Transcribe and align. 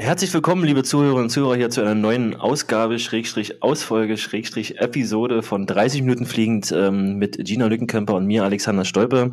Herzlich 0.00 0.32
willkommen, 0.32 0.62
liebe 0.62 0.84
Zuhörerinnen 0.84 1.24
und 1.24 1.30
Zuhörer, 1.30 1.56
hier 1.56 1.70
zu 1.70 1.80
einer 1.80 1.96
neuen 1.96 2.36
Ausgabe, 2.36 3.00
Schrägstrich 3.00 3.64
Ausfolge, 3.64 4.16
Schrägstrich 4.16 4.78
Episode 4.78 5.42
von 5.42 5.66
30 5.66 6.02
Minuten 6.02 6.24
fliegend 6.24 6.70
ähm, 6.70 7.16
mit 7.16 7.44
Gina 7.44 7.66
Lückenkämper 7.66 8.14
und 8.14 8.24
mir, 8.24 8.44
Alexander 8.44 8.84
Stolpe. 8.84 9.32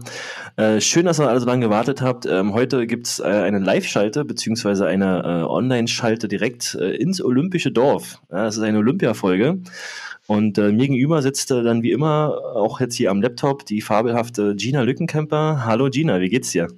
Äh, 0.56 0.82
schön, 0.82 1.06
dass 1.06 1.20
ihr 1.20 1.30
alle 1.30 1.40
so 1.40 1.46
lange 1.46 1.68
gewartet 1.68 2.02
habt. 2.02 2.26
Ähm, 2.26 2.54
heute 2.54 2.88
gibt's 2.88 3.20
äh, 3.20 3.26
eine 3.26 3.60
Live-Schalte 3.60 4.26
beziehungsweise 4.26 4.88
eine 4.88 5.22
äh, 5.24 5.44
Online-Schalte 5.44 6.28
direkt 6.28 6.74
äh, 6.82 6.96
ins 6.96 7.24
Olympische 7.24 7.72
Dorf. 7.72 8.20
Ja, 8.32 8.46
das 8.46 8.58
ist 8.58 8.64
eine 8.64 8.80
Olympia-Folge. 8.80 9.60
Und 10.26 10.58
äh, 10.58 10.72
mir 10.72 10.88
gegenüber 10.88 11.22
sitzt 11.22 11.52
äh, 11.52 11.62
dann 11.62 11.84
wie 11.84 11.92
immer 11.92 12.40
auch 12.56 12.80
jetzt 12.80 12.96
hier 12.96 13.12
am 13.12 13.22
Laptop 13.22 13.68
die 13.68 13.82
fabelhafte 13.82 14.56
Gina 14.56 14.82
Lückenkämper. 14.82 15.64
Hallo 15.64 15.92
Gina, 15.92 16.20
wie 16.22 16.30
geht's 16.30 16.50
dir? 16.50 16.70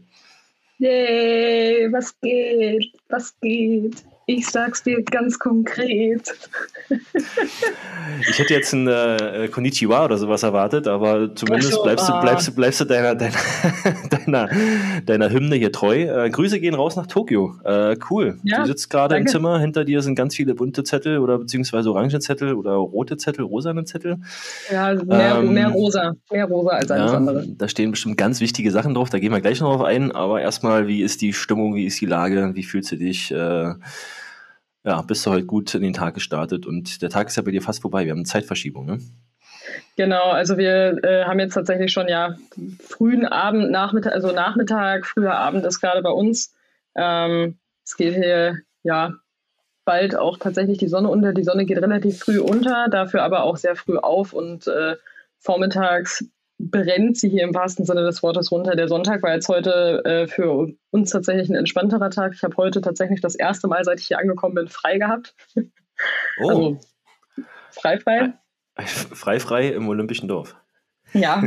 Yay, 0.79 1.91
was 1.91 2.13
geht? 2.21 2.93
Was 3.09 3.39
geht? 3.39 4.03
Ich 4.29 4.45
sag's 4.45 4.83
dir 4.83 5.01
ganz 5.03 5.39
konkret. 5.39 6.37
ich 8.29 8.37
hätte 8.37 8.53
jetzt 8.53 8.73
ein 8.73 8.85
äh, 8.85 9.47
Konnichiwa 9.49 10.03
oder 10.03 10.17
sowas 10.17 10.43
erwartet, 10.43 10.85
aber 10.85 11.33
zumindest 11.33 11.71
so, 11.71 11.83
bleibst, 11.83 12.09
ah. 12.09 12.19
du, 12.19 12.21
bleibst, 12.25 12.47
du, 12.49 12.51
bleibst 12.51 12.81
du 12.81 12.85
deiner, 12.85 13.15
deiner, 13.15 13.37
deiner, 14.09 14.49
deiner 15.05 15.29
Hymne 15.29 15.55
hier 15.55 15.71
treu. 15.71 16.25
Äh, 16.25 16.29
Grüße 16.29 16.59
gehen 16.59 16.75
raus 16.75 16.97
nach 16.97 17.07
Tokio. 17.07 17.55
Äh, 17.63 17.95
cool. 18.09 18.37
Ja, 18.43 18.63
du 18.63 18.67
sitzt 18.67 18.89
gerade 18.89 19.15
im 19.15 19.27
Zimmer, 19.27 19.61
hinter 19.61 19.85
dir 19.85 20.01
sind 20.01 20.15
ganz 20.15 20.35
viele 20.35 20.55
bunte 20.55 20.83
Zettel 20.83 21.19
oder 21.19 21.37
beziehungsweise 21.37 21.89
orange 21.89 22.19
Zettel 22.19 22.53
oder 22.53 22.73
rote 22.73 23.15
Zettel, 23.15 23.45
rosane 23.45 23.85
Zettel. 23.85 24.17
Ja, 24.69 24.93
mehr, 24.93 25.37
ähm, 25.37 25.53
mehr 25.53 25.69
rosa. 25.69 26.17
Mehr 26.29 26.47
rosa 26.47 26.71
als 26.71 26.91
alles 26.91 27.11
ja, 27.11 27.17
andere. 27.17 27.47
Da 27.47 27.69
stehen 27.69 27.91
bestimmt 27.91 28.17
ganz 28.17 28.41
wichtige 28.41 28.71
Sachen 28.71 28.93
drauf, 28.93 29.09
da 29.09 29.19
gehen 29.19 29.31
wir 29.31 29.39
gleich 29.39 29.61
noch 29.61 29.69
drauf 29.77 29.85
ein, 29.85 30.11
aber 30.11 30.41
erstmal, 30.41 30.89
wie 30.89 31.01
ist 31.01 31.21
die 31.21 31.31
Stimmung, 31.31 31.75
wie 31.75 31.85
ist 31.85 32.01
die 32.01 32.05
Lage, 32.05 32.51
wie 32.55 32.63
fühlst 32.63 32.91
du 32.91 32.97
dich? 32.97 33.31
Äh, 33.31 33.73
ja, 34.87 35.01
bist 35.01 35.25
du 35.25 35.31
heute 35.31 35.45
gut 35.45 35.75
in 35.75 35.81
den 35.81 35.91
Tag 35.91 36.13
gestartet 36.13 36.65
und 36.65 37.01
der 37.01 37.09
Tag 37.09 37.27
ist 37.27 37.35
ja 37.35 37.43
bei 37.43 37.51
dir 37.51 37.61
fast 37.61 37.81
vorbei. 37.81 38.05
Wir 38.05 38.11
haben 38.11 38.19
eine 38.19 38.25
Zeitverschiebung, 38.25 38.85
ne? 38.85 38.99
Genau, 39.97 40.29
also 40.29 40.57
wir 40.57 41.03
äh, 41.03 41.25
haben 41.25 41.39
jetzt 41.39 41.55
tatsächlich 41.55 41.91
schon 41.91 42.07
ja 42.07 42.37
frühen 42.79 43.25
Abend, 43.25 43.69
Nachmittag, 43.69 44.13
also 44.13 44.31
Nachmittag, 44.31 45.05
früher 45.05 45.35
Abend 45.35 45.65
ist 45.65 45.81
gerade 45.81 46.01
bei 46.01 46.09
uns. 46.09 46.53
Ähm, 46.95 47.57
es 47.83 47.97
geht 47.97 48.15
hier 48.15 48.59
ja 48.83 49.13
bald 49.83 50.15
auch 50.15 50.37
tatsächlich 50.37 50.77
die 50.77 50.87
Sonne 50.87 51.09
unter. 51.09 51.33
Die 51.33 51.43
Sonne 51.43 51.65
geht 51.65 51.79
relativ 51.79 52.19
früh 52.19 52.39
unter, 52.39 52.87
dafür 52.89 53.23
aber 53.23 53.43
auch 53.43 53.57
sehr 53.57 53.75
früh 53.75 53.97
auf 53.97 54.31
und 54.31 54.67
äh, 54.67 54.95
vormittags 55.37 56.23
brennt 56.59 57.17
sie 57.17 57.29
hier 57.29 57.43
im 57.43 57.53
wahrsten 57.53 57.85
Sinne 57.85 58.03
des 58.03 58.23
Wortes 58.23 58.51
runter. 58.51 58.75
Der 58.75 58.87
Sonntag 58.87 59.21
war 59.21 59.33
jetzt 59.33 59.47
heute 59.47 60.03
äh, 60.05 60.27
für 60.27 60.67
uns 60.89 61.11
tatsächlich 61.11 61.49
ein 61.49 61.55
entspannterer 61.55 62.09
Tag. 62.09 62.33
Ich 62.33 62.43
habe 62.43 62.57
heute 62.57 62.81
tatsächlich 62.81 63.21
das 63.21 63.35
erste 63.35 63.67
Mal, 63.67 63.83
seit 63.83 63.99
ich 63.99 64.07
hier 64.07 64.19
angekommen 64.19 64.55
bin, 64.55 64.67
frei 64.67 64.97
gehabt. 64.97 65.35
Oh. 66.39 66.49
Also, 66.49 66.79
frei, 67.71 67.99
frei. 67.99 68.33
Frei, 68.85 69.39
frei 69.39 69.69
im 69.69 69.87
Olympischen 69.89 70.27
Dorf. 70.27 70.55
Ja. 71.13 71.43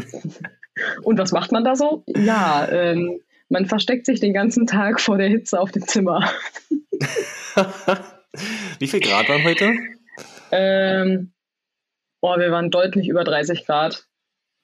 Und 1.03 1.19
was 1.19 1.33
macht 1.33 1.53
man 1.53 1.65
da 1.65 1.77
so? 1.77 2.05
Ja, 2.07 2.69
ähm, 2.71 3.21
man 3.49 3.67
versteckt 3.67 4.07
sich 4.07 4.21
den 4.21 4.33
ganzen 4.33 4.67
Tag 4.67 5.01
vor 5.01 5.19
der 5.19 5.29
Hitze 5.29 5.61
auf 5.61 5.73
dem 5.73 5.87
Zimmer. 5.87 6.31
Wie 8.79 8.87
viel 8.87 9.01
Grad 9.01 9.29
waren 9.29 9.45
heute? 9.45 9.73
Ähm, 10.53 11.33
oh, 12.21 12.37
wir 12.39 12.51
waren 12.53 12.71
deutlich 12.71 13.09
über 13.09 13.25
30 13.25 13.67
Grad. 13.67 14.07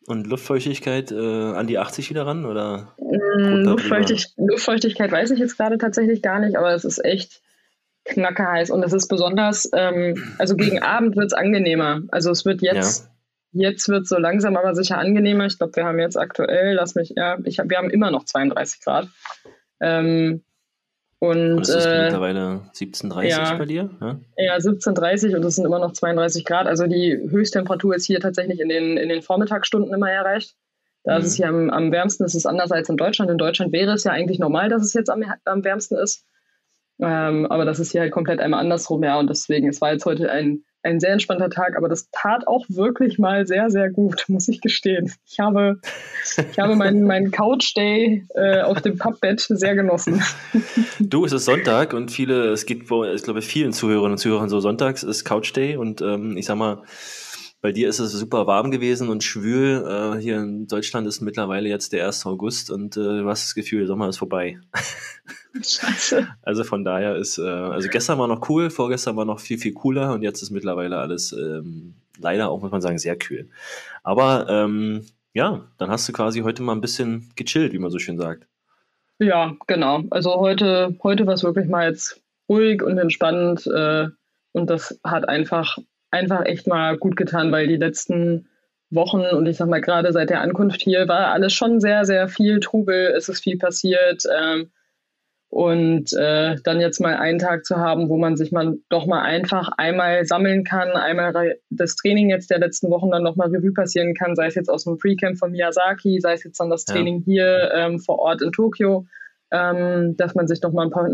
Und 0.07 0.27
Luftfeuchtigkeit 0.27 1.11
äh, 1.11 1.17
an 1.17 1.67
die 1.67 1.79
80 1.79 2.11
wieder 2.11 2.27
ran? 2.27 2.45
Oder 2.45 2.95
mm, 2.99 3.65
Luftfeuchtig 3.65 4.35
Luftfeuchtigkeit 4.37 5.11
weiß 5.11 5.31
ich 5.33 5.39
jetzt 5.39 5.57
gerade 5.57 5.79
tatsächlich 5.79 6.23
gar 6.23 6.39
nicht, 6.39 6.57
aber 6.57 6.73
es 6.75 6.85
ist 6.85 7.05
echt 7.05 7.43
knackerheiß. 8.05 8.71
Und 8.71 8.84
es 8.84 8.93
ist 8.93 9.09
besonders, 9.09 9.69
ähm, 9.73 10.34
also 10.39 10.57
gegen 10.57 10.81
Abend 10.83 11.17
wird 11.17 11.27
es 11.27 11.33
angenehmer. 11.33 12.03
Also 12.09 12.31
es 12.31 12.45
wird 12.45 12.62
jetzt, 12.62 13.09
ja. 13.53 13.69
jetzt 13.69 13.89
wird 13.89 14.07
so 14.07 14.17
langsam 14.17 14.57
aber 14.57 14.75
sicher 14.75 14.99
angenehmer. 14.99 15.47
Ich 15.47 15.59
glaube, 15.59 15.75
wir 15.77 15.84
haben 15.84 15.99
jetzt 15.99 16.17
aktuell, 16.17 16.75
lass 16.75 16.94
mich, 16.94 17.12
ja, 17.17 17.38
ich 17.44 17.59
hab, 17.59 17.69
wir 17.69 17.78
haben 17.78 17.91
immer 17.91 18.11
noch 18.12 18.25
32 18.25 18.81
Grad. 18.83 19.09
Ähm, 19.81 20.44
und, 21.19 21.53
und 21.54 21.60
es 21.62 21.71
ist 21.71 21.87
äh, 21.87 22.04
mittlerweile 22.04 22.60
17,30 22.75 23.25
ja, 23.25 23.54
bei 23.54 23.65
dir? 23.65 23.91
Ja, 24.00 24.21
ja 24.37 24.56
17,30 24.56 25.34
und 25.34 25.44
es 25.44 25.56
sind 25.56 25.65
immer 25.65 25.78
noch 25.78 25.93
32 25.93 26.44
Grad. 26.44 26.66
Also 26.66 26.87
die 26.87 27.16
Höchsttemperatur 27.31 27.94
ist 27.94 28.06
hier 28.06 28.21
tatsächlich 28.21 28.60
in 28.60 28.69
den, 28.69 28.99
in 28.99 29.09
den 29.09 29.22
Vormittagsstunden 29.22 29.94
immer 29.94 30.10
erreicht. 30.10 30.55
Da 31.05 31.15
mhm. 31.15 31.21
ist 31.21 31.26
es 31.28 31.37
hier 31.37 31.49
am, 31.49 31.71
am 31.71 31.91
wärmsten, 31.91 32.25
es 32.25 32.34
ist 32.34 32.47
anders 32.47 32.71
als 32.71 32.91
in 32.91 32.99
Deutschland. 32.99 33.31
In 33.31 33.38
Deutschland 33.38 33.72
wäre 33.72 33.93
es 33.93 34.05
ja 34.05 34.12
eigentlich 34.12 34.38
normal, 34.38 34.69
dass 34.69 34.82
es 34.82 34.93
jetzt 34.93 35.09
am, 35.09 35.25
am 35.44 35.65
wärmsten 35.65 35.97
ist. 35.97 36.25
Ähm, 36.99 37.47
aber 37.47 37.65
das 37.65 37.78
ist 37.78 37.93
hier 37.93 38.03
halt 38.03 38.12
komplett 38.12 38.41
einmal 38.41 38.60
andersrum, 38.60 39.03
ja. 39.03 39.19
Und 39.19 39.31
deswegen, 39.31 39.69
es 39.69 39.81
war 39.81 39.93
jetzt 39.93 40.05
heute 40.05 40.31
ein 40.31 40.65
ein 40.82 41.00
sehr 41.00 41.10
entspannter 41.10 41.50
Tag, 41.50 41.76
aber 41.76 41.88
das 41.88 42.09
tat 42.12 42.47
auch 42.47 42.64
wirklich 42.69 43.19
mal 43.19 43.47
sehr, 43.47 43.70
sehr 43.70 43.91
gut, 43.91 44.25
muss 44.28 44.48
ich 44.48 44.60
gestehen. 44.60 45.12
Ich 45.26 45.38
habe, 45.38 45.81
ich 46.50 46.59
habe 46.59 46.76
meinen, 46.76 47.04
meinen 47.04 47.31
Couch-Day 47.31 48.26
äh, 48.34 48.62
auf 48.62 48.81
dem 48.82 48.98
Pappbett 48.98 49.41
sehr 49.41 49.75
genossen. 49.75 50.22
Du, 50.98 51.25
es 51.25 51.32
ist 51.32 51.44
Sonntag 51.44 51.92
und 51.92 52.10
viele, 52.10 52.50
es 52.50 52.66
gibt, 52.66 52.84
ich 52.84 53.22
glaube, 53.22 53.42
vielen 53.42 53.72
Zuhörerinnen 53.72 54.12
und 54.12 54.19
Zuhörern 54.19 54.48
so 54.48 54.60
sonntags 54.60 55.03
ist 55.03 55.25
Couch-Day 55.25 55.76
und 55.76 56.00
ähm, 56.00 56.37
ich 56.37 56.47
sag 56.47 56.56
mal, 56.56 56.82
bei 57.66 57.72
dir 57.72 57.88
ist 57.88 57.99
es 57.99 58.12
super 58.12 58.47
warm 58.47 58.71
gewesen 58.71 59.09
und 59.09 59.25
schwül. 59.25 59.84
Äh, 59.84 60.21
hier 60.21 60.37
in 60.37 60.69
Deutschland 60.69 61.04
ist 61.09 61.21
mittlerweile 61.21 61.69
jetzt 61.69 61.93
der 61.93 62.06
1. 62.06 62.25
August 62.25 62.71
und 62.71 62.97
äh, 62.97 63.00
du 63.00 63.28
hast 63.28 63.44
das 63.44 63.56
Gefühl, 63.56 63.81
der 63.81 63.88
Sommer 63.88 64.09
ist 64.09 64.19
vorbei. 64.19 64.60
Scheiße. 65.54 66.28
Also 66.43 66.62
von 66.62 66.84
daher 66.84 67.16
ist, 67.16 67.38
äh, 67.38 67.43
also 67.43 67.88
gestern 67.88 68.21
war 68.21 68.28
noch 68.28 68.49
cool, 68.49 68.71
vorgestern 68.71 69.16
war 69.16 69.25
noch 69.25 69.41
viel, 69.41 69.59
viel 69.59 69.72
cooler 69.72 70.12
und 70.12 70.22
jetzt 70.22 70.43
ist 70.43 70.53
mittlerweile 70.53 70.99
alles 70.99 71.32
ähm, 71.32 71.94
leider 72.21 72.50
auch, 72.50 72.62
muss 72.62 72.71
man 72.71 72.82
sagen, 72.82 72.99
sehr 72.99 73.16
kühl. 73.16 73.50
Aber 74.05 74.47
ähm, 74.49 75.05
ja, 75.34 75.65
dann 75.76 75.91
hast 75.91 76.09
du 76.09 76.12
quasi 76.12 76.43
heute 76.43 76.62
mal 76.62 76.72
ein 76.72 76.81
bisschen 76.81 77.32
gechillt, 77.34 77.72
wie 77.72 77.81
man 77.81 77.91
so 77.91 77.99
schön 77.99 78.16
sagt. 78.16 78.47
Ja, 79.19 79.56
genau. 79.66 80.05
Also 80.10 80.37
heute, 80.37 80.97
heute 81.03 81.26
war 81.26 81.34
es 81.34 81.43
wirklich 81.43 81.66
mal 81.66 81.91
jetzt 81.91 82.22
ruhig 82.49 82.81
und 82.81 82.97
entspannt 82.97 83.66
äh, 83.66 84.06
und 84.53 84.71
das 84.71 85.00
hat 85.03 85.28
einfach 85.28 85.78
einfach 86.16 86.44
echt 86.47 86.66
mal 86.66 86.97
gut 86.97 87.16
getan, 87.16 87.53
weil 87.53 87.69
die 87.69 87.77
letzten 87.77 88.49
Wochen 88.91 89.21
und 89.21 89.47
ich 89.47 89.56
sag 89.56 89.69
mal 89.69 89.81
gerade 89.81 90.12
seit 90.12 90.31
der 90.31 90.41
Ankunft 90.41 90.82
hier 90.82 91.09
war 91.09 91.28
alles 91.28 91.53
schon 91.53 91.81
sehr, 91.81 92.04
sehr 92.04 92.28
viel 92.28 92.60
Trubel, 92.60 93.12
es 93.16 93.28
ist 93.28 93.43
viel 93.43 93.59
passiert. 93.59 94.25
Ähm, 94.26 94.71
und 95.49 96.12
äh, 96.12 96.56
dann 96.65 96.81
jetzt 96.81 97.00
mal 97.00 97.16
einen 97.16 97.38
Tag 97.38 97.65
zu 97.65 97.76
haben, 97.76 98.09
wo 98.09 98.16
man 98.19 98.37
sich 98.37 98.53
mal 98.53 98.76
doch 98.88 99.06
mal 99.06 99.22
einfach 99.22 99.71
einmal 99.78 100.25
sammeln 100.25 100.65
kann, 100.65 100.91
einmal 100.91 101.56
das 101.71 101.94
Training 101.97 102.31
jetzt 102.31 102.50
der 102.50 102.59
letzten 102.59 102.91
Wochen 102.91 103.10
dann 103.10 103.22
nochmal 103.22 103.49
Revue 103.49 103.72
passieren 103.72 104.15
kann, 104.15 104.34
sei 104.34 104.49
es 104.49 104.55
jetzt 104.55 104.69
aus 104.69 104.84
dem 104.84 104.99
Pre-Camp 104.99 105.38
von 105.38 105.53
Miyazaki, 105.53 106.21
sei 106.21 106.34
es 106.34 106.44
jetzt 106.44 106.59
dann 106.59 106.69
das 106.69 106.84
Training 106.84 107.21
ja. 107.21 107.25
hier 107.25 107.71
ähm, 107.75 107.99
vor 108.00 108.19
Ort 108.19 108.43
in 108.43 108.53
Tokio, 108.53 109.06
ähm, 109.53 110.16
dass 110.16 110.34
man 110.34 110.49
sich 110.49 110.60
nochmal 110.62 110.87
ein 110.87 110.91
paar 110.91 111.09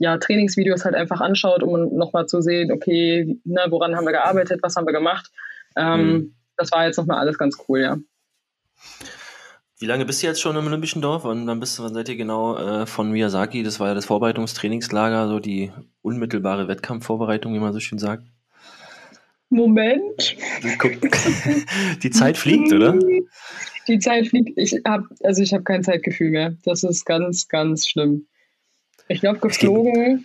ja, 0.00 0.16
Trainingsvideos 0.16 0.86
halt 0.86 0.94
einfach 0.94 1.20
anschaut, 1.20 1.62
um 1.62 1.94
nochmal 1.94 2.26
zu 2.26 2.40
sehen, 2.40 2.72
okay, 2.72 3.38
ne, 3.44 3.66
woran 3.68 3.94
haben 3.94 4.06
wir 4.06 4.12
gearbeitet, 4.12 4.60
was 4.62 4.74
haben 4.74 4.86
wir 4.86 4.94
gemacht. 4.94 5.30
Ähm, 5.76 6.12
mhm. 6.12 6.34
Das 6.56 6.72
war 6.72 6.86
jetzt 6.86 6.96
nochmal 6.96 7.18
alles 7.18 7.36
ganz 7.36 7.58
cool, 7.68 7.80
ja. 7.80 7.98
Wie 9.78 9.86
lange 9.86 10.06
bist 10.06 10.22
du 10.22 10.26
jetzt 10.26 10.40
schon 10.40 10.56
im 10.56 10.66
Olympischen 10.66 11.02
Dorf? 11.02 11.26
Und 11.26 11.46
dann 11.46 11.60
bist 11.60 11.78
du, 11.78 11.82
wann 11.82 11.92
seid 11.92 12.08
ihr 12.08 12.16
genau 12.16 12.56
äh, 12.56 12.86
von 12.86 13.10
Miyazaki? 13.10 13.62
Das 13.62 13.78
war 13.78 13.88
ja 13.88 13.94
das 13.94 14.06
Vorbereitungstrainingslager, 14.06 15.28
so 15.28 15.38
die 15.38 15.70
unmittelbare 16.00 16.66
Wettkampfvorbereitung, 16.66 17.52
wie 17.52 17.58
man 17.58 17.74
so 17.74 17.80
schön 17.80 17.98
sagt. 17.98 18.24
Moment. 19.50 20.36
Die 22.02 22.10
Zeit 22.10 22.38
fliegt, 22.38 22.72
oder? 22.72 22.98
Die 23.86 23.98
Zeit 23.98 24.28
fliegt. 24.28 24.56
Ich 24.56 24.80
habe 24.86 25.08
also 25.22 25.42
ich 25.42 25.52
habe 25.52 25.64
kein 25.64 25.82
Zeitgefühl 25.82 26.30
mehr. 26.30 26.56
Das 26.64 26.84
ist 26.84 27.04
ganz, 27.04 27.48
ganz 27.48 27.86
schlimm. 27.86 28.26
Ich 29.10 29.20
glaube, 29.20 29.40
geflogen 29.40 30.24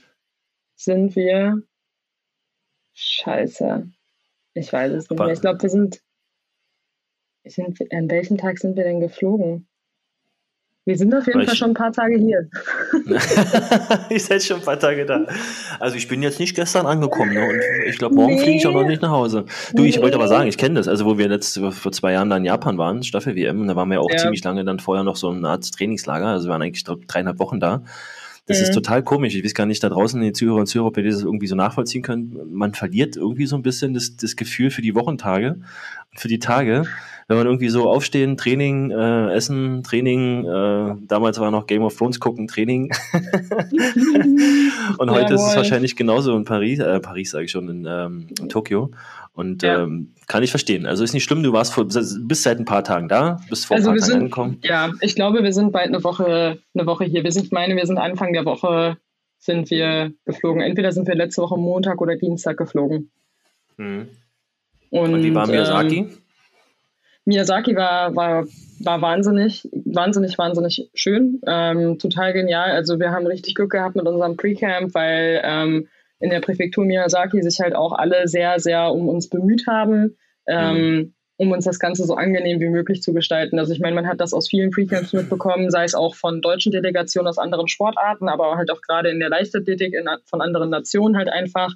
sind 0.75 1.15
wir. 1.15 1.63
Scheiße. 2.93 3.89
Ich 4.53 4.71
weiß 4.71 4.91
es 4.91 5.09
nicht 5.09 5.19
mehr. 5.19 5.33
Ich 5.33 5.41
glaube, 5.41 5.61
wir 5.63 5.69
sind, 5.69 6.01
sind. 7.45 7.79
An 7.91 8.11
welchem 8.11 8.37
Tag 8.37 8.59
sind 8.59 8.77
wir 8.77 8.83
denn 8.83 8.99
geflogen? 8.99 9.67
Wir 10.85 10.99
sind 10.99 11.15
auf 11.15 11.25
jeden 11.25 11.43
Fall 11.47 11.55
schon 11.55 11.71
ein 11.71 11.73
paar 11.73 11.91
Tage 11.91 12.15
hier. 12.15 12.47
ich 14.11 14.23
seid 14.23 14.43
schon 14.43 14.59
ein 14.59 14.65
paar 14.65 14.79
Tage 14.79 15.07
da. 15.07 15.25
Also 15.79 15.97
ich 15.97 16.07
bin 16.07 16.21
jetzt 16.21 16.39
nicht 16.39 16.55
gestern 16.55 16.85
angekommen 16.85 17.33
ne? 17.33 17.43
und 17.43 17.59
ich 17.87 17.97
glaube, 17.97 18.13
morgen 18.13 18.35
nee. 18.35 18.43
fliege 18.43 18.57
ich 18.57 18.67
auch 18.67 18.73
noch 18.73 18.85
nicht 18.85 19.01
nach 19.01 19.09
Hause. 19.09 19.45
Du, 19.73 19.83
ich 19.83 19.95
nee. 19.95 20.03
wollte 20.03 20.17
aber 20.17 20.27
sagen, 20.27 20.47
ich 20.47 20.59
kenne 20.59 20.75
das. 20.75 20.87
Also 20.87 21.05
wo 21.05 21.17
wir 21.17 21.27
letzte 21.27 21.71
vor 21.71 21.91
zwei 21.91 22.11
Jahren 22.11 22.29
da 22.29 22.37
in 22.37 22.45
Japan 22.45 22.77
waren, 22.77 23.01
Staffel 23.01 23.35
WM, 23.35 23.67
da 23.67 23.75
waren 23.75 23.89
wir 23.89 23.95
ja 23.95 24.01
auch 24.01 24.11
ja. 24.11 24.17
ziemlich 24.17 24.43
lange 24.43 24.63
dann 24.63 24.79
vorher 24.79 25.03
noch 25.03 25.15
so 25.15 25.31
eine 25.31 25.49
Art 25.49 25.71
Trainingslager. 25.71 26.27
Also 26.27 26.47
wir 26.47 26.51
waren 26.51 26.61
eigentlich 26.61 26.83
dreieinhalb 26.83 27.39
Wochen 27.39 27.59
da. 27.59 27.81
Das 28.47 28.59
mhm. 28.59 28.63
ist 28.63 28.73
total 28.73 29.03
komisch. 29.03 29.35
Ich 29.35 29.43
weiß 29.43 29.53
gar 29.53 29.65
nicht 29.65 29.83
da 29.83 29.89
draußen, 29.89 30.21
die 30.21 30.33
Zuhörer 30.33 30.59
und 30.59 30.67
Zuhörer, 30.67 30.89
ob 30.89 30.97
ihr 30.97 31.03
das 31.03 31.23
irgendwie 31.23 31.47
so 31.47 31.55
nachvollziehen 31.55 32.03
könnt. 32.03 32.51
Man 32.51 32.73
verliert 32.73 33.15
irgendwie 33.15 33.47
so 33.47 33.55
ein 33.55 33.63
bisschen 33.63 33.93
das, 33.93 34.15
das 34.17 34.35
Gefühl 34.35 34.69
für 34.69 34.81
die 34.81 34.93
Wochentage 34.93 35.53
und 36.11 36.19
für 36.19 36.27
die 36.27 36.39
Tage. 36.39 36.85
wenn 37.27 37.37
man 37.37 37.47
irgendwie 37.47 37.69
so 37.69 37.89
aufstehen, 37.89 38.37
Training, 38.37 38.91
äh, 38.91 39.33
Essen, 39.33 39.81
Training, 39.81 40.45
äh, 40.45 40.95
damals 41.07 41.39
war 41.39 41.49
noch 41.49 41.65
Game 41.65 41.81
of 41.81 41.95
Thrones 41.97 42.19
gucken, 42.19 42.47
Training. 42.47 42.91
und 44.99 45.09
heute 45.09 45.33
ja, 45.33 45.35
ist 45.35 45.49
es 45.49 45.55
wahrscheinlich 45.55 45.95
genauso 45.95 46.37
in 46.37 46.45
Paris, 46.45 46.77
äh, 46.79 46.99
Paris 46.99 47.31
sage 47.31 47.45
ich 47.45 47.51
schon, 47.51 47.67
in, 47.67 47.87
ähm, 47.89 48.27
in 48.39 48.49
Tokio. 48.49 48.91
Und 49.35 49.63
ja. 49.63 49.83
ähm, 49.83 50.13
kann 50.27 50.43
ich 50.43 50.49
verstehen. 50.49 50.85
Also 50.85 51.03
ist 51.03 51.13
nicht 51.13 51.25
schlimm, 51.25 51.43
du 51.43 51.51
warst 51.51 51.73
vor, 51.73 51.85
bist 51.85 52.43
seit 52.43 52.57
ein 52.57 52.65
paar 52.65 52.85
Tagen 52.85 53.09
da, 53.09 53.41
bist 53.49 53.65
vor 53.65 53.75
also 53.75 53.89
ein 53.89 53.97
paar 53.97 54.07
Tagen 54.07 54.19
angekommen. 54.21 54.59
Ja, 54.63 54.91
ich 55.01 55.15
glaube, 55.15 55.43
wir 55.43 55.51
sind 55.51 55.73
bald 55.73 55.87
eine 55.87 56.03
Woche, 56.05 56.59
eine 56.73 56.87
Woche 56.87 57.03
hier. 57.03 57.23
Wir 57.23 57.31
sind, 57.33 57.45
ich 57.45 57.51
meine, 57.51 57.75
wir 57.75 57.85
sind 57.85 57.97
Anfang 57.97 58.31
der 58.31 58.45
Woche 58.45 58.97
sind 59.37 59.69
wir 59.69 60.13
geflogen. 60.25 60.61
Entweder 60.61 60.91
sind 60.93 61.07
wir 61.07 61.15
letzte 61.15 61.41
Woche 61.41 61.57
Montag 61.57 62.01
oder 62.01 62.15
Dienstag 62.15 62.57
geflogen. 62.57 63.11
Mhm. 63.77 64.07
Und, 64.89 65.13
Und, 65.13 65.23
wie 65.23 65.35
war 65.35 65.47
Miyazaki? 65.47 65.97
Ähm, 65.97 66.17
Miyazaki 67.25 67.75
war, 67.75 68.15
war, 68.15 68.45
war 68.79 69.01
wahnsinnig, 69.01 69.67
wahnsinnig, 69.73 70.37
wahnsinnig 70.37 70.89
schön. 70.93 71.41
Ähm, 71.45 71.99
total 71.99 72.33
genial. 72.33 72.71
Also 72.71 72.99
wir 72.99 73.11
haben 73.11 73.27
richtig 73.27 73.55
Glück 73.55 73.71
gehabt 73.71 73.95
mit 73.95 74.05
unserem 74.05 74.37
Pre-Camp, 74.37 74.93
weil 74.93 75.41
ähm, 75.43 75.87
in 76.19 76.29
der 76.29 76.41
Präfektur 76.41 76.85
Miyazaki 76.85 77.41
sich 77.41 77.59
halt 77.59 77.75
auch 77.75 77.93
alle 77.93 78.27
sehr, 78.27 78.59
sehr 78.59 78.91
um 78.91 79.09
uns 79.09 79.29
bemüht 79.29 79.65
haben, 79.67 80.17
ähm, 80.47 80.77
mhm. 80.77 81.13
um 81.37 81.51
uns 81.51 81.65
das 81.65 81.79
Ganze 81.79 82.05
so 82.05 82.15
angenehm 82.15 82.59
wie 82.59 82.69
möglich 82.69 83.01
zu 83.01 83.13
gestalten. 83.13 83.59
Also 83.59 83.73
ich 83.73 83.79
meine, 83.79 83.95
man 83.95 84.07
hat 84.07 84.21
das 84.21 84.33
aus 84.33 84.49
vielen 84.49 84.71
Pre-Camps 84.71 85.13
mitbekommen, 85.13 85.69
sei 85.69 85.83
es 85.83 85.95
auch 85.95 86.15
von 86.15 86.41
deutschen 86.41 86.71
Delegationen 86.71 87.27
aus 87.27 87.37
anderen 87.37 87.67
Sportarten, 87.67 88.29
aber 88.29 88.55
halt 88.55 88.71
auch 88.71 88.81
gerade 88.81 89.09
in 89.09 89.19
der 89.19 89.29
Leichtathletik 89.29 89.93
in, 89.93 90.07
von 90.25 90.41
anderen 90.41 90.69
Nationen 90.69 91.17
halt 91.17 91.29
einfach. 91.29 91.73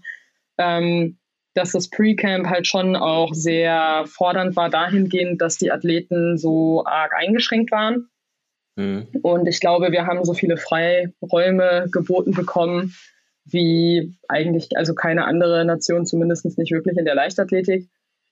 Ähm, 0.58 1.18
dass 1.56 1.72
das 1.72 1.90
Pre-Camp 1.90 2.48
halt 2.48 2.68
schon 2.68 2.96
auch 2.96 3.34
sehr 3.34 4.06
fordernd 4.08 4.56
war, 4.56 4.70
dahingehend, 4.70 5.42
dass 5.42 5.58
die 5.58 5.72
Athleten 5.72 6.38
so 6.38 6.86
arg 6.86 7.14
eingeschränkt 7.14 7.72
waren. 7.72 8.08
Mhm. 8.76 9.08
Und 9.22 9.48
ich 9.48 9.60
glaube, 9.60 9.92
wir 9.92 10.06
haben 10.06 10.24
so 10.24 10.34
viele 10.34 10.58
Freiräume 10.58 11.88
geboten 11.92 12.32
bekommen, 12.32 12.96
wie 13.52 14.14
eigentlich, 14.28 14.70
also 14.78 14.94
keine 14.94 15.26
andere 15.26 15.66
Nation, 15.66 16.06
zumindest 16.06 16.46
nicht 16.58 16.72
wirklich 16.72 16.98
in 16.98 17.06
der 17.06 17.16
Leichtathletik. 17.16 17.90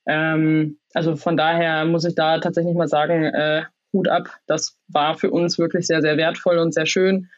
Ähm, 0.08 0.78
also 0.94 1.16
von 1.16 1.38
daher 1.38 1.86
muss 1.86 2.06
ich 2.06 2.16
da 2.16 2.40
tatsächlich 2.40 2.76
mal 2.76 2.88
sagen, 2.88 3.24
äh, 3.24 3.64
Hut 3.94 4.08
ab. 4.08 4.30
Das 4.48 4.78
war 4.88 5.18
für 5.18 5.32
uns 5.32 5.58
wirklich 5.58 5.88
sehr, 5.88 6.02
sehr 6.02 6.18
wertvoll 6.18 6.58
und 6.58 6.74
sehr 6.74 6.86
schön. 6.86 7.30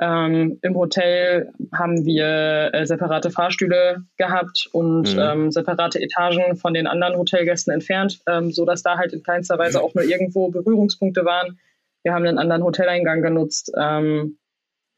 Ähm, 0.00 0.58
Im 0.62 0.76
Hotel 0.76 1.50
haben 1.74 2.04
wir 2.04 2.70
äh, 2.72 2.86
separate 2.86 3.30
Fahrstühle 3.30 4.04
gehabt 4.16 4.68
und 4.72 5.14
mhm. 5.14 5.20
ähm, 5.20 5.50
separate 5.50 6.00
Etagen 6.00 6.56
von 6.56 6.72
den 6.72 6.86
anderen 6.86 7.16
Hotelgästen 7.16 7.72
entfernt, 7.74 8.20
ähm, 8.28 8.52
sodass 8.52 8.82
da 8.82 8.96
halt 8.96 9.12
in 9.12 9.24
keinster 9.24 9.58
Weise 9.58 9.82
auch 9.82 9.94
nur 9.94 10.04
irgendwo 10.04 10.50
Berührungspunkte 10.50 11.24
waren. 11.24 11.58
Wir 12.04 12.14
haben 12.14 12.24
einen 12.24 12.38
anderen 12.38 12.62
Hoteleingang 12.62 13.22
genutzt. 13.22 13.72
Ähm, 13.76 14.38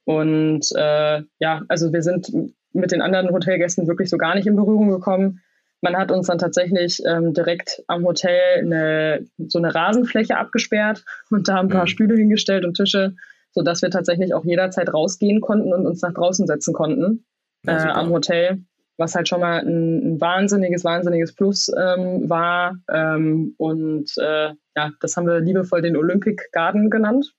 und 0.04 0.66
äh, 0.76 1.22
ja, 1.38 1.62
also 1.68 1.92
wir 1.92 2.02
sind 2.02 2.32
mit 2.72 2.92
den 2.92 3.02
anderen 3.02 3.30
Hotelgästen 3.30 3.88
wirklich 3.88 4.10
so 4.10 4.16
gar 4.16 4.34
nicht 4.34 4.46
in 4.46 4.56
Berührung 4.56 4.90
gekommen. 4.90 5.40
Man 5.82 5.96
hat 5.96 6.10
uns 6.12 6.26
dann 6.26 6.38
tatsächlich 6.38 7.00
ähm, 7.06 7.32
direkt 7.32 7.82
am 7.86 8.04
Hotel 8.04 8.38
eine, 8.58 9.26
so 9.38 9.58
eine 9.58 9.74
Rasenfläche 9.74 10.36
abgesperrt 10.36 11.04
und 11.30 11.48
da 11.48 11.60
ein 11.60 11.68
paar 11.68 11.82
mhm. 11.82 11.88
Stühle 11.88 12.16
hingestellt 12.16 12.64
und 12.64 12.74
Tische 12.74 13.14
sodass 13.52 13.82
wir 13.82 13.90
tatsächlich 13.90 14.34
auch 14.34 14.44
jederzeit 14.44 14.92
rausgehen 14.92 15.40
konnten 15.40 15.72
und 15.72 15.86
uns 15.86 16.02
nach 16.02 16.14
draußen 16.14 16.46
setzen 16.46 16.72
konnten 16.72 17.24
ja, 17.66 17.86
äh, 17.86 17.90
am 17.90 18.10
Hotel, 18.10 18.62
was 18.96 19.14
halt 19.14 19.28
schon 19.28 19.40
mal 19.40 19.60
ein, 19.60 20.14
ein 20.14 20.20
wahnsinniges, 20.20 20.84
wahnsinniges 20.84 21.34
Plus 21.34 21.70
ähm, 21.76 22.28
war. 22.28 22.76
Ähm, 22.90 23.54
und 23.58 24.12
äh, 24.18 24.50
ja, 24.76 24.90
das 25.00 25.16
haben 25.16 25.26
wir 25.26 25.40
liebevoll 25.40 25.82
den 25.82 25.96
Olympic 25.96 26.42
Garden 26.52 26.90
genannt. 26.90 27.34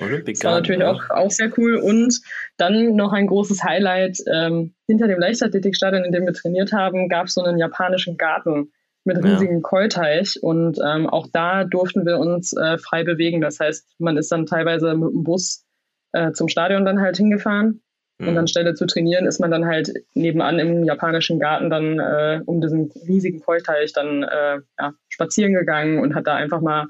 Olympic 0.00 0.34
das 0.34 0.44
war 0.44 0.54
natürlich 0.54 0.80
ja. 0.80 0.90
auch, 0.90 1.10
auch 1.10 1.30
sehr 1.30 1.52
cool. 1.56 1.76
Und 1.76 2.20
dann 2.56 2.96
noch 2.96 3.12
ein 3.12 3.26
großes 3.26 3.62
Highlight. 3.62 4.18
Ähm, 4.32 4.74
hinter 4.86 5.08
dem 5.08 5.20
Leichtathletikstadion, 5.20 6.04
in 6.04 6.12
dem 6.12 6.26
wir 6.26 6.32
trainiert 6.32 6.72
haben, 6.72 7.08
gab 7.08 7.26
es 7.26 7.34
so 7.34 7.42
einen 7.42 7.58
japanischen 7.58 8.16
Garten 8.16 8.72
mit 9.04 9.22
riesigen 9.22 9.56
ja. 9.56 9.60
Keuteich 9.62 10.38
und 10.42 10.78
ähm, 10.84 11.06
auch 11.06 11.28
da 11.30 11.64
durften 11.64 12.06
wir 12.06 12.18
uns 12.18 12.54
äh, 12.54 12.78
frei 12.78 13.04
bewegen. 13.04 13.40
Das 13.42 13.60
heißt, 13.60 13.86
man 13.98 14.16
ist 14.16 14.32
dann 14.32 14.46
teilweise 14.46 14.94
mit 14.94 15.10
dem 15.10 15.24
Bus 15.24 15.64
äh, 16.12 16.32
zum 16.32 16.48
Stadion 16.48 16.86
dann 16.86 17.00
halt 17.00 17.18
hingefahren 17.18 17.82
mhm. 18.18 18.28
und 18.28 18.38
anstelle 18.38 18.74
zu 18.74 18.86
trainieren 18.86 19.26
ist 19.26 19.40
man 19.40 19.50
dann 19.50 19.66
halt 19.66 19.92
nebenan 20.14 20.58
im 20.58 20.84
japanischen 20.84 21.38
Garten 21.38 21.68
dann 21.68 21.98
äh, 21.98 22.40
um 22.46 22.60
diesen 22.60 22.90
riesigen 23.06 23.40
Keuteich 23.40 23.92
dann 23.92 24.22
äh, 24.22 24.60
ja, 24.80 24.94
spazieren 25.08 25.52
gegangen 25.52 25.98
und 25.98 26.14
hat 26.14 26.26
da 26.26 26.34
einfach 26.34 26.62
mal 26.62 26.86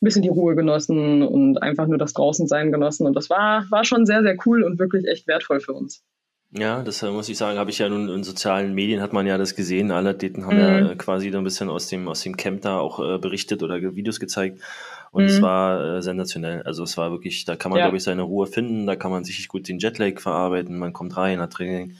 ein 0.00 0.04
bisschen 0.04 0.22
die 0.22 0.28
Ruhe 0.28 0.54
genossen 0.54 1.22
und 1.22 1.62
einfach 1.62 1.86
nur 1.86 1.98
das 1.98 2.12
Draußensein 2.12 2.70
genossen. 2.70 3.06
Und 3.06 3.14
das 3.14 3.30
war, 3.30 3.64
war 3.70 3.84
schon 3.84 4.04
sehr, 4.04 4.22
sehr 4.22 4.36
cool 4.44 4.62
und 4.62 4.78
wirklich 4.78 5.06
echt 5.06 5.26
wertvoll 5.26 5.60
für 5.60 5.72
uns. 5.72 6.02
Ja, 6.52 6.82
das 6.82 7.02
äh, 7.02 7.10
muss 7.10 7.28
ich 7.28 7.36
sagen, 7.36 7.58
habe 7.58 7.70
ich 7.70 7.78
ja 7.78 7.88
nun 7.88 8.08
in 8.08 8.22
sozialen 8.22 8.74
Medien 8.74 9.00
hat 9.02 9.12
man 9.12 9.26
ja 9.26 9.36
das 9.36 9.54
gesehen. 9.54 9.90
Alle 9.90 10.10
Athleten 10.10 10.46
haben 10.46 10.56
mhm. 10.56 10.62
ja 10.62 10.94
quasi 10.94 11.30
da 11.30 11.38
ein 11.38 11.44
bisschen 11.44 11.68
aus 11.68 11.88
dem, 11.88 12.08
aus 12.08 12.20
dem 12.20 12.36
Camp 12.36 12.62
da 12.62 12.78
auch 12.78 13.00
äh, 13.00 13.18
berichtet 13.18 13.62
oder 13.62 13.80
Videos 13.94 14.20
gezeigt. 14.20 14.60
Und 15.10 15.24
mhm. 15.24 15.28
es 15.28 15.42
war 15.42 15.96
äh, 15.96 16.02
sensationell. 16.02 16.62
Also 16.62 16.82
es 16.84 16.96
war 16.96 17.10
wirklich, 17.10 17.44
da 17.44 17.56
kann 17.56 17.70
man, 17.70 17.78
ja. 17.78 17.86
glaube 17.86 17.96
ich, 17.96 18.02
seine 18.02 18.22
Ruhe 18.22 18.46
finden, 18.46 18.86
da 18.86 18.96
kann 18.96 19.10
man 19.10 19.24
sich 19.24 19.48
gut 19.48 19.68
den 19.68 19.78
Jetlag 19.78 20.20
verarbeiten, 20.20 20.78
man 20.78 20.92
kommt 20.92 21.16
rein, 21.16 21.40
hat 21.40 21.52
Training. 21.52 21.96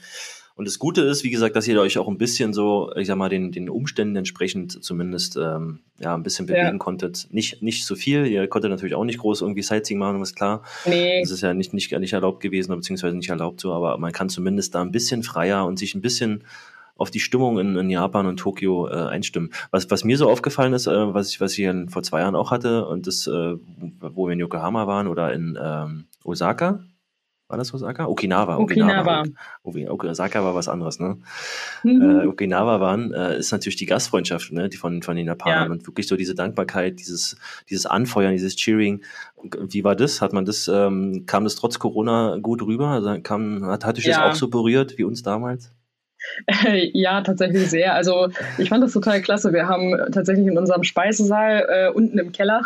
Und 0.57 0.67
das 0.67 0.79
Gute 0.79 1.01
ist, 1.01 1.23
wie 1.23 1.29
gesagt, 1.29 1.55
dass 1.55 1.67
ihr 1.67 1.79
euch 1.79 1.99
auch 1.99 2.07
ein 2.07 2.17
bisschen 2.17 2.51
so, 2.51 2.91
ich 2.95 3.05
sag 3.05 3.15
mal, 3.15 3.29
den, 3.29 3.51
den 3.51 3.69
Umständen 3.69 4.15
entsprechend 4.15 4.83
zumindest 4.83 5.37
ähm, 5.37 5.81
ja 5.99 6.15
ein 6.15 6.23
bisschen 6.23 6.47
bewegen 6.47 6.65
ja. 6.65 6.77
konntet. 6.77 7.27
Nicht, 7.29 7.61
nicht 7.61 7.85
so 7.85 7.93
viel. 7.93 8.25
Ihr 8.25 8.47
konntet 8.47 8.71
natürlich 8.71 8.95
auch 8.95 9.03
nicht 9.03 9.19
groß 9.19 9.41
irgendwie 9.41 9.61
Sightseeing 9.61 9.99
machen, 9.99 10.19
ist 10.19 10.35
klar. 10.35 10.63
Nee. 10.85 11.21
Das 11.21 11.29
ist 11.29 11.41
ja 11.41 11.53
nicht, 11.53 11.75
nicht, 11.75 11.91
nicht 11.91 12.13
erlaubt 12.13 12.41
gewesen, 12.41 12.75
beziehungsweise 12.75 13.15
nicht 13.15 13.29
erlaubt 13.29 13.61
so, 13.61 13.71
aber 13.71 13.99
man 13.99 14.11
kann 14.11 14.29
zumindest 14.29 14.73
da 14.73 14.81
ein 14.81 14.91
bisschen 14.91 15.21
freier 15.21 15.63
und 15.67 15.77
sich 15.77 15.93
ein 15.93 16.01
bisschen 16.01 16.43
auf 16.95 17.11
die 17.11 17.19
Stimmung 17.19 17.59
in, 17.59 17.75
in 17.77 17.91
Japan 17.91 18.25
und 18.25 18.37
Tokio 18.37 18.87
äh, 18.87 18.93
einstimmen. 18.93 19.51
Was, 19.69 19.91
was 19.91 20.03
mir 20.03 20.17
so 20.17 20.27
aufgefallen 20.27 20.73
ist, 20.73 20.87
äh, 20.87 21.13
was 21.13 21.29
ich, 21.29 21.39
was 21.39 21.55
ich 21.55 21.69
vor 21.89 22.01
zwei 22.01 22.21
Jahren 22.21 22.35
auch 22.35 22.49
hatte, 22.49 22.87
und 22.87 23.05
das, 23.05 23.27
äh, 23.27 23.53
wo 24.01 24.25
wir 24.25 24.33
in 24.33 24.39
Yokohama 24.39 24.87
waren 24.87 25.07
oder 25.07 25.31
in 25.33 25.55
ähm, 25.61 26.05
Osaka, 26.23 26.79
war 27.47 27.57
das 27.57 27.73
Osaka? 27.73 28.07
Okinawa. 28.07 28.57
Okinawa. 28.57 29.23
Okinawa. 29.63 29.93
Okay, 29.93 30.09
Osaka 30.09 30.43
war 30.43 30.53
was 30.53 30.67
anderes, 30.67 30.99
ne? 30.99 31.17
Mhm. 31.83 32.21
Äh, 32.21 32.27
Okinawa 32.27 32.79
waren, 32.79 33.13
äh, 33.13 33.37
ist 33.37 33.51
natürlich 33.51 33.77
die 33.77 33.85
Gastfreundschaft, 33.85 34.51
ne, 34.51 34.67
die 34.67 34.77
von, 34.77 35.01
von 35.01 35.15
den 35.15 35.27
Japanern 35.27 35.67
ja. 35.67 35.71
und 35.71 35.87
wirklich 35.87 36.07
so 36.07 36.17
diese 36.17 36.35
Dankbarkeit, 36.35 36.99
dieses, 36.99 37.37
dieses 37.69 37.85
Anfeuern, 37.85 38.33
dieses 38.33 38.55
Cheering. 38.55 39.01
Wie 39.61 39.83
war 39.83 39.95
das? 39.95 40.21
Hat 40.21 40.33
man 40.33 40.45
das, 40.45 40.67
ähm, 40.67 41.23
kam 41.25 41.45
das 41.45 41.55
trotz 41.55 41.79
Corona 41.79 42.37
gut 42.41 42.61
rüber? 42.61 42.87
Also 42.89 43.21
kam, 43.21 43.65
hat, 43.65 43.85
hat 43.85 43.97
dich 43.97 44.05
ja. 44.05 44.23
das 44.23 44.31
auch 44.31 44.35
so 44.35 44.49
berührt 44.49 44.97
wie 44.97 45.03
uns 45.03 45.23
damals? 45.23 45.71
Ja, 46.93 47.21
tatsächlich 47.21 47.69
sehr. 47.69 47.93
Also 47.93 48.29
ich 48.57 48.69
fand 48.69 48.83
das 48.83 48.93
total 48.93 49.21
klasse. 49.21 49.53
Wir 49.53 49.67
haben 49.67 49.95
tatsächlich 50.11 50.47
in 50.47 50.57
unserem 50.57 50.83
Speisesaal 50.83 51.65
äh, 51.69 51.89
unten 51.93 52.17
im 52.17 52.31
Keller, 52.31 52.61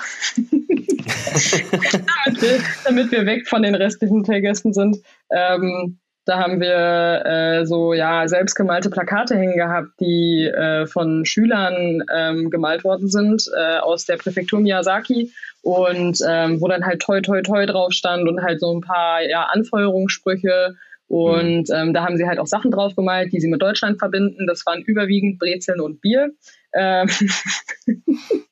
damit, 0.98 2.42
wir, 2.42 2.60
damit, 2.86 3.12
wir, 3.12 3.26
weg 3.26 3.48
von 3.48 3.64
den 3.64 3.76
restlichen 3.76 4.20
Hotelgästen 4.20 4.74
sind, 4.74 4.98
ähm, 5.32 6.00
da 6.26 6.38
haben 6.38 6.62
wir 6.62 7.26
äh, 7.26 7.66
so 7.66 7.94
ja 7.94 8.28
selbstgemalte 8.28 8.90
Plakate 8.90 9.36
hängen 9.36 9.58
gehabt, 9.58 9.90
die 10.00 10.46
äh, 10.46 10.86
von 10.86 11.26
Schülern 11.26 12.04
ähm, 12.14 12.50
gemalt 12.50 12.84
worden 12.84 13.10
sind 13.10 13.50
äh, 13.58 13.80
aus 13.80 14.06
der 14.06 14.18
Präfektur 14.18 14.60
Miyazaki 14.60 15.32
und 15.64 16.20
ähm, 16.28 16.62
wo 16.62 16.68
dann 16.68 16.86
halt 16.86 17.02
toi 17.02 17.22
toi 17.22 17.42
toi 17.42 17.66
drauf 17.66 17.92
stand 17.92 18.30
und 18.30 18.44
halt 18.44 18.60
so 18.60 18.72
ein 18.72 18.82
paar 18.82 19.24
ja 19.24 19.46
Anfeuerungssprüche 19.46 20.76
und 21.12 21.68
mhm. 21.68 21.76
ähm, 21.76 21.94
da 21.94 22.06
haben 22.06 22.16
sie 22.16 22.26
halt 22.26 22.40
auch 22.40 22.48
Sachen 22.48 22.72
drauf 22.72 22.96
gemalt, 22.96 23.34
die 23.34 23.42
sie 23.42 23.50
mit 23.50 23.62
Deutschland 23.62 24.00
verbinden. 24.00 24.48
Das 24.48 24.66
waren 24.66 24.82
überwiegend 24.82 25.40
Brezeln 25.40 25.82
und 25.82 26.00
Bier. 26.00 26.32
Ähm 26.74 27.08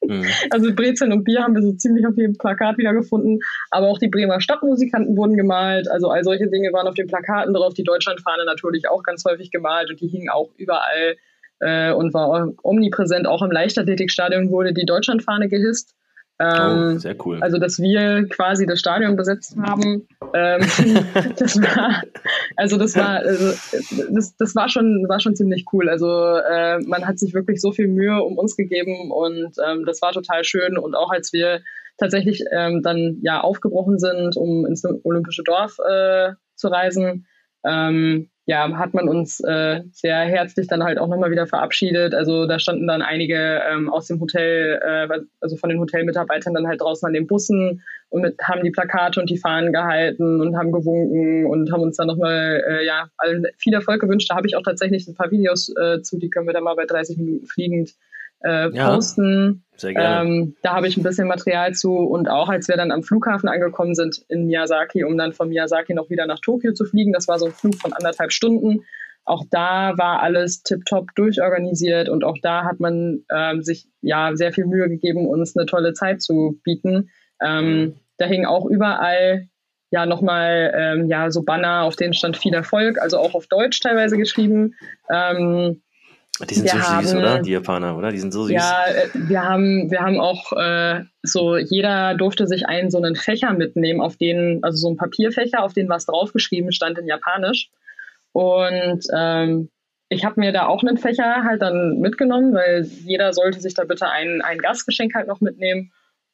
mhm. 0.03 0.25
Also 0.49 0.73
Brezeln 0.73 1.13
und 1.13 1.23
Bier 1.23 1.43
haben 1.43 1.53
wir 1.53 1.61
so 1.61 1.71
ziemlich 1.73 2.05
auf 2.07 2.17
jedem 2.17 2.35
Plakat 2.37 2.77
wiedergefunden. 2.79 3.39
Aber 3.69 3.87
auch 3.87 3.99
die 3.99 4.07
Bremer 4.07 4.41
Stadtmusikanten 4.41 5.15
wurden 5.15 5.37
gemalt. 5.37 5.87
Also 5.89 6.09
all 6.09 6.23
solche 6.23 6.47
Dinge 6.47 6.73
waren 6.73 6.87
auf 6.87 6.95
den 6.95 7.07
Plakaten 7.07 7.53
drauf. 7.53 7.75
Die 7.75 7.83
Deutschlandfahne 7.83 8.45
natürlich 8.45 8.89
auch 8.89 9.03
ganz 9.03 9.23
häufig 9.25 9.51
gemalt 9.51 9.91
und 9.91 10.01
die 10.01 10.07
hingen 10.07 10.29
auch 10.29 10.49
überall 10.57 11.15
äh, 11.59 11.91
und 11.91 12.13
war 12.13 12.51
omnipräsent. 12.63 13.27
Auch 13.27 13.43
im 13.43 13.51
Leichtathletikstadion 13.51 14.49
wurde 14.49 14.73
die 14.73 14.85
Deutschlandfahne 14.85 15.47
gehisst. 15.47 15.95
Ähm, 16.41 16.95
oh, 16.95 16.97
sehr 16.97 17.15
cool. 17.25 17.39
Also, 17.41 17.57
dass 17.57 17.79
wir 17.79 18.27
quasi 18.29 18.65
das 18.65 18.79
Stadion 18.79 19.17
besetzt 19.17 19.57
haben, 19.61 20.07
ähm, 20.33 20.61
das 21.37 21.61
war, 21.61 22.01
also 22.55 22.77
das 22.77 22.95
war, 22.95 23.19
also, 23.19 23.53
das, 24.11 24.37
das 24.37 24.55
war 24.55 24.69
schon, 24.69 25.05
war 25.09 25.19
schon 25.19 25.35
ziemlich 25.35 25.65
cool. 25.73 25.89
Also, 25.89 26.07
äh, 26.07 26.79
man 26.85 27.05
hat 27.05 27.19
sich 27.19 27.33
wirklich 27.33 27.59
so 27.59 27.73
viel 27.73 27.87
Mühe 27.87 28.23
um 28.23 28.37
uns 28.37 28.55
gegeben 28.55 29.11
und 29.11 29.51
ähm, 29.67 29.83
das 29.85 30.01
war 30.01 30.13
total 30.13 30.45
schön. 30.45 30.77
Und 30.77 30.95
auch 30.95 31.11
als 31.11 31.33
wir 31.33 31.59
tatsächlich 31.97 32.43
ähm, 32.51 32.81
dann 32.83 33.17
ja 33.21 33.41
aufgebrochen 33.41 33.99
sind, 33.99 34.37
um 34.37 34.65
ins 34.65 34.85
Olympische 35.03 35.43
Dorf 35.43 35.75
äh, 35.79 36.31
zu 36.55 36.69
reisen, 36.69 37.27
ähm, 37.65 38.29
ja, 38.49 38.67
hat 38.79 38.95
man 38.95 39.07
uns 39.07 39.39
äh, 39.41 39.83
sehr 39.91 40.17
herzlich 40.21 40.65
dann 40.65 40.83
halt 40.83 40.97
auch 40.97 41.07
nochmal 41.07 41.29
wieder 41.29 41.45
verabschiedet. 41.45 42.15
Also 42.15 42.47
da 42.47 42.57
standen 42.57 42.87
dann 42.87 43.03
einige 43.03 43.61
ähm, 43.71 43.91
aus 43.91 44.07
dem 44.07 44.19
Hotel, 44.19 44.79
äh, 44.83 45.19
also 45.39 45.55
von 45.55 45.69
den 45.69 45.79
Hotelmitarbeitern 45.79 46.55
dann 46.55 46.65
halt 46.65 46.81
draußen 46.81 47.05
an 47.05 47.13
den 47.13 47.27
Bussen 47.27 47.83
und 48.09 48.23
mit, 48.23 48.41
haben 48.41 48.63
die 48.63 48.71
Plakate 48.71 49.19
und 49.19 49.29
die 49.29 49.37
Fahnen 49.37 49.71
gehalten 49.71 50.41
und 50.41 50.57
haben 50.57 50.71
gewunken 50.71 51.45
und 51.45 51.71
haben 51.71 51.83
uns 51.83 51.97
dann 51.97 52.07
nochmal, 52.07 52.63
äh, 52.67 52.83
ja, 52.87 53.11
viel 53.57 53.75
Erfolg 53.75 54.01
gewünscht. 54.01 54.31
Da 54.31 54.35
habe 54.37 54.47
ich 54.47 54.55
auch 54.55 54.63
tatsächlich 54.63 55.07
ein 55.07 55.13
paar 55.13 55.29
Videos 55.29 55.71
äh, 55.77 56.01
zu, 56.01 56.17
die 56.17 56.31
können 56.31 56.47
wir 56.47 56.53
dann 56.53 56.63
mal 56.63 56.75
bei 56.75 56.87
30 56.87 57.19
Minuten 57.19 57.45
fliegend 57.45 57.91
äh, 58.41 58.69
posten. 58.69 59.63
Ja, 59.71 59.79
sehr 59.79 59.93
gerne. 59.93 60.29
Ähm, 60.29 60.55
da 60.61 60.75
habe 60.75 60.87
ich 60.87 60.97
ein 60.97 61.03
bisschen 61.03 61.27
Material 61.27 61.73
zu 61.73 61.93
und 61.93 62.29
auch 62.29 62.49
als 62.49 62.67
wir 62.67 62.77
dann 62.77 62.91
am 62.91 63.03
Flughafen 63.03 63.49
angekommen 63.49 63.95
sind 63.95 64.23
in 64.29 64.45
Miyazaki, 64.45 65.03
um 65.03 65.17
dann 65.17 65.33
von 65.33 65.49
Miyazaki 65.49 65.93
noch 65.93 66.09
wieder 66.09 66.25
nach 66.25 66.39
Tokio 66.39 66.73
zu 66.73 66.85
fliegen, 66.85 67.13
das 67.13 67.27
war 67.27 67.39
so 67.39 67.47
ein 67.47 67.53
Flug 67.53 67.75
von 67.75 67.93
anderthalb 67.93 68.31
Stunden. 68.31 68.85
Auch 69.25 69.43
da 69.51 69.93
war 69.97 70.21
alles 70.21 70.63
tiptop 70.63 71.13
durchorganisiert 71.15 72.09
und 72.09 72.23
auch 72.23 72.37
da 72.41 72.63
hat 72.63 72.79
man 72.79 73.25
ähm, 73.31 73.61
sich 73.61 73.85
ja 74.01 74.35
sehr 74.35 74.51
viel 74.51 74.65
Mühe 74.65 74.89
gegeben, 74.89 75.27
uns 75.27 75.55
eine 75.55 75.65
tolle 75.65 75.93
Zeit 75.93 76.21
zu 76.21 76.59
bieten. 76.63 77.09
Ähm, 77.41 77.95
da 78.17 78.25
hingen 78.25 78.47
auch 78.47 78.65
überall 78.65 79.47
ja 79.91 80.05
nochmal 80.05 80.71
ähm, 80.75 81.07
ja 81.07 81.29
so 81.31 81.43
Banner, 81.43 81.83
auf 81.83 81.95
denen 81.95 82.13
stand 82.13 82.37
viel 82.37 82.53
Erfolg, 82.53 82.99
also 82.99 83.17
auch 83.17 83.33
auf 83.33 83.47
Deutsch 83.47 83.79
teilweise 83.79 84.17
geschrieben. 84.17 84.75
Ähm, 85.11 85.81
die 86.45 86.55
sind 86.55 86.65
wir 86.65 86.71
so 86.71 86.87
haben, 86.87 87.05
süß, 87.05 87.15
oder? 87.15 87.41
Die 87.41 87.51
Japaner, 87.51 87.97
oder? 87.97 88.11
Die 88.11 88.19
sind 88.19 88.31
so 88.31 88.43
süß. 88.43 88.53
Ja, 88.53 88.85
äh, 88.87 89.09
wir 89.13 89.43
haben, 89.43 89.91
wir 89.91 89.99
haben 89.99 90.19
auch 90.19 90.51
äh, 90.53 91.03
so, 91.23 91.57
jeder 91.57 92.15
durfte 92.15 92.47
sich 92.47 92.67
einen 92.67 92.91
so 92.91 92.97
einen 92.97 93.15
Fächer 93.15 93.53
mitnehmen, 93.53 94.01
auf 94.01 94.17
den, 94.17 94.59
also 94.63 94.77
so 94.77 94.89
ein 94.89 94.97
Papierfächer, 94.97 95.63
auf 95.63 95.73
den 95.73 95.89
was 95.89 96.05
draufgeschrieben 96.05 96.71
stand 96.71 96.97
in 96.97 97.07
Japanisch. 97.07 97.69
Und 98.31 99.03
ähm, 99.15 99.69
ich 100.09 100.25
habe 100.25 100.39
mir 100.39 100.51
da 100.51 100.67
auch 100.67 100.83
einen 100.83 100.97
Fächer 100.97 101.43
halt 101.43 101.61
dann 101.61 101.99
mitgenommen, 101.99 102.53
weil 102.53 102.83
jeder 102.83 103.33
sollte 103.33 103.59
sich 103.61 103.73
da 103.73 103.83
bitte 103.83 104.09
ein, 104.09 104.41
ein 104.41 104.57
Gastgeschenk 104.57 105.13
halt 105.15 105.27
noch 105.27 105.41
mitnehmen. 105.41 105.91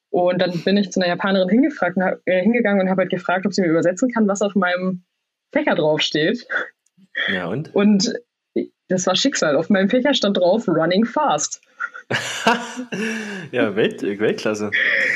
Und 0.09 0.41
dann 0.41 0.63
bin 0.63 0.77
ich 0.77 0.91
zu 0.91 1.01
einer 1.01 1.09
Japanerin 1.09 1.49
hingefragt, 1.49 1.97
äh, 2.25 2.41
hingegangen 2.41 2.81
und 2.81 2.89
habe 2.89 3.01
halt 3.01 3.11
gefragt, 3.11 3.45
ob 3.45 3.53
sie 3.53 3.61
mir 3.61 3.67
übersetzen 3.67 4.09
kann, 4.09 4.27
was 4.27 4.41
auf 4.41 4.55
meinem 4.55 5.03
Fächer 5.51 5.75
draufsteht. 5.75 6.47
Ja, 7.33 7.47
und? 7.47 7.73
Und 7.75 8.13
das 8.87 9.07
war 9.07 9.15
Schicksal. 9.15 9.55
Auf 9.55 9.69
meinem 9.69 9.89
Fächer 9.89 10.13
stand 10.13 10.37
drauf 10.37 10.67
Running 10.67 11.05
Fast. 11.05 11.61
ja, 13.51 13.75
Welt, 13.75 14.03
Weltklasse. 14.03 14.69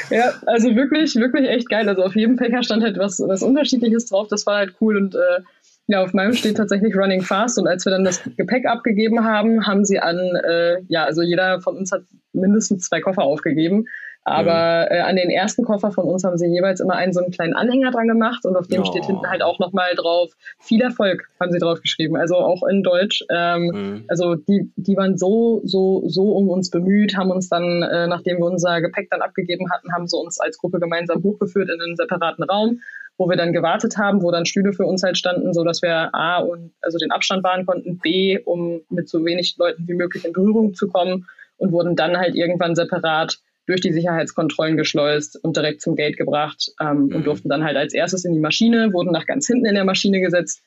Ja, 0.09 0.33
also 0.47 0.75
wirklich, 0.75 1.15
wirklich 1.15 1.47
echt 1.47 1.69
geil. 1.69 1.88
Also 1.88 2.03
auf 2.03 2.15
jedem 2.15 2.38
Fächer 2.38 2.63
stand 2.63 2.83
halt 2.83 2.97
was, 2.97 3.19
was 3.19 3.43
Unterschiedliches 3.43 4.07
drauf. 4.07 4.27
Das 4.27 4.45
war 4.47 4.57
halt 4.57 4.75
cool 4.81 4.97
und 4.97 5.13
äh, 5.15 5.41
ja, 5.89 6.03
auf 6.03 6.13
meinem 6.13 6.33
steht 6.33 6.57
tatsächlich 6.57 6.95
Running 6.95 7.21
Fast 7.21 7.57
und 7.57 7.67
als 7.67 7.83
wir 7.85 7.91
dann 7.91 8.03
das 8.03 8.21
Gepäck 8.38 8.67
abgegeben 8.67 9.23
haben, 9.23 9.65
haben 9.65 9.85
sie 9.85 9.99
an, 9.99 10.17
äh, 10.17 10.81
ja, 10.88 11.03
also 11.03 11.23
jeder 11.23 11.61
von 11.61 11.77
uns 11.77 11.91
hat 11.91 12.03
mindestens 12.31 12.88
zwei 12.88 13.01
Koffer 13.01 13.23
aufgegeben. 13.23 13.85
Aber 14.25 14.88
mhm. 14.89 14.95
äh, 14.95 14.99
an 14.99 15.15
den 15.15 15.29
ersten 15.29 15.63
Koffer 15.63 15.91
von 15.91 16.05
uns 16.05 16.23
haben 16.23 16.38
sie 16.38 16.47
jeweils 16.47 16.79
immer 16.81 16.95
einen 16.95 17.13
so 17.13 17.21
einen 17.21 17.31
kleinen 17.31 17.53
Anhänger 17.53 17.91
dran 17.91 18.07
gemacht 18.07 18.45
und 18.45 18.55
auf 18.57 18.67
dem 18.67 18.81
oh. 18.81 18.85
steht 18.85 19.05
hinten 19.05 19.27
halt 19.29 19.41
auch 19.41 19.59
nochmal 19.59 19.95
drauf, 19.95 20.31
viel 20.59 20.81
Erfolg 20.81 21.23
haben 21.39 21.51
sie 21.51 21.59
drauf 21.59 21.81
geschrieben, 21.81 22.15
also 22.15 22.35
auch 22.35 22.61
in 22.69 22.83
Deutsch. 22.83 23.23
Ähm, 23.31 23.63
mhm. 23.73 24.05
Also 24.07 24.35
die, 24.35 24.71
die 24.75 24.95
waren 24.97 25.17
so, 25.17 25.61
so, 25.63 26.03
so 26.07 26.31
um 26.33 26.49
uns 26.49 26.69
bemüht, 26.69 27.15
haben 27.17 27.31
uns 27.31 27.49
dann, 27.49 27.81
äh, 27.83 28.07
nachdem 28.07 28.38
wir 28.38 28.45
unser 28.45 28.81
Gepäck 28.81 29.09
dann 29.09 29.21
abgegeben 29.21 29.71
hatten, 29.71 29.93
haben 29.93 30.07
sie 30.07 30.17
uns 30.17 30.39
als 30.39 30.57
Gruppe 30.57 30.79
gemeinsam 30.79 31.23
hochgeführt 31.23 31.69
in 31.69 31.81
einen 31.81 31.95
separaten 31.95 32.43
Raum, 32.43 32.81
wo 33.17 33.29
wir 33.29 33.38
dann 33.38 33.53
gewartet 33.53 33.97
haben, 33.97 34.21
wo 34.21 34.31
dann 34.31 34.45
Stühle 34.45 34.73
für 34.73 34.85
uns 34.85 35.01
halt 35.01 35.17
standen, 35.17 35.53
so 35.53 35.63
dass 35.63 35.81
wir 35.81 36.13
A 36.13 36.39
und 36.39 36.71
also 36.81 36.97
den 36.97 37.11
Abstand 37.11 37.43
wahren 37.43 37.65
konnten, 37.65 37.97
B, 37.97 38.38
um 38.39 38.81
mit 38.89 39.09
so 39.09 39.25
wenig 39.25 39.55
Leuten 39.57 39.88
wie 39.88 39.93
möglich 39.93 40.25
in 40.25 40.33
Berührung 40.33 40.73
zu 40.73 40.88
kommen 40.88 41.25
und 41.57 41.71
wurden 41.71 41.95
dann 41.95 42.17
halt 42.17 42.35
irgendwann 42.35 42.75
separat 42.75 43.39
durch 43.69 43.81
die 43.81 43.93
Sicherheitskontrollen 43.93 44.77
geschleust 44.77 45.39
und 45.43 45.55
direkt 45.55 45.81
zum 45.81 45.95
Gate 45.95 46.17
gebracht 46.17 46.71
ähm, 46.81 47.05
mhm. 47.05 47.15
und 47.15 47.27
durften 47.27 47.49
dann 47.49 47.63
halt 47.63 47.77
als 47.77 47.93
erstes 47.93 48.25
in 48.25 48.33
die 48.33 48.39
Maschine, 48.39 48.91
wurden 48.93 49.11
nach 49.11 49.27
ganz 49.27 49.45
hinten 49.45 49.67
in 49.67 49.75
der 49.75 49.85
Maschine 49.85 50.19
gesetzt. 50.21 50.63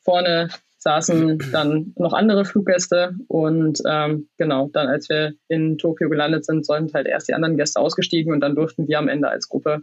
Vorne 0.00 0.48
saßen 0.78 1.38
dann 1.52 1.92
noch 1.96 2.14
andere 2.14 2.46
Fluggäste 2.46 3.14
und 3.28 3.82
ähm, 3.86 4.28
genau, 4.38 4.70
dann 4.72 4.88
als 4.88 5.10
wir 5.10 5.34
in 5.48 5.76
Tokio 5.76 6.08
gelandet 6.08 6.46
sind, 6.46 6.64
sind 6.64 6.94
halt 6.94 7.06
erst 7.06 7.28
die 7.28 7.34
anderen 7.34 7.58
Gäste 7.58 7.80
ausgestiegen 7.80 8.32
und 8.32 8.40
dann 8.40 8.54
durften 8.54 8.88
wir 8.88 8.98
am 8.98 9.08
Ende 9.08 9.28
als 9.28 9.48
Gruppe 9.48 9.82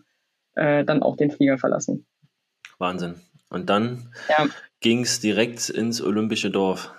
äh, 0.56 0.84
dann 0.84 1.04
auch 1.04 1.18
den 1.18 1.30
Flieger 1.30 1.60
verlassen. 1.60 2.08
Wahnsinn. 2.80 3.16
Und 3.50 3.70
dann 3.70 4.10
ja. 4.28 4.48
ging 4.80 5.02
es 5.02 5.20
direkt 5.20 5.70
ins 5.70 6.02
Olympische 6.02 6.50
Dorf. 6.50 6.92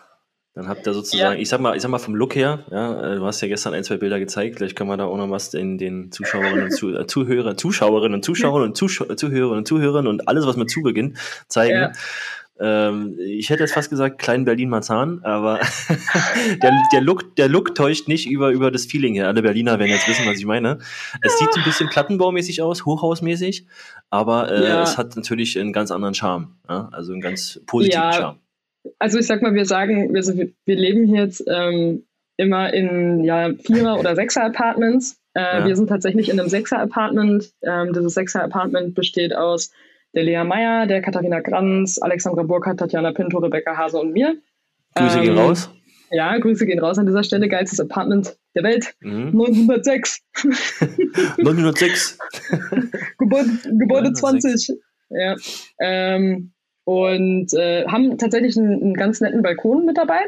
Dann 0.57 0.69
habt 0.69 0.87
ihr 0.87 0.95
sozusagen, 0.95 1.37
ja. 1.37 1.43
ich 1.43 1.51
sag 1.51 1.61
mal, 1.61 1.77
ich 1.77 1.83
sag 1.83 1.91
mal 1.91 1.99
vom 1.99 2.15
Look 2.15 2.35
her, 2.35 2.61
ja, 2.71 3.13
äh, 3.13 3.17
du 3.17 3.27
hast 3.27 3.43
ja 3.43 3.49
gestern 3.49 3.75
ein, 3.75 3.85
zwei 3.85 3.99
Bilder 3.99 4.19
gezeigt, 4.19 4.57
vielleicht 4.57 4.75
können 4.75 4.89
wir 4.89 4.97
da 4.97 5.05
auch 5.05 5.19
noch 5.19 5.29
was 5.29 5.53
in 5.53 5.77
den 5.77 6.11
Zuschauerinnen 6.11 6.65
und 6.65 6.71
Zuh 6.71 6.95
äh, 6.95 7.07
Zuhörer, 7.07 7.59
Zuschauerinnen 7.59 8.15
und 8.15 8.25
Zuschauern 8.25 8.63
und 8.63 8.75
Zusch 8.75 9.05
Zuhörerinnen 9.17 9.59
und 9.59 9.69
Zuhörern 9.69 10.07
und 10.07 10.29
alles, 10.29 10.47
was 10.47 10.57
mit 10.57 10.71
zu 10.71 10.81
beginnt, 10.81 11.19
zeigen. 11.49 11.77
Ja. 11.77 11.93
Ähm, 12.89 13.19
ich 13.19 13.51
hätte 13.51 13.65
jetzt 13.65 13.75
fast 13.75 13.91
gesagt, 13.91 14.19
klein 14.19 14.47
Berlin-Marzahn, 14.47 15.23
aber 15.25 15.61
der, 16.63 16.73
der, 16.91 17.01
Look, 17.03 17.37
der 17.37 17.51
Look 17.51 17.75
täuscht 17.75 18.09
nicht 18.09 18.27
über, 18.27 18.49
über 18.49 18.71
das 18.71 18.87
Feeling 18.87 19.13
her. 19.13 19.29
Alle 19.29 19.43
Berliner 19.43 19.79
werden 19.79 19.91
jetzt 19.91 20.09
wissen, 20.09 20.25
was 20.25 20.39
ich 20.39 20.47
meine. 20.47 20.79
Es 21.21 21.39
sieht 21.39 21.53
so 21.53 21.61
ein 21.61 21.65
bisschen 21.65 21.91
plattenbaumäßig 21.91 22.63
aus, 22.63 22.87
hochhausmäßig, 22.87 23.67
aber 24.09 24.51
äh, 24.51 24.81
es 24.81 24.97
hat 24.97 25.17
natürlich 25.17 25.61
einen 25.61 25.75
ganz 25.75 25.91
anderen 25.91 26.15
Charme, 26.15 26.57
ja? 26.67 26.89
also 26.93 27.13
einen 27.13 27.21
ganz 27.21 27.61
positiven. 27.67 28.13
Charme 28.15 28.39
also 28.99 29.19
ich 29.19 29.27
sag 29.27 29.43
mal, 29.43 29.55
wir 29.55 29.67
sagen, 29.67 30.15
wir, 30.15 30.49
wir 30.65 30.77
leben 30.77 31.07
hier 31.07 31.23
jetzt 31.25 31.45
ähm, 31.49 32.05
immer 32.37 32.73
in 32.73 33.25
ja, 33.25 33.51
Vierer- 33.55 33.99
oder 33.99 34.15
Sechser-Apartments. 34.15 35.19
Äh, 35.35 35.41
ja. 35.41 35.67
Wir 35.67 35.77
sind 35.77 35.89
tatsächlich 35.89 36.29
in 36.29 36.39
einem 36.39 36.49
Sechser-Apartment. 36.49 37.53
Ähm, 37.63 37.93
dieses 37.93 38.15
Sechser-Apartment 38.15 38.95
besteht 38.95 39.35
aus 39.35 39.71
der 40.15 40.25
Lea 40.25 40.45
Meyer, 40.45 40.87
der 40.87 41.03
Katharina 41.03 41.41
Granz, 41.41 41.99
Alexandra 42.01 42.43
Burkhardt, 42.43 42.81
Tatjana 42.81 43.13
Pinto, 43.13 43.39
Rebecca 43.39 43.77
Hase 43.77 43.99
und 43.99 44.13
mir. 44.13 44.37
Grüße 44.95 45.19
ähm, 45.19 45.25
gehen 45.25 45.39
raus. 45.39 45.71
Ja, 46.11 46.37
Grüße 46.39 46.67
gehen 46.67 46.79
raus 46.79 46.99
an 46.99 47.07
dieser 47.07 47.25
Stelle. 47.25 47.49
Geilstes 47.49 47.81
Apartment 47.81 48.37
der 48.55 48.63
Welt. 48.63 48.95
Mhm. 49.01 49.33
906. 49.33 50.21
906. 51.39 52.19
Gebäude, 53.19 53.51
Gebäude 53.79 54.13
20. 54.13 54.79
Ja. 55.11 55.37
Ähm, 55.81 56.53
und 56.87 57.53
äh, 57.55 57.85
haben 57.89 58.17
tatsächlich 58.17 58.57
einen, 58.57 58.81
einen, 58.81 58.95
ganz 58.95 59.21
netten 59.21 59.43
Balkon 59.43 59.85
mit 59.85 59.99
dabei. 59.99 60.21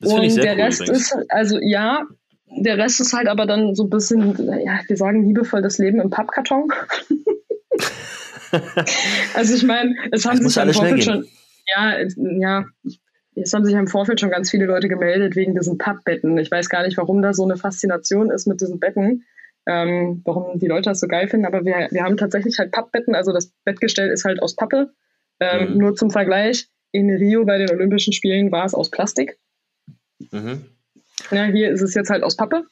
Das 0.00 0.12
und 0.12 0.22
ich 0.22 0.34
sehr 0.34 0.44
der 0.44 0.54
cool 0.56 0.60
Rest 0.60 0.82
übrigens. 0.82 1.12
ist, 1.12 1.30
also 1.30 1.58
ja, 1.62 2.02
der 2.44 2.76
Rest 2.76 3.00
ist 3.00 3.14
halt 3.14 3.26
aber 3.26 3.46
dann 3.46 3.74
so 3.74 3.84
ein 3.84 3.90
bisschen, 3.90 4.36
ja, 4.62 4.80
wir 4.86 4.96
sagen 4.98 5.26
liebevoll 5.26 5.62
das 5.62 5.78
Leben 5.78 5.98
im 5.98 6.10
Pappkarton. 6.10 6.68
also 9.34 9.54
ich 9.54 9.62
meine, 9.62 9.96
es 10.12 10.26
haben 10.26 10.46
sich 10.46 10.62
im 10.62 10.72
Vorfeld 10.74 11.02
schon, 11.02 11.26
ja, 11.74 12.02
ja, 12.16 12.66
es 13.34 13.54
haben 13.54 13.64
sich 13.64 13.74
im 13.74 13.88
Vorfeld 13.88 14.20
schon 14.20 14.30
ganz 14.30 14.50
viele 14.50 14.66
Leute 14.66 14.88
gemeldet 14.88 15.36
wegen 15.36 15.54
diesen 15.54 15.78
Pappbetten. 15.78 16.36
Ich 16.36 16.50
weiß 16.50 16.68
gar 16.68 16.84
nicht, 16.84 16.98
warum 16.98 17.22
da 17.22 17.32
so 17.32 17.44
eine 17.44 17.56
Faszination 17.56 18.30
ist 18.30 18.46
mit 18.46 18.60
diesen 18.60 18.78
Betten, 18.78 19.24
ähm, 19.66 20.20
warum 20.26 20.58
die 20.58 20.68
Leute 20.68 20.90
das 20.90 21.00
so 21.00 21.08
geil 21.08 21.28
finden, 21.28 21.46
aber 21.46 21.64
wir, 21.64 21.88
wir 21.90 22.02
haben 22.02 22.18
tatsächlich 22.18 22.58
halt 22.58 22.72
Pappbetten, 22.72 23.14
also 23.14 23.32
das 23.32 23.50
Bettgestell 23.64 24.10
ist 24.10 24.26
halt 24.26 24.42
aus 24.42 24.54
Pappe 24.54 24.92
ähm, 25.40 25.72
mhm. 25.72 25.78
Nur 25.78 25.96
zum 25.96 26.10
Vergleich, 26.10 26.68
in 26.92 27.10
Rio 27.10 27.44
bei 27.44 27.58
den 27.58 27.70
Olympischen 27.70 28.12
Spielen 28.12 28.50
war 28.52 28.64
es 28.64 28.74
aus 28.74 28.90
Plastik. 28.90 29.38
Mhm. 30.30 30.64
Ja, 31.30 31.44
hier 31.44 31.70
ist 31.70 31.82
es 31.82 31.94
jetzt 31.94 32.10
halt 32.10 32.22
aus 32.22 32.36
Pappe. 32.36 32.64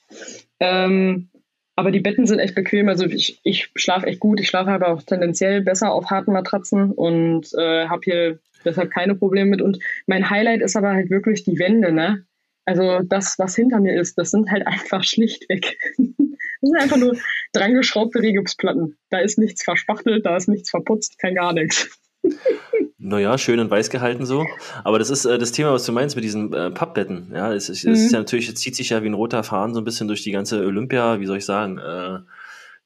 Ähm, 0.61 1.29
aber 1.77 1.91
die 1.91 2.01
Betten 2.01 2.27
sind 2.27 2.39
echt 2.39 2.55
bequem. 2.55 2.89
Also 2.89 3.05
ich, 3.05 3.41
ich 3.43 3.71
schlafe 3.75 4.07
echt 4.07 4.21
gut. 4.21 4.41
Ich 4.41 4.49
schlafe 4.49 4.71
aber 4.71 4.89
auch 4.89 5.03
tendenziell 5.03 5.61
besser 5.61 5.93
auf 5.93 6.07
harten 6.07 6.33
Matratzen 6.33 6.93
und 6.93 7.53
äh, 7.55 7.89
habe 7.89 8.03
hier 8.05 8.39
deshalb 8.65 8.91
keine 8.91 9.15
Probleme 9.15 9.51
mit. 9.51 9.63
Und 9.63 9.79
mein 10.07 10.31
Highlight 10.31 10.63
ist 10.63 10.77
aber 10.77 10.93
halt 10.93 11.11
wirklich 11.11 11.45
die 11.45 11.59
Wände. 11.59 11.93
Ne? 11.93 12.25
Also 12.65 13.01
das, 13.01 13.39
was 13.39 13.57
hinter 13.57 13.81
mir 13.81 13.99
ist, 14.01 14.17
das 14.17 14.31
sind 14.31 14.51
halt 14.51 14.67
einfach 14.67 15.03
schlichtweg. 15.03 15.77
das 15.99 16.71
sind 16.71 16.77
einfach 16.81 16.97
nur 16.97 17.17
drangeschraubte 17.53 18.21
Regipsplatten. 18.21 18.97
Da 19.11 19.19
ist 19.19 19.39
nichts 19.39 19.65
verspachtelt, 19.65 20.25
da 20.25 20.37
ist 20.37 20.49
nichts 20.49 20.71
verputzt, 20.71 21.19
kein 21.19 21.35
gar 21.35 21.53
nichts. 21.53 21.99
Naja, 22.99 23.37
schön 23.37 23.61
und 23.61 23.71
weiß 23.71 23.91
gehalten 23.91 24.25
so. 24.25 24.47
Aber 24.83 24.99
das 24.99 25.11
ist 25.11 25.27
äh, 25.27 25.37
das 25.37 25.53
Thema, 25.53 25.73
was 25.73 25.85
du 25.85 25.93
meinst 25.93 26.17
mit 26.17 26.25
diesen 26.25 26.53
äh, 26.55 26.71
Pappbetten. 26.71 27.33
Ja, 27.35 27.53
es, 27.53 27.69
ist, 27.69 27.85
mhm. 27.85 27.93
es 27.93 28.01
ist 28.07 28.13
ja 28.13 28.19
natürlich, 28.19 28.49
es 28.49 28.55
zieht 28.55 28.75
sich 28.75 28.91
ja 28.91 29.03
wie 29.03 29.09
ein 29.09 29.15
roter 29.15 29.43
Faden 29.43 29.75
so 29.75 29.81
ein 29.81 29.85
bisschen 29.85 30.09
durch 30.09 30.23
die 30.23 30.33
ganze 30.33 30.65
Olympia, 30.65 31.21
wie 31.21 31.27
soll 31.27 31.37
ich 31.37 31.45
sagen, 31.45 31.77
äh, 31.77 32.21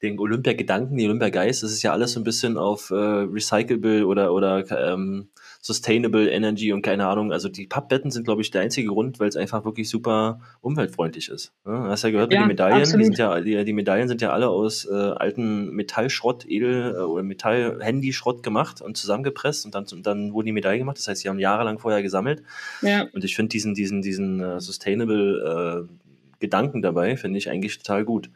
den 0.01 0.19
Olympia-Gedanken, 0.19 0.97
den 0.97 1.07
Olympia-Geist, 1.07 1.63
das 1.63 1.71
ist 1.71 1.83
ja 1.83 1.93
alles 1.93 2.13
so 2.13 2.19
ein 2.19 2.25
bisschen 2.25 2.57
auf 2.57 2.91
äh, 2.91 2.95
recyclable 2.95 4.05
oder, 4.05 4.33
oder 4.33 4.65
ähm, 4.71 5.29
sustainable 5.61 6.29
Energy 6.29 6.71
und 6.71 6.81
keine 6.81 7.07
Ahnung. 7.07 7.33
Also 7.33 7.49
die 7.49 7.67
Pappbetten 7.67 8.11
sind, 8.11 8.23
glaube 8.23 8.41
ich, 8.41 8.49
der 8.49 8.61
einzige 8.61 8.87
Grund, 8.87 9.19
weil 9.19 9.27
es 9.27 9.35
einfach 9.35 9.65
wirklich 9.65 9.89
super 9.89 10.39
umweltfreundlich 10.61 11.29
ist. 11.29 11.51
Ja, 11.65 11.89
hast 11.89 12.03
ja 12.03 12.11
gehört, 12.11 12.31
ja, 12.31 12.41
die 12.41 12.47
Medaillen, 12.47 12.79
die 12.79 13.03
sind 13.03 13.17
ja, 13.17 13.39
die, 13.41 13.65
die, 13.65 13.73
Medaillen 13.73 14.07
sind 14.07 14.21
ja 14.21 14.31
alle 14.31 14.49
aus 14.49 14.85
äh, 14.85 14.93
alten 14.93 15.71
Metallschrott, 15.71 16.45
Edel 16.47 16.95
äh, 16.95 16.99
oder 17.01 17.23
Metall-Handyschrott 17.23 18.41
gemacht 18.41 18.81
und 18.81 18.95
zusammengepresst 18.95 19.65
und 19.65 19.75
dann, 19.75 19.85
und 19.91 20.07
dann 20.07 20.33
wurden 20.33 20.45
die 20.45 20.53
Medaillen 20.53 20.79
gemacht. 20.79 20.97
Das 20.97 21.07
heißt, 21.09 21.21
sie 21.21 21.29
haben 21.29 21.39
jahrelang 21.39 21.77
vorher 21.77 22.01
gesammelt. 22.01 22.41
Ja. 22.81 23.07
Und 23.11 23.25
ich 23.25 23.35
finde 23.35 23.49
diesen, 23.49 23.73
diesen, 23.73 24.01
diesen 24.01 24.39
äh, 24.39 24.61
sustainable 24.61 25.87
äh, 25.89 25.93
Gedanken 26.39 26.81
dabei, 26.81 27.17
finde 27.17 27.37
ich 27.37 27.49
eigentlich 27.49 27.77
total 27.77 28.05
gut. 28.05 28.29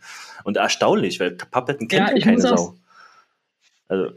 Und 0.44 0.58
erstaunlich, 0.58 1.22
weil 1.22 1.32
Pappbetten 1.32 1.88
kennt 1.88 2.18
ja, 2.18 2.20
keine 2.20 2.42
Sau. 2.42 2.75
Also. 3.88 4.12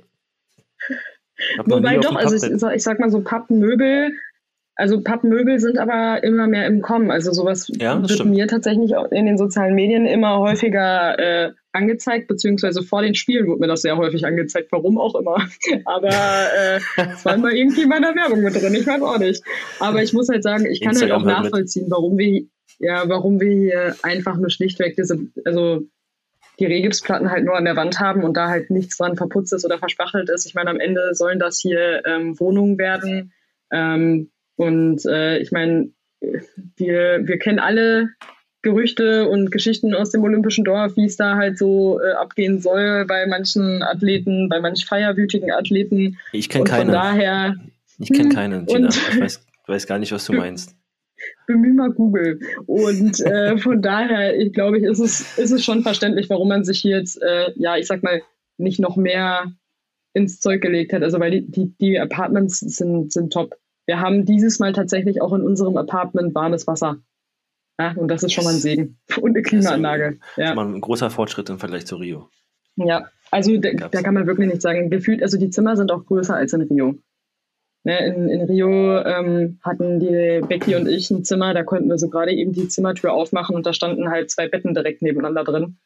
Wobei 1.65 1.99
doch, 1.99 2.17
also 2.17 2.35
ich, 2.35 2.53
ich, 2.53 2.83
sag 2.83 2.99
mal 2.99 3.11
so 3.11 3.21
Pappmöbel, 3.21 4.13
also 4.77 5.01
Pappmöbel 5.01 5.59
sind 5.59 5.79
aber 5.79 6.23
immer 6.23 6.47
mehr 6.47 6.67
im 6.67 6.83
Kommen. 6.83 7.11
Also 7.11 7.33
sowas 7.33 7.71
ja, 7.79 7.99
wird 8.01 8.11
stimmt. 8.11 8.31
mir 8.31 8.47
tatsächlich 8.47 8.93
in 9.11 9.25
den 9.25 9.39
sozialen 9.39 9.75
Medien 9.75 10.07
immer 10.07 10.39
häufiger 10.39 11.19
äh, 11.19 11.53
angezeigt, 11.73 12.29
beziehungsweise 12.29 12.83
vor 12.83 13.01
den 13.01 13.15
Spielen 13.15 13.47
wurde 13.47 13.61
mir 13.61 13.69
das 13.69 13.83
sehr 13.83 13.97
häufig 13.97 14.27
angezeigt, 14.27 14.69
warum 14.73 14.99
auch 14.99 15.15
immer. 15.15 15.37
Aber 15.87 16.09
äh, 16.09 16.81
es 16.97 17.25
war 17.25 17.35
immer 17.35 17.53
irgendwie 17.53 17.83
in 17.83 17.89
meiner 17.89 18.15
Werbung 18.15 18.43
mit 18.43 18.55
drin, 18.55 18.75
ich 18.75 18.87
weiß 18.87 19.01
auch 19.01 19.19
nicht. 19.19 19.43
Aber 19.81 20.03
ich 20.03 20.13
muss 20.13 20.29
halt 20.29 20.43
sagen, 20.43 20.67
ich 20.67 20.83
kann 20.83 20.99
halt 20.99 21.11
auch 21.11 21.25
nachvollziehen, 21.25 21.87
warum 21.89 22.19
wir 22.19 22.45
ja, 22.79 23.09
warum 23.09 23.41
wir 23.41 23.51
hier 23.51 23.97
einfach 24.03 24.37
nur 24.37 24.51
schlichtweg 24.51 24.97
diese, 24.97 25.19
also 25.47 25.81
die 26.59 26.67
Regipsplatten 26.67 27.31
halt 27.31 27.45
nur 27.45 27.57
an 27.57 27.65
der 27.65 27.77
Wand 27.77 28.01
haben 28.01 28.25
und 28.25 28.37
da 28.37 28.49
halt 28.49 28.71
nichts 28.71 28.97
dran 28.97 29.17
verputzt 29.17 29.53
ist 29.53 29.65
oder 29.65 29.79
verspachtelt 29.79 30.31
ist. 30.31 30.47
Ich 30.47 30.55
meine, 30.55 30.71
am 30.71 30.81
Ende 30.81 31.15
sollen 31.15 31.39
das 31.39 31.61
hier 31.61 32.03
ähm, 32.07 32.39
Wohnungen 32.41 32.79
werden. 32.79 33.33
Ähm, 33.71 34.31
und 34.57 35.05
äh, 35.05 35.39
ich 35.39 35.53
meine, 35.53 35.91
wir, 36.77 37.21
wir 37.23 37.39
kennen 37.39 37.59
alle 37.59 38.09
Gerüchte 38.63 39.29
und 39.29 39.53
Geschichten 39.53 39.95
aus 39.95 40.11
dem 40.11 40.25
Olympischen 40.25 40.65
Dorf, 40.65 40.97
wie 40.97 41.05
es 41.05 41.17
da 41.17 41.37
halt 41.37 41.59
so 41.59 42.01
äh, 42.01 42.13
abgehen 42.13 42.61
soll 42.61 43.05
bei 43.07 43.27
manchen 43.27 43.83
Athleten, 43.83 44.49
bei 44.49 44.61
manch 44.61 44.87
feierwütigen 44.87 45.53
Athleten. 45.53 46.19
Ich 46.33 46.49
kenne 46.49 46.65
keine. 46.65 46.91
Daher, 46.91 47.57
ich 47.99 48.13
kenne 48.13 48.35
keinen, 48.35 48.67
Gina. 48.67 48.89
Ich 48.89 49.21
weiß, 49.21 49.47
weiß 49.67 49.87
gar 49.87 49.99
nicht, 49.99 50.11
was 50.11 50.25
du 50.25 50.33
meinst 50.33 50.75
bemühe 51.47 51.75
mal 51.75 51.91
Google. 51.91 52.41
Und 52.67 53.21
äh, 53.21 53.59
von 53.59 53.83
daher, 53.83 54.39
ich 54.39 54.53
glaube, 54.53 54.79
ist 54.79 54.99
es, 54.99 55.39
ist 55.39 55.51
es 55.51 55.65
schon 55.65 55.83
verständlich, 55.83 56.29
warum 56.31 56.49
man 56.49 56.65
sich 56.65 56.81
hier 56.81 56.99
jetzt, 56.99 57.21
äh, 57.23 57.53
ja, 57.57 57.77
ich 57.77 57.87
sag 57.87 58.03
mal, 58.03 58.23
nicht 58.59 58.81
noch 58.81 58.97
mehr 58.97 59.53
ins 60.13 60.41
Zeug 60.41 60.63
gelegt 60.63 60.93
hat. 60.93 61.03
Also 61.03 61.21
weil 61.21 61.31
die, 61.31 61.51
die, 61.51 61.75
die 61.79 61.99
Apartments 62.01 62.61
sind, 62.61 63.13
sind 63.13 63.33
top. 63.33 63.55
Wir 63.87 64.01
haben 64.01 64.25
dieses 64.25 64.59
Mal 64.59 64.73
tatsächlich 64.73 65.23
auch 65.23 65.33
in 65.33 65.43
unserem 65.43 65.77
Apartment 65.77 66.35
warmes 66.35 66.67
Wasser. 66.67 66.99
Ja, 67.79 67.93
und 67.93 68.09
das 68.09 68.23
ist 68.23 68.33
schon 68.33 68.45
mal 68.45 68.55
ein 68.55 68.59
Segen. 68.61 68.99
Und 69.21 69.33
eine 69.33 69.43
Klimaanlage. 69.43 70.19
Das 70.37 70.51
ist 70.51 70.57
ja. 70.57 70.63
ein 70.63 70.81
großer 70.81 71.11
Fortschritt 71.11 71.51
im 71.51 71.59
Vergleich 71.59 71.87
zu 71.87 71.97
Rio. 71.97 72.31
Ja, 72.77 73.07
also 73.31 73.57
da, 73.59 73.71
da 73.73 74.03
kann 74.03 74.15
man 74.15 74.27
wirklich 74.27 74.49
nicht 74.49 74.63
sagen. 74.63 74.91
Gefühlt, 74.91 75.23
also 75.23 75.39
die 75.39 75.51
Zimmer 75.51 75.77
sind 75.77 75.93
auch 75.93 76.05
größer 76.05 76.35
als 76.35 76.53
in 76.53 76.63
Rio. 76.63 76.99
Ne, 77.87 78.05
in, 78.05 78.29
in 78.29 78.43
Rio 78.43 78.99
ähm, 78.99 79.61
hatten 79.63 80.01
die 80.01 80.41
Becky 80.45 80.75
und 80.75 80.89
ich 80.89 81.09
ein 81.13 81.23
Zimmer, 81.23 81.55
da 81.55 81.63
konnten 81.63 81.89
wir 81.89 81.99
so 81.99 82.09
gerade 82.09 82.33
eben 82.33 82.53
die 82.53 82.67
Zimmertür 82.67 83.13
aufmachen 83.13 83.55
und 83.55 83.65
da 83.65 83.73
standen 83.73 84.11
halt 84.11 84.29
zwei 84.29 84.49
Betten 84.49 84.75
direkt 84.75 85.03
nebeneinander 85.03 85.45
drin. 85.45 85.77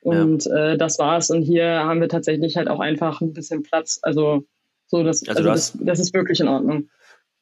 Und 0.00 0.46
ja. 0.46 0.72
äh, 0.72 0.76
das 0.76 0.98
war's. 0.98 1.30
Und 1.30 1.42
hier 1.42 1.64
haben 1.64 2.00
wir 2.00 2.08
tatsächlich 2.08 2.56
halt 2.56 2.66
auch 2.66 2.80
einfach 2.80 3.20
ein 3.20 3.34
bisschen 3.34 3.62
Platz. 3.62 4.00
Also 4.02 4.42
so, 4.88 5.04
das, 5.04 5.28
also, 5.28 5.48
also 5.48 5.50
das, 5.50 5.78
das 5.80 6.00
ist 6.00 6.12
wirklich 6.12 6.40
in 6.40 6.48
Ordnung. 6.48 6.88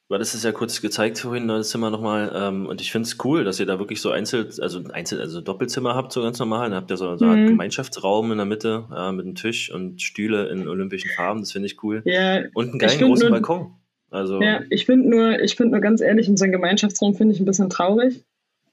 Du 0.09 0.13
hattest 0.13 0.35
es 0.35 0.43
ja 0.43 0.51
kurz 0.51 0.79
gezeigt 0.79 1.17
vorhin, 1.17 1.47
das 1.47 1.71
Zimmer 1.71 1.89
nochmal. 1.89 2.31
Ähm, 2.35 2.67
und 2.67 2.81
ich 2.81 2.91
finde 2.91 3.07
es 3.07 3.17
cool, 3.25 3.43
dass 3.43 3.59
ihr 3.59 3.65
da 3.65 3.79
wirklich 3.79 3.99
so 3.99 4.11
einzeln, 4.11 4.47
also 4.61 4.83
einzeln, 4.91 5.21
also 5.21 5.41
Doppelzimmer 5.41 5.95
habt, 5.95 6.11
so 6.13 6.21
ganz 6.21 6.37
normal. 6.37 6.69
Dann 6.69 6.77
habt 6.77 6.91
ihr 6.91 6.97
so, 6.97 7.17
so 7.17 7.25
einen 7.25 7.45
mhm. 7.45 7.47
Gemeinschaftsraum 7.47 8.31
in 8.31 8.37
der 8.37 8.45
Mitte 8.45 8.85
äh, 8.95 9.11
mit 9.11 9.25
einem 9.25 9.33
Tisch 9.33 9.73
und 9.73 10.03
Stühle 10.03 10.49
in 10.49 10.67
olympischen 10.67 11.09
Farben. 11.15 11.39
Das 11.39 11.51
finde 11.51 11.65
ich 11.65 11.81
cool. 11.81 12.03
Ja, 12.05 12.43
und 12.53 12.69
einen 12.69 12.77
geilen 12.77 12.99
großen 12.99 13.31
Balkon. 13.31 13.73
Also, 14.13 14.39
ja, 14.41 14.61
ich 14.69 14.85
finde 14.85 15.09
nur, 15.09 15.41
ich 15.41 15.55
finde 15.55 15.71
nur 15.71 15.81
ganz 15.81 15.99
ehrlich, 15.99 16.29
unseren 16.29 16.51
Gemeinschaftsraum 16.51 17.15
finde 17.15 17.33
ich 17.33 17.39
ein 17.39 17.45
bisschen 17.45 17.71
traurig, 17.71 18.23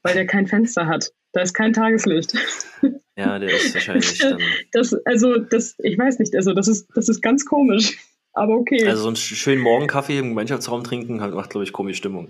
weil 0.03 0.13
der 0.13 0.27
kein 0.27 0.45
Fenster 0.45 0.85
hat. 0.85 1.11
Da 1.33 1.41
ist 1.41 1.53
kein 1.53 1.73
Tageslicht. 1.73 2.33
Ja, 3.17 3.37
der 3.37 3.49
ist 3.49 3.73
wahrscheinlich 3.73 4.17
dann. 4.19 4.39
Das, 4.71 4.93
also, 5.05 5.37
das, 5.37 5.75
ich 5.79 5.97
weiß 5.97 6.17
nicht, 6.19 6.33
also 6.33 6.53
das 6.53 6.69
ist, 6.69 6.87
das 6.95 7.09
ist 7.09 7.21
ganz 7.21 7.45
komisch. 7.45 7.97
Aber 8.33 8.55
okay. 8.55 8.87
Also 8.87 9.01
so 9.01 9.07
einen 9.09 9.17
schönen 9.17 9.61
Morgenkaffee 9.61 10.17
im 10.17 10.29
Gemeinschaftsraum 10.29 10.85
trinken 10.85 11.17
macht, 11.17 11.49
glaube 11.49 11.65
ich, 11.65 11.73
komisch 11.73 11.97
Stimmung. 11.97 12.29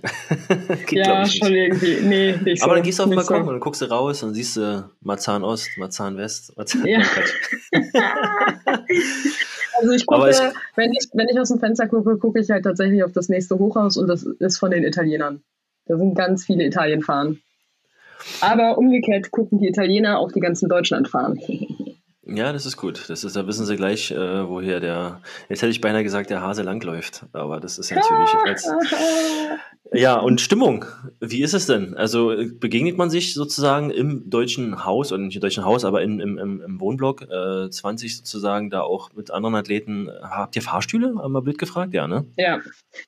Geht, 0.87 1.05
ja, 1.05 1.23
schon 1.27 1.53
irgendwie. 1.53 1.97
Nee, 2.01 2.35
nicht 2.43 2.63
Aber 2.63 2.71
so, 2.71 2.75
dann 2.75 2.83
gehst 2.83 2.97
du 2.97 3.03
auf 3.03 3.09
den 3.09 3.15
Balkon 3.15 3.43
so. 3.43 3.43
und 3.43 3.53
dann 3.53 3.59
guckst 3.59 3.81
du 3.83 3.85
raus 3.85 4.23
und 4.23 4.33
siehst 4.33 4.57
du 4.57 4.89
Marzahn 5.01 5.43
Ost, 5.43 5.69
Marzahn 5.77 6.17
West, 6.17 6.57
Marzahn 6.57 6.87
ja. 6.87 7.03
Also 9.81 9.93
ich 9.93 10.05
gucke, 10.05 10.53
wenn 10.75 10.91
ich, 10.91 11.09
wenn 11.13 11.27
ich 11.27 11.39
aus 11.39 11.49
dem 11.49 11.59
Fenster 11.59 11.87
gucke, 11.87 12.17
gucke 12.17 12.39
ich 12.39 12.49
halt 12.51 12.63
tatsächlich 12.63 13.03
auf 13.03 13.13
das 13.13 13.29
nächste 13.29 13.57
Hochhaus 13.57 13.97
und 13.97 14.07
das 14.07 14.23
ist 14.23 14.59
von 14.59 14.69
den 14.69 14.83
Italienern. 14.83 15.41
Da 15.87 15.97
sind 15.97 16.13
ganz 16.13 16.45
viele 16.45 16.63
Italien 16.63 17.01
fahren. 17.01 17.41
Aber 18.41 18.77
umgekehrt 18.77 19.31
gucken 19.31 19.59
die 19.59 19.67
Italiener 19.67 20.19
auch 20.19 20.31
die 20.31 20.39
ganzen 20.39 20.69
Deutschen 20.69 20.97
anfahren. 20.97 21.39
Ja, 22.33 22.53
das 22.53 22.65
ist 22.65 22.77
gut. 22.77 23.09
Das 23.09 23.23
ist, 23.23 23.35
da 23.35 23.45
wissen 23.47 23.65
sie 23.65 23.75
gleich, 23.75 24.11
äh, 24.11 24.47
woher 24.47 24.79
der, 24.79 25.21
jetzt 25.49 25.61
hätte 25.61 25.71
ich 25.71 25.81
beinahe 25.81 26.03
gesagt, 26.03 26.29
der 26.29 26.41
Hase 26.41 26.63
langläuft. 26.63 27.25
Aber 27.33 27.59
das 27.59 27.77
ist 27.77 27.91
natürlich 27.91 28.29
als, 28.45 28.69
ja, 29.93 30.17
und 30.17 30.39
Stimmung. 30.39 30.85
Wie 31.19 31.41
ist 31.41 31.53
es 31.53 31.65
denn? 31.65 31.95
Also 31.95 32.33
begegnet 32.59 32.97
man 32.97 33.09
sich 33.09 33.33
sozusagen 33.33 33.91
im 33.91 34.29
deutschen 34.29 34.85
Haus, 34.85 35.11
oder 35.11 35.21
nicht 35.21 35.35
im 35.35 35.41
deutschen 35.41 35.65
Haus, 35.65 35.83
aber 35.83 36.01
in, 36.01 36.19
im, 36.19 36.37
im, 36.37 36.61
im 36.61 36.79
Wohnblock 36.79 37.23
äh, 37.23 37.69
20 37.69 38.17
sozusagen 38.17 38.69
da 38.69 38.81
auch 38.81 39.11
mit 39.13 39.31
anderen 39.31 39.55
Athleten. 39.55 40.09
Habt 40.21 40.55
ihr 40.55 40.61
Fahrstühle? 40.61 41.15
Haben 41.17 41.33
wir 41.33 41.41
blöd 41.41 41.57
gefragt? 41.57 41.93
Ja, 41.93 42.07
ne? 42.07 42.25
Ja. 42.37 42.59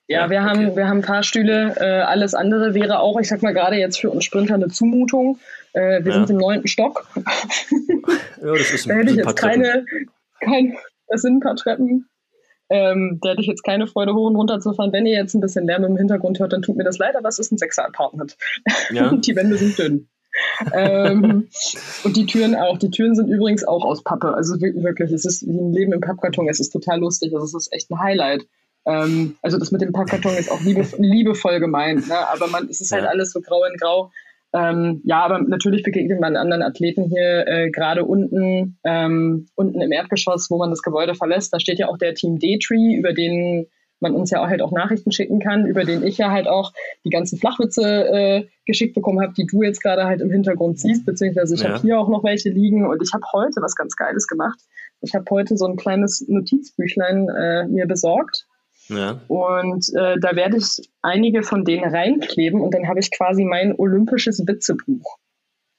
Ja, 0.06 0.24
ja 0.24 0.30
wir, 0.30 0.40
okay. 0.40 0.48
haben, 0.48 0.76
wir 0.76 0.88
haben 0.88 1.02
Fahrstühle. 1.02 1.74
Äh, 1.78 2.02
alles 2.02 2.34
andere 2.34 2.74
wäre 2.74 3.00
auch, 3.00 3.18
ich 3.18 3.28
sag 3.28 3.42
mal 3.42 3.54
gerade 3.54 3.76
jetzt 3.76 4.00
für 4.00 4.10
uns 4.10 4.24
Sprinter 4.24 4.54
eine 4.54 4.68
Zumutung. 4.68 5.38
Äh, 5.74 6.04
wir 6.04 6.12
ja. 6.12 6.18
sind 6.18 6.30
im 6.30 6.36
neunten 6.38 6.68
Stock. 6.68 7.06
ja, 7.16 8.52
das 8.52 8.70
ist 8.72 8.86
ein, 8.86 8.88
da 8.88 8.94
hätte 8.94 9.10
ich 9.10 9.16
jetzt 9.16 9.36
keine, 9.36 9.84
kein, 10.40 10.76
das 11.08 11.22
sind 11.22 11.36
ein 11.36 11.40
paar 11.40 11.56
Treppen. 11.56 12.08
Ähm, 12.70 13.18
da 13.20 13.30
hätte 13.30 13.42
ich 13.42 13.46
jetzt 13.46 13.62
keine 13.62 13.86
Freude, 13.86 14.14
hoch 14.14 14.26
und 14.28 14.36
runter 14.36 14.60
zu 14.60 14.72
fahren. 14.72 14.92
Wenn 14.92 15.04
ihr 15.04 15.16
jetzt 15.16 15.34
ein 15.34 15.40
bisschen 15.40 15.66
Lärm 15.66 15.84
im 15.84 15.96
Hintergrund 15.96 16.38
hört, 16.38 16.52
dann 16.52 16.62
tut 16.62 16.76
mir 16.76 16.84
das 16.84 16.98
leid, 16.98 17.16
aber 17.16 17.28
es 17.28 17.38
ist 17.38 17.52
ein 17.52 17.58
Sechser-Apartment. 17.58 18.36
Ja. 18.90 19.12
die 19.16 19.36
Wände 19.36 19.58
sind 19.58 19.78
dünn. 19.78 20.08
ähm, 20.72 21.48
und 22.04 22.16
die 22.16 22.26
Türen 22.26 22.54
auch. 22.54 22.78
Die 22.78 22.90
Türen 22.90 23.14
sind 23.14 23.28
übrigens 23.28 23.64
auch 23.64 23.84
aus 23.84 24.02
Pappe. 24.02 24.34
Also 24.34 24.60
wirklich, 24.60 25.12
es 25.12 25.24
ist 25.24 25.46
wie 25.46 25.58
ein 25.58 25.72
Leben 25.72 25.92
im 25.92 26.00
Pappkarton. 26.00 26.48
Es 26.48 26.58
ist 26.58 26.70
total 26.70 27.00
lustig. 27.00 27.34
Also 27.34 27.44
es 27.44 27.66
ist 27.66 27.72
echt 27.72 27.90
ein 27.90 28.00
Highlight. 28.00 28.46
Ähm, 28.86 29.36
also 29.42 29.58
das 29.58 29.70
mit 29.70 29.80
dem 29.80 29.92
Pappkarton 29.92 30.36
ist 30.36 30.50
auch 30.50 30.60
liebe, 30.60 30.86
liebevoll 30.98 31.58
gemeint, 31.60 32.06
ne? 32.08 32.28
aber 32.28 32.48
man, 32.48 32.68
es 32.68 32.82
ist 32.82 32.92
halt 32.92 33.06
alles 33.06 33.32
so 33.32 33.40
grau 33.40 33.64
in 33.64 33.76
grau. 33.78 34.10
Ähm, 34.54 35.02
ja, 35.04 35.24
aber 35.24 35.40
natürlich 35.40 35.82
begegnet 35.82 36.20
man 36.20 36.36
anderen 36.36 36.62
Athleten 36.62 37.04
hier 37.10 37.44
äh, 37.48 37.70
gerade 37.70 38.04
unten, 38.04 38.78
ähm, 38.84 39.48
unten 39.56 39.80
im 39.80 39.90
Erdgeschoss, 39.90 40.48
wo 40.48 40.58
man 40.58 40.70
das 40.70 40.82
Gebäude 40.82 41.16
verlässt. 41.16 41.52
Da 41.52 41.58
steht 41.58 41.80
ja 41.80 41.88
auch 41.88 41.98
der 41.98 42.14
Team 42.14 42.38
D-Tree, 42.38 42.94
über 42.94 43.12
den 43.12 43.66
man 43.98 44.14
uns 44.14 44.30
ja 44.30 44.40
auch 44.40 44.48
halt 44.48 44.62
auch 44.62 44.70
Nachrichten 44.70 45.10
schicken 45.10 45.40
kann, 45.40 45.66
über 45.66 45.84
den 45.84 46.04
ich 46.04 46.18
ja 46.18 46.30
halt 46.30 46.46
auch 46.46 46.72
die 47.04 47.10
ganzen 47.10 47.38
Flachwitze 47.38 47.82
äh, 47.82 48.46
geschickt 48.64 48.94
bekommen 48.94 49.20
habe, 49.20 49.32
die 49.36 49.46
du 49.46 49.62
jetzt 49.62 49.82
gerade 49.82 50.04
halt 50.04 50.20
im 50.20 50.30
Hintergrund 50.30 50.78
siehst, 50.78 51.04
beziehungsweise 51.04 51.54
ich 51.54 51.62
ja. 51.62 51.70
habe 51.70 51.80
hier 51.80 51.98
auch 51.98 52.08
noch 52.08 52.22
welche 52.22 52.50
liegen 52.50 52.86
und 52.86 53.02
ich 53.02 53.12
habe 53.12 53.24
heute 53.32 53.60
was 53.60 53.74
ganz 53.74 53.96
Geiles 53.96 54.28
gemacht. 54.28 54.60
Ich 55.00 55.14
habe 55.14 55.24
heute 55.30 55.56
so 55.56 55.66
ein 55.66 55.76
kleines 55.76 56.24
Notizbüchlein 56.28 57.28
äh, 57.28 57.66
mir 57.66 57.86
besorgt 57.86 58.46
ja. 58.88 59.20
Und 59.28 59.86
äh, 59.94 60.16
da 60.20 60.36
werde 60.36 60.58
ich 60.58 60.90
einige 61.02 61.42
von 61.42 61.64
denen 61.64 61.84
reinkleben 61.84 62.60
und 62.60 62.74
dann 62.74 62.88
habe 62.88 63.00
ich 63.00 63.10
quasi 63.10 63.44
mein 63.44 63.74
olympisches 63.76 64.46
Witzebuch. 64.46 65.18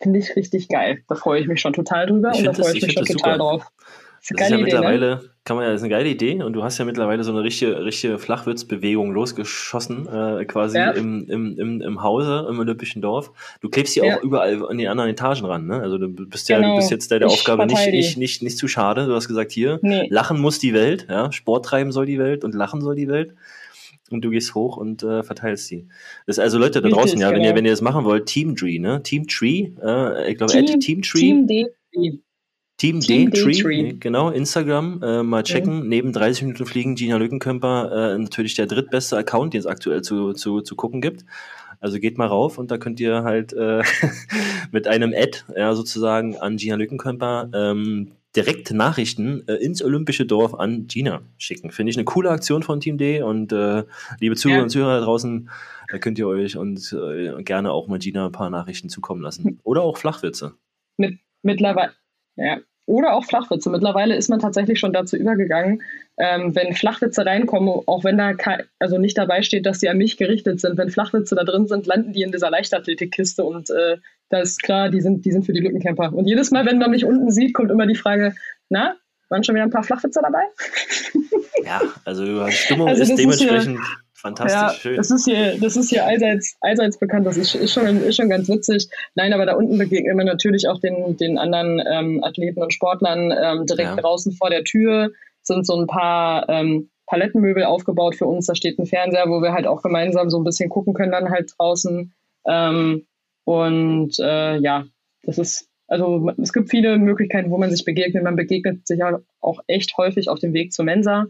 Finde 0.02 0.20
ich 0.20 0.36
richtig 0.36 0.68
geil. 0.68 1.04
Da 1.08 1.16
freue 1.16 1.40
ich 1.40 1.48
mich 1.48 1.62
schon 1.62 1.74
total 1.74 2.08
drüber 2.08 2.32
ich 2.34 2.40
und 2.40 2.46
da 2.46 2.54
freue 2.54 2.72
ich, 2.72 2.78
ich 2.78 2.84
mich 2.84 2.94
schon 2.94 3.06
total 3.06 3.34
super. 3.34 3.38
drauf. 3.38 3.72
Das 4.30 4.42
ist 4.42 4.50
ja 4.50 4.58
Idee, 4.58 4.58
ne? 4.58 4.64
mittlerweile, 4.64 5.10
ne? 5.16 5.22
kann 5.44 5.56
man 5.56 5.66
ja, 5.66 5.72
das 5.72 5.82
ist 5.82 5.84
eine 5.84 5.94
geile 5.94 6.10
Idee 6.10 6.42
und 6.42 6.54
du 6.54 6.64
hast 6.64 6.80
ja 6.80 6.86
mittlerweile 6.86 7.24
so 7.24 7.32
eine 7.32 7.44
richtige, 7.44 7.86
richtige 7.86 8.18
Flachwitzbewegung 8.18 9.12
losgeschossen, 9.12 10.08
äh, 10.08 10.46
quasi 10.46 10.78
ja. 10.78 10.92
im, 10.92 11.30
im, 11.30 11.60
im, 11.60 11.82
im 11.82 12.02
Hause, 12.02 12.48
im 12.50 12.58
Olympischen 12.58 13.04
Dorf. 13.04 13.32
Du 13.62 13.70
klebst 13.70 13.94
sie 13.94 14.00
ja. 14.00 14.18
auch 14.18 14.24
überall 14.24 14.68
an 14.68 14.80
die 14.80 14.88
anderen 14.88 15.12
Etagen 15.12 15.46
ran, 15.46 15.68
ne? 15.68 15.80
Also 15.80 16.00
du 16.00 16.10
bist 16.10 16.50
ja, 16.50 16.58
genau. 16.58 16.72
du 16.72 16.78
bist 16.78 16.90
jetzt 16.90 17.12
der, 17.12 17.20
der 17.20 17.28
Aufgabe 17.28 17.68
nicht, 17.68 17.92
nicht, 17.92 18.18
nicht, 18.18 18.42
nicht 18.42 18.58
zu 18.58 18.68
schade. 18.68 19.06
Du 19.06 19.14
hast 19.14 19.28
gesagt, 19.28 19.52
hier, 19.52 19.80
nee. 19.84 20.08
lachen 20.10 20.42
muss 20.42 20.58
die 20.58 20.74
Welt, 20.74 21.06
ja, 21.08 21.32
Sport 21.32 21.66
treiben 21.66 21.92
soll 21.92 22.08
die 22.08 22.18
Welt 22.18 22.44
und 22.44 22.56
lachen 22.56 22.82
soll 22.82 22.96
die 22.96 23.08
Welt. 23.08 23.36
Und 24.12 24.22
du 24.22 24.30
gehst 24.30 24.54
hoch 24.54 24.78
und 24.78 25.04
äh, 25.04 25.24
verteilst 25.24 25.68
sie. 25.68 25.88
Das 26.28 26.38
ist 26.38 26.44
also 26.44 26.60
Leute 26.60 26.82
da 26.82 26.90
draußen, 26.90 27.20
ja, 27.20 27.30
genau. 27.30 27.40
wenn 27.40 27.50
ihr, 27.50 27.56
wenn 27.56 27.66
ihr 27.66 27.72
das 27.72 27.82
machen 27.82 28.06
wollt, 28.06 28.28
Team 28.28 28.56
Tree, 28.56 28.80
ne? 28.80 29.02
Team 29.04 29.28
Tree, 29.28 29.72
äh, 29.84 30.32
ich 30.32 30.38
glaube, 30.38 30.52
Team, 30.54 30.80
Team 30.80 31.02
Tree. 31.02 31.20
Team 31.20 31.48
D 31.48 31.66
Team, 32.78 33.00
Team 33.00 33.32
Daytree, 33.32 33.94
genau, 33.94 34.30
Instagram, 34.30 35.02
äh, 35.02 35.24
mal 35.24 35.44
checken. 35.44 35.84
Mhm. 35.84 35.90
Neben 35.90 36.12
30 36.12 36.44
Minuten 36.44 36.66
Fliegen 36.66 36.96
Gina 36.96 37.16
Lückenkömper 37.16 38.16
äh, 38.16 38.18
natürlich 38.18 38.56
der 38.56 38.66
drittbeste 38.66 39.18
Account, 39.18 39.54
den 39.54 39.60
es 39.60 39.66
aktuell 39.66 40.02
zu, 40.02 40.34
zu, 40.34 40.62
zu 40.62 40.76
gucken 40.76 41.00
gibt. 41.00 41.24
Also 41.80 42.00
geht 42.00 42.18
mal 42.18 42.28
rauf 42.28 42.58
und 42.58 42.72
da 42.72 42.78
könnt 42.78 43.00
ihr 43.00 43.24
halt 43.24 43.54
äh, 43.54 43.82
mit 44.72 44.88
einem 44.88 45.14
Ad 45.16 45.44
ja, 45.56 45.74
sozusagen 45.74 46.36
an 46.38 46.58
Gina 46.58 46.76
Lückenkömper 46.76 47.50
ähm, 47.54 48.12
direkt 48.36 48.72
Nachrichten 48.72 49.48
äh, 49.48 49.54
ins 49.54 49.82
olympische 49.82 50.26
Dorf 50.26 50.54
an 50.54 50.88
Gina 50.88 51.22
schicken. 51.38 51.72
Finde 51.72 51.92
ich 51.92 51.98
eine 51.98 52.06
coole 52.06 52.30
Aktion 52.30 52.64
von 52.64 52.82
Team 52.82 52.98
D 52.98 53.22
und 53.22 53.54
äh, 53.54 53.84
liebe 54.20 54.36
Zuhörer 54.36 54.58
ja. 54.58 54.64
und 54.64 54.70
Zuhörer 54.70 55.00
da 55.00 55.06
draußen, 55.06 55.50
da 55.90 55.98
könnt 55.98 56.20
ihr 56.20 56.28
euch 56.28 56.58
und 56.58 56.94
äh, 56.94 57.42
gerne 57.44 57.72
auch 57.72 57.88
mal 57.88 58.00
Gina 58.00 58.26
ein 58.26 58.32
paar 58.34 58.50
Nachrichten 58.50 58.90
zukommen 58.90 59.22
lassen. 59.22 59.60
Oder 59.64 59.84
auch 59.84 59.98
Flachwitze. 59.98 60.56
Mit, 60.98 61.20
mittlerweile, 61.44 61.94
ja. 62.36 62.60
Oder 62.88 63.14
auch 63.14 63.26
Flachwitze. 63.26 63.72
Mittlerweile 63.72 64.16
ist 64.16 64.30
man 64.30 64.40
tatsächlich 64.40 64.80
schon 64.80 64.94
dazu 64.94 65.18
übergegangen, 65.18 65.82
ähm, 66.18 66.56
wenn 66.56 66.76
Flachwitze 66.76 67.26
reinkommen, 67.26 67.82
auch 67.88 68.04
wenn 68.04 68.18
da 68.18 68.34
also 68.78 69.00
nicht 69.00 69.18
dabei 69.18 69.42
steht, 69.42 69.66
dass 69.66 69.80
sie 69.80 69.90
an 69.90 69.98
mich 69.98 70.18
gerichtet 70.18 70.62
sind, 70.62 70.78
wenn 70.78 70.92
Flachwitze 70.92 71.34
da 71.34 71.44
drin 71.44 71.68
sind, 71.68 71.88
landen 71.88 72.14
die 72.14 72.22
in 72.22 72.32
dieser 72.32 72.52
Leichtathletikkiste 72.52 73.44
und 73.44 73.72
äh, 73.72 73.98
da 74.30 74.40
ist 74.40 74.62
klar, 74.62 74.90
die 74.90 75.02
sind, 75.02 75.26
die 75.26 75.32
sind 75.32 75.46
für 75.46 75.54
die 75.54 75.62
Lückencamper. 75.62 76.14
Und 76.14 76.28
jedes 76.28 76.52
Mal, 76.52 76.66
wenn 76.68 76.78
man 76.78 76.92
mich 76.92 77.06
unten 77.06 77.32
sieht, 77.32 77.56
kommt 77.56 77.72
immer 77.72 77.88
die 77.88 77.96
Frage, 77.96 78.36
na, 78.70 78.96
waren 79.30 79.44
schon 79.44 79.56
wieder 79.56 79.64
ein 79.64 79.72
paar 79.72 79.84
Flachwitze 79.84 80.22
dabei? 80.22 80.44
Ja, 81.64 81.82
also 82.06 82.48
Stimmung 82.50 82.88
also 82.88 83.02
ist 83.02 83.18
dementsprechend 83.18 83.80
ist 83.80 84.05
fantastisch 84.26 84.62
ja, 84.62 84.70
schön. 84.70 84.96
Das 84.98 85.12
ist 85.12 85.26
hier, 85.26 85.58
das 85.60 85.78
ist 85.78 85.90
hier 85.90 86.06
allseits, 86.06 86.56
allseits 86.62 86.98
bekannt, 86.98 87.28
das 87.28 87.38
ist, 87.38 87.54
ist, 87.56 87.74
schon, 87.74 87.86
ist 87.86 88.16
schon 88.16 88.30
ganz 88.30 88.50
witzig. 88.50 88.90
Nein, 89.14 89.34
aber 89.34 89.46
da 89.46 89.56
unten 89.56 89.78
begegnen 89.78 90.18
wir 90.18 90.26
natürlich 90.26 90.68
auch 90.68 90.80
den, 90.80 91.16
den 91.18 91.38
anderen 91.38 91.82
ähm, 91.90 92.24
Athleten 92.24 92.62
und 92.62 92.74
Sportlern 92.74 93.32
ähm, 93.32 93.66
direkt 93.66 93.90
ja. 93.90 93.96
draußen 93.96 94.34
vor 94.34 94.50
der 94.50 94.64
Tür 94.64 95.12
sind 95.44 95.68
so 95.68 95.80
ein 95.80 95.86
paar 95.88 96.50
ähm, 96.50 96.90
Palettenmöbel 97.06 97.66
aufgebaut 97.66 98.16
für 98.16 98.26
uns. 98.26 98.48
Da 98.48 98.56
steht 98.56 98.80
ein 98.80 98.88
Fernseher, 98.88 99.30
wo 99.30 99.42
wir 99.42 99.54
halt 99.54 99.68
auch 99.68 99.84
gemeinsam 99.84 100.30
so 100.30 100.40
ein 100.40 100.44
bisschen 100.44 100.70
gucken 100.70 100.96
können 100.96 101.12
dann 101.12 101.30
halt 101.30 101.52
draußen. 101.58 102.14
Ähm, 102.48 103.06
und 103.44 104.20
äh, 104.20 104.58
ja, 104.58 104.86
das 105.22 105.38
ist, 105.38 105.70
also 105.88 106.32
es 106.42 106.52
gibt 106.52 106.72
viele 106.72 106.98
Möglichkeiten, 106.98 107.52
wo 107.52 107.60
man 107.60 107.70
sich 107.70 107.86
begegnet. 107.86 108.24
Man 108.24 108.36
begegnet 108.36 108.88
sich 108.88 108.98
ja 108.98 109.20
auch 109.40 109.60
echt 109.68 109.96
häufig 109.98 110.30
auf 110.30 110.40
dem 110.40 110.54
Weg 110.54 110.74
zur 110.74 110.86
Mensa 110.86 111.28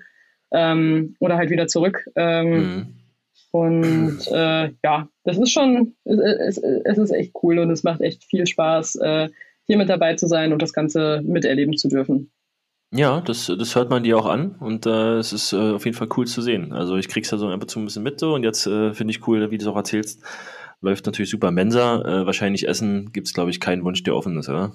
ähm, 0.52 1.16
oder 1.20 1.38
halt 1.38 1.50
wieder 1.50 1.68
zurück. 1.68 2.06
Ähm, 2.16 2.50
mhm. 2.50 2.88
Und 3.52 4.28
äh, 4.32 4.72
ja, 4.84 5.08
das 5.24 5.38
ist 5.38 5.52
schon, 5.52 5.96
es, 6.04 6.58
es, 6.58 6.98
ist 6.98 7.12
echt 7.12 7.32
cool 7.42 7.60
und 7.60 7.72
es 7.72 7.84
macht 7.84 8.02
echt 8.02 8.26
viel 8.26 8.46
Spaß, 8.46 8.98
äh, 8.98 9.30
hier 9.66 9.78
mit 9.78 9.88
dabei 9.88 10.16
zu 10.16 10.28
sein 10.28 10.52
und 10.52 10.62
das 10.62 10.74
Ganze 10.74 11.22
miterleben 11.24 11.78
zu 11.78 11.88
dürfen. 11.88 12.32
Ja, 12.92 13.22
das, 13.22 13.48
das 13.48 13.76
hört 13.76 13.90
man 13.90 14.04
dir 14.04 14.18
auch 14.18 14.26
an 14.26 14.56
und 14.60 14.86
äh, 14.86 15.18
es 15.18 15.34
ist 15.34 15.54
äh, 15.54 15.72
auf 15.72 15.86
jeden 15.86 15.98
Fall 15.98 16.10
cool 16.18 16.28
zu 16.28 16.42
sehen. 16.42 16.74
Also 16.74 16.98
ich 16.98 17.08
krieg's 17.08 17.32
ja 17.32 17.38
so 17.38 17.48
einfach 17.48 17.68
zu 17.68 17.80
ein 17.80 17.86
bisschen 17.86 18.04
mit 18.04 18.20
so 18.20 18.34
und 18.36 18.44
jetzt 18.44 18.68
äh, 18.68 18.94
finde 18.94 19.12
ich 19.12 19.28
cool, 19.28 19.50
wie 19.52 19.58
du 19.58 19.64
es 19.64 19.72
auch 19.72 19.76
erzählst. 19.76 20.22
Läuft 20.82 21.06
natürlich 21.06 21.30
super 21.30 21.52
Mensa. 21.52 22.02
Äh, 22.02 22.26
wahrscheinlich 22.26 22.68
Essen 22.68 23.12
gibt 23.12 23.28
es, 23.28 23.34
glaube 23.34 23.50
ich, 23.50 23.60
keinen 23.60 23.84
Wunsch, 23.84 24.04
der 24.04 24.16
offen 24.16 24.38
ist, 24.38 24.50
oder? 24.50 24.74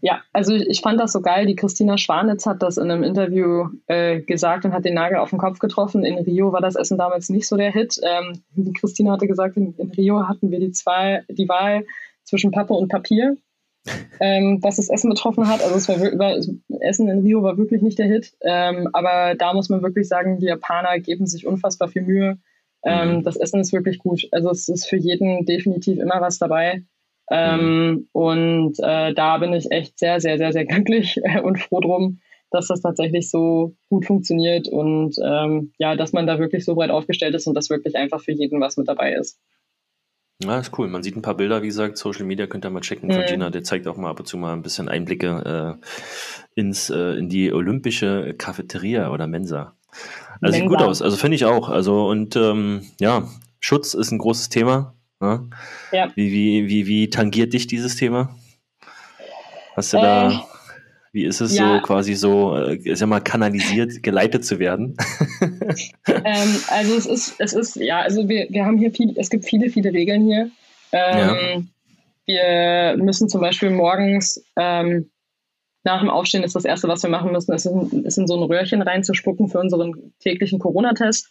Ja, 0.00 0.22
also 0.32 0.54
ich 0.54 0.80
fand 0.80 0.98
das 0.98 1.12
so 1.12 1.20
geil. 1.20 1.46
Die 1.46 1.56
Christina 1.56 1.98
Schwanitz 1.98 2.46
hat 2.46 2.62
das 2.62 2.78
in 2.78 2.90
einem 2.90 3.02
Interview 3.02 3.68
äh, 3.86 4.20
gesagt 4.20 4.64
und 4.64 4.72
hat 4.72 4.84
den 4.84 4.94
Nagel 4.94 5.18
auf 5.18 5.30
den 5.30 5.38
Kopf 5.38 5.58
getroffen. 5.58 6.04
In 6.04 6.18
Rio 6.18 6.52
war 6.52 6.60
das 6.60 6.76
Essen 6.76 6.98
damals 6.98 7.28
nicht 7.28 7.46
so 7.46 7.56
der 7.56 7.72
Hit. 7.72 8.00
Ähm, 8.02 8.42
die 8.54 8.72
Christina 8.72 9.12
hatte 9.12 9.26
gesagt, 9.26 9.56
in, 9.56 9.74
in, 9.76 9.90
Rio 9.90 10.26
hatten 10.26 10.50
wir 10.50 10.58
die, 10.58 10.70
zwei, 10.70 11.24
die 11.28 11.48
Wahl 11.48 11.84
zwischen 12.24 12.50
Pappe 12.50 12.72
und 12.72 12.88
Papier, 12.88 13.36
ähm, 14.20 14.58
was 14.62 14.76
das 14.76 14.88
Essen 14.88 15.10
betroffen 15.10 15.48
hat. 15.48 15.62
Also 15.62 15.76
es 15.76 15.88
war, 15.88 15.98
war, 16.18 16.36
Essen 16.80 17.08
in 17.08 17.20
Rio 17.20 17.42
war 17.42 17.58
wirklich 17.58 17.82
nicht 17.82 17.98
der 17.98 18.06
Hit. 18.06 18.32
Ähm, 18.40 18.88
aber 18.92 19.34
da 19.34 19.52
muss 19.52 19.68
man 19.68 19.82
wirklich 19.82 20.08
sagen, 20.08 20.38
die 20.38 20.46
Japaner 20.46 20.98
geben 20.98 21.26
sich 21.26 21.46
unfassbar 21.46 21.88
viel 21.88 22.02
Mühe. 22.02 22.38
Ähm, 22.82 23.16
mhm. 23.16 23.22
Das 23.22 23.36
Essen 23.36 23.60
ist 23.60 23.74
wirklich 23.74 23.98
gut. 23.98 24.26
Also 24.32 24.50
es 24.50 24.68
ist 24.68 24.88
für 24.88 24.96
jeden 24.96 25.44
definitiv 25.44 25.98
immer 25.98 26.20
was 26.22 26.38
dabei. 26.38 26.84
Ähm, 27.30 27.90
mhm. 27.90 28.08
Und 28.12 28.76
äh, 28.80 29.14
da 29.14 29.38
bin 29.38 29.52
ich 29.52 29.70
echt 29.70 29.98
sehr, 29.98 30.20
sehr, 30.20 30.36
sehr, 30.38 30.52
sehr 30.52 30.64
glücklich 30.66 31.18
äh, 31.22 31.40
und 31.40 31.58
froh 31.60 31.80
drum, 31.80 32.20
dass 32.50 32.68
das 32.68 32.80
tatsächlich 32.82 33.30
so 33.30 33.76
gut 33.88 34.06
funktioniert 34.06 34.66
und 34.68 35.14
ähm, 35.24 35.72
ja, 35.78 35.94
dass 35.94 36.12
man 36.12 36.26
da 36.26 36.40
wirklich 36.40 36.64
so 36.64 36.74
breit 36.74 36.90
aufgestellt 36.90 37.34
ist 37.34 37.46
und 37.46 37.54
dass 37.54 37.70
wirklich 37.70 37.96
einfach 37.96 38.20
für 38.20 38.32
jeden 38.32 38.60
was 38.60 38.76
mit 38.76 38.88
dabei 38.88 39.14
ist. 39.14 39.38
Ja, 40.42 40.58
ist 40.58 40.76
cool. 40.78 40.88
Man 40.88 41.02
sieht 41.02 41.16
ein 41.16 41.22
paar 41.22 41.36
Bilder, 41.36 41.62
wie 41.62 41.66
gesagt, 41.66 41.98
Social 41.98 42.24
Media 42.24 42.46
könnt 42.46 42.64
ihr 42.64 42.70
mal 42.70 42.80
checken 42.80 43.12
von 43.12 43.20
mhm. 43.20 43.26
Gina. 43.26 43.50
Der 43.50 43.62
zeigt 43.62 43.86
auch 43.86 43.96
mal 43.96 44.10
ab 44.10 44.20
und 44.20 44.26
zu 44.26 44.38
mal 44.38 44.54
ein 44.54 44.62
bisschen 44.62 44.88
Einblicke 44.88 45.78
äh, 45.78 46.60
ins, 46.60 46.88
äh, 46.88 47.18
in 47.18 47.28
die 47.28 47.52
olympische 47.52 48.34
Cafeteria 48.38 49.12
oder 49.12 49.26
Mensa. 49.26 49.76
Also 50.40 50.40
Mensa. 50.40 50.58
sieht 50.58 50.68
gut 50.68 50.82
aus. 50.82 51.02
Also 51.02 51.16
finde 51.18 51.34
ich 51.34 51.44
auch. 51.44 51.68
Also 51.68 52.08
und 52.08 52.36
ähm, 52.36 52.86
ja, 52.98 53.28
Schutz 53.60 53.92
ist 53.92 54.12
ein 54.12 54.18
großes 54.18 54.48
Thema. 54.48 54.94
Ne? 55.20 55.50
Ja. 55.92 56.10
Wie, 56.14 56.32
wie, 56.32 56.68
wie, 56.68 56.86
wie 56.86 57.10
tangiert 57.10 57.52
dich 57.52 57.66
dieses 57.66 57.96
Thema? 57.96 58.34
Hast 59.76 59.92
du 59.92 59.98
äh, 59.98 60.02
da, 60.02 60.46
wie 61.12 61.24
ist 61.24 61.40
es 61.40 61.56
ja. 61.56 61.76
so 61.76 61.82
quasi 61.82 62.14
so, 62.14 62.56
äh, 62.56 62.76
ist 62.76 63.00
ja 63.00 63.06
mal 63.06 63.20
kanalisiert, 63.20 64.02
geleitet 64.02 64.44
zu 64.44 64.58
werden? 64.58 64.96
ähm, 66.06 66.56
also 66.68 66.96
es 66.96 67.06
ist, 67.06 67.34
es 67.38 67.52
ist, 67.52 67.76
ja, 67.76 68.00
also 68.00 68.28
wir, 68.28 68.46
wir 68.48 68.64
haben 68.64 68.78
hier 68.78 68.92
viel, 68.92 69.14
es 69.16 69.28
gibt 69.28 69.44
viele, 69.44 69.70
viele 69.70 69.92
Regeln 69.92 70.24
hier. 70.24 70.50
Ähm, 70.92 71.68
ja. 72.26 72.94
Wir 72.96 73.04
müssen 73.04 73.28
zum 73.28 73.40
Beispiel 73.40 73.70
morgens 73.70 74.42
ähm, 74.56 75.10
nach 75.82 76.00
dem 76.00 76.10
Aufstehen 76.10 76.44
ist 76.44 76.54
das 76.54 76.64
Erste, 76.64 76.88
was 76.88 77.02
wir 77.02 77.10
machen 77.10 77.32
müssen, 77.32 77.52
ist 77.54 77.66
in, 77.66 78.04
ist 78.04 78.18
in 78.18 78.26
so 78.26 78.36
ein 78.36 78.42
Röhrchen 78.42 78.82
reinzuspucken 78.82 79.48
für 79.48 79.58
unseren 79.58 80.12
täglichen 80.20 80.58
Corona-Test. 80.58 81.28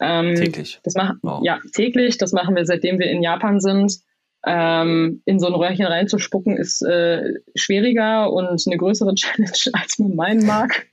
Ähm, 0.00 0.34
täglich. 0.34 0.80
Das 0.82 0.94
machen, 0.94 1.18
wow. 1.22 1.40
Ja, 1.44 1.60
täglich. 1.72 2.18
Das 2.18 2.32
machen 2.32 2.56
wir, 2.56 2.64
seitdem 2.64 2.98
wir 2.98 3.10
in 3.10 3.22
Japan 3.22 3.60
sind. 3.60 4.00
Ähm, 4.44 5.22
in 5.24 5.38
so 5.38 5.46
ein 5.46 5.54
Röhrchen 5.54 5.86
reinzuspucken 5.86 6.56
ist 6.56 6.82
äh, 6.82 7.34
schwieriger 7.54 8.32
und 8.32 8.60
eine 8.66 8.76
größere 8.76 9.14
Challenge, 9.14 9.52
als 9.72 9.98
man 9.98 10.16
meinen 10.16 10.46
mag. 10.46 10.86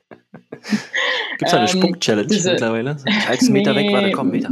Gibt 1.38 1.51
es 1.51 1.53
eine 1.53 1.62
ähm, 1.62 1.67
Spuck-Challenge 1.67 2.27
mittlerweile? 2.27 2.97
Als 3.27 3.49
Meter 3.49 3.73
nee, 3.73 3.88
weg 3.88 3.93
war, 3.93 4.01
der 4.01 4.12
kommt 4.12 4.31
Meter. 4.31 4.51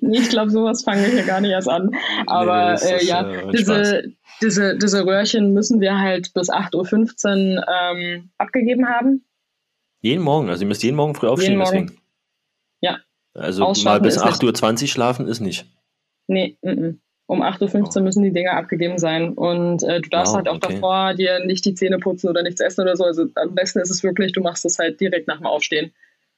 ich 0.00 0.28
glaube, 0.30 0.50
sowas 0.50 0.82
fangen 0.82 1.04
wir 1.04 1.12
hier 1.12 1.24
gar 1.24 1.40
nicht 1.40 1.50
erst 1.50 1.68
an. 1.68 1.90
Aber 2.26 2.76
nee, 2.82 2.90
äh, 2.90 3.04
ja, 3.04 3.30
äh, 3.30 3.52
diese, 3.52 4.04
diese, 4.40 4.76
diese 4.78 5.04
Röhrchen 5.04 5.52
müssen 5.52 5.80
wir 5.80 5.98
halt 5.98 6.32
bis 6.34 6.50
8.15 6.50 7.56
Uhr 7.56 7.66
ähm, 7.68 8.30
abgegeben 8.38 8.88
haben. 8.88 9.24
Jeden 10.02 10.22
Morgen, 10.22 10.50
also 10.50 10.62
ihr 10.64 10.68
müsst 10.68 10.82
jeden 10.82 10.96
Morgen 10.96 11.14
früh 11.14 11.28
aufstehen, 11.28 11.52
jeden 11.52 11.64
deswegen. 11.64 11.98
Ja. 12.80 12.98
Also 13.34 13.72
mal 13.84 14.00
bis 14.00 14.18
8.20 14.18 14.82
Uhr 14.82 14.88
schlafen 14.88 15.28
ist 15.28 15.40
nicht. 15.40 15.64
Nee, 16.26 16.56
m 16.60 16.78
-m. 16.78 16.98
um 17.26 17.40
8.15 17.40 17.74
Uhr 17.76 17.90
oh. 17.96 18.00
müssen 18.00 18.22
die 18.22 18.32
Dinger 18.32 18.54
abgegeben 18.54 18.98
sein. 18.98 19.32
Und 19.32 19.84
äh, 19.84 20.00
du 20.00 20.08
darfst 20.10 20.32
wow, 20.32 20.38
halt 20.38 20.48
auch 20.48 20.56
okay. 20.56 20.74
davor 20.74 21.14
dir 21.14 21.44
nicht 21.46 21.64
die 21.64 21.74
Zähne 21.74 21.98
putzen 21.98 22.28
oder 22.28 22.42
nichts 22.42 22.60
essen 22.60 22.82
oder 22.82 22.96
so. 22.96 23.04
Also 23.04 23.26
am 23.36 23.54
besten 23.54 23.78
ist 23.78 23.90
es 23.90 24.02
wirklich, 24.02 24.32
du 24.32 24.40
machst 24.40 24.64
es 24.64 24.78
halt 24.78 25.00
direkt 25.00 25.28
nach 25.28 25.38
dem 25.38 25.46
Aufstehen. 25.46 25.92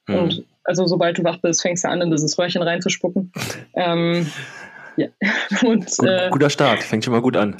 Hm. 0.07 0.15
Und 0.15 0.45
also 0.63 0.85
sobald 0.85 1.17
du 1.17 1.23
wach 1.23 1.37
bist, 1.37 1.61
fängst 1.61 1.83
du 1.83 1.89
an, 1.89 2.01
in 2.01 2.11
dieses 2.11 2.37
Röhrchen 2.37 2.61
reinzuspucken. 2.61 3.31
ähm, 3.73 4.31
ja. 4.97 5.07
Und, 5.63 5.85
Gut, 5.97 6.07
äh, 6.07 6.29
guter 6.29 6.49
Start, 6.49 6.83
fängt 6.83 7.03
schon 7.03 7.13
mal 7.13 7.21
gut 7.21 7.37
an. 7.37 7.57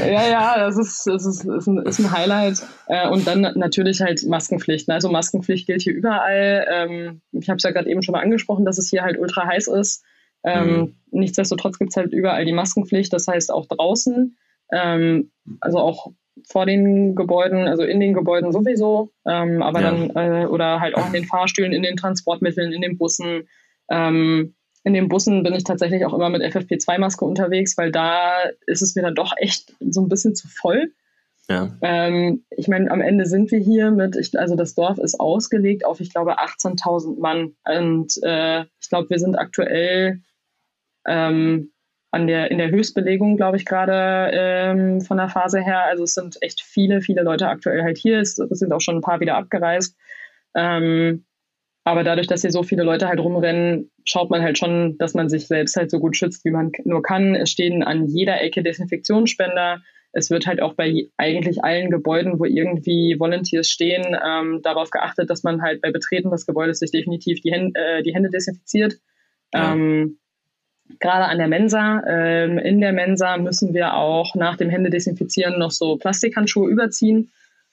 Ja, 0.00 0.28
ja, 0.28 0.58
das 0.58 0.78
ist, 0.78 1.06
das 1.06 1.26
ist, 1.26 1.44
ist, 1.44 1.66
ein, 1.66 1.78
ist 1.78 1.98
ein 1.98 2.10
Highlight. 2.10 2.62
Äh, 2.88 3.08
und 3.08 3.26
dann 3.26 3.40
natürlich 3.56 4.00
halt 4.00 4.24
Maskenpflicht. 4.26 4.88
Also 4.90 5.10
Maskenpflicht 5.10 5.66
gilt 5.66 5.82
hier 5.82 5.94
überall. 5.94 6.66
Ähm, 6.70 7.20
ich 7.32 7.48
habe 7.48 7.56
es 7.56 7.62
ja 7.62 7.70
gerade 7.70 7.90
eben 7.90 8.02
schon 8.02 8.12
mal 8.12 8.22
angesprochen, 8.22 8.64
dass 8.64 8.78
es 8.78 8.88
hier 8.88 9.02
halt 9.02 9.18
ultra 9.18 9.46
heiß 9.46 9.68
ist. 9.68 10.04
Ähm, 10.44 10.76
mhm. 10.76 10.94
Nichtsdestotrotz 11.10 11.78
gibt 11.78 11.90
es 11.90 11.96
halt 11.96 12.12
überall 12.12 12.44
die 12.44 12.52
Maskenpflicht, 12.52 13.12
das 13.12 13.26
heißt 13.26 13.52
auch 13.52 13.66
draußen, 13.66 14.36
ähm, 14.72 15.32
also 15.60 15.78
auch 15.78 16.12
vor 16.48 16.66
den 16.66 17.14
Gebäuden, 17.16 17.66
also 17.66 17.82
in 17.82 17.98
den 17.98 18.14
Gebäuden 18.14 18.52
sowieso, 18.52 19.10
ähm, 19.26 19.62
aber 19.62 19.80
ja. 19.80 19.90
dann 19.90 20.10
äh, 20.10 20.46
oder 20.46 20.80
halt 20.80 20.94
auch 20.94 21.06
in 21.06 21.14
den 21.14 21.24
Fahrstühlen, 21.24 21.72
in 21.72 21.82
den 21.82 21.96
Transportmitteln, 21.96 22.72
in 22.72 22.82
den 22.82 22.98
Bussen. 22.98 23.48
Ähm, 23.90 24.54
in 24.86 24.94
den 24.94 25.08
Bussen 25.08 25.42
bin 25.42 25.52
ich 25.52 25.64
tatsächlich 25.64 26.04
auch 26.06 26.14
immer 26.14 26.28
mit 26.28 26.42
FFP2-Maske 26.42 27.24
unterwegs, 27.24 27.76
weil 27.76 27.90
da 27.90 28.36
ist 28.68 28.82
es 28.82 28.94
mir 28.94 29.02
dann 29.02 29.16
doch 29.16 29.32
echt 29.36 29.74
so 29.80 30.00
ein 30.00 30.08
bisschen 30.08 30.36
zu 30.36 30.46
voll. 30.46 30.92
Ja. 31.48 31.76
Ähm, 31.82 32.44
ich 32.50 32.68
meine, 32.68 32.88
am 32.92 33.00
Ende 33.00 33.26
sind 33.26 33.50
wir 33.50 33.58
hier 33.58 33.90
mit, 33.90 34.14
ich, 34.14 34.38
also 34.38 34.54
das 34.54 34.76
Dorf 34.76 34.98
ist 34.98 35.18
ausgelegt 35.18 35.84
auf, 35.84 35.98
ich 35.98 36.12
glaube, 36.12 36.38
18.000 36.38 37.18
Mann. 37.18 37.56
Und 37.64 38.12
äh, 38.22 38.60
ich 38.80 38.88
glaube, 38.88 39.10
wir 39.10 39.18
sind 39.18 39.34
aktuell 39.34 40.20
ähm, 41.04 41.72
an 42.12 42.28
der, 42.28 42.52
in 42.52 42.58
der 42.58 42.70
Höchstbelegung, 42.70 43.36
glaube 43.36 43.56
ich, 43.56 43.64
gerade 43.64 44.30
ähm, 44.32 45.00
von 45.00 45.16
der 45.16 45.28
Phase 45.28 45.60
her. 45.60 45.84
Also 45.86 46.04
es 46.04 46.14
sind 46.14 46.40
echt 46.42 46.60
viele, 46.60 47.00
viele 47.00 47.24
Leute 47.24 47.48
aktuell 47.48 47.82
halt 47.82 47.98
hier. 47.98 48.20
Es, 48.20 48.38
es 48.38 48.60
sind 48.60 48.72
auch 48.72 48.80
schon 48.80 48.98
ein 48.98 49.02
paar 49.02 49.18
wieder 49.18 49.36
abgereist. 49.36 49.96
Ähm, 50.54 51.25
aber 51.86 52.02
dadurch, 52.02 52.26
dass 52.26 52.40
hier 52.42 52.50
so 52.50 52.64
viele 52.64 52.82
Leute 52.82 53.06
halt 53.06 53.20
rumrennen, 53.20 53.92
schaut 54.04 54.28
man 54.28 54.42
halt 54.42 54.58
schon, 54.58 54.98
dass 54.98 55.14
man 55.14 55.28
sich 55.28 55.46
selbst 55.46 55.76
halt 55.76 55.88
so 55.88 56.00
gut 56.00 56.16
schützt, 56.16 56.44
wie 56.44 56.50
man 56.50 56.72
nur 56.82 57.00
kann. 57.00 57.36
Es 57.36 57.50
stehen 57.50 57.84
an 57.84 58.08
jeder 58.08 58.42
Ecke 58.42 58.64
Desinfektionsspender. 58.64 59.80
es 60.10 60.28
wird 60.28 60.48
halt 60.48 60.60
auch 60.60 60.74
bei 60.74 61.06
eigentlich 61.16 61.62
allen 61.62 61.90
Gebäuden, 61.90 62.40
wo 62.40 62.44
irgendwie 62.44 63.14
Volunteers 63.20 63.68
stehen, 63.68 64.16
ähm, 64.20 64.62
darauf 64.64 64.90
geachtet, 64.90 65.30
dass 65.30 65.44
man 65.44 65.62
halt 65.62 65.80
bei 65.80 65.92
Betreten 65.92 66.32
des 66.32 66.44
Gebäudes 66.44 66.80
sich 66.80 66.90
definitiv 66.90 67.40
die, 67.42 67.52
Hände, 67.52 67.78
äh, 67.78 68.02
die 68.02 68.12
Hände 68.12 68.30
desinfiziert. 68.30 68.96
Ja. 69.54 69.72
Ähm, 69.72 70.18
gerade 70.98 71.26
an 71.26 71.38
der 71.38 71.46
Mensa. 71.46 72.02
Ähm, 72.08 72.58
in 72.58 72.80
der 72.80 72.94
Mensa 72.94 73.36
müssen 73.36 73.74
wir 73.74 73.94
auch 73.94 74.34
nach 74.34 74.56
dem 74.56 74.70
Händedesinfizieren 74.70 75.56
noch 75.60 75.70
so 75.70 75.98
Plastikhandschuhe 75.98 76.68
überziehen, 76.68 77.30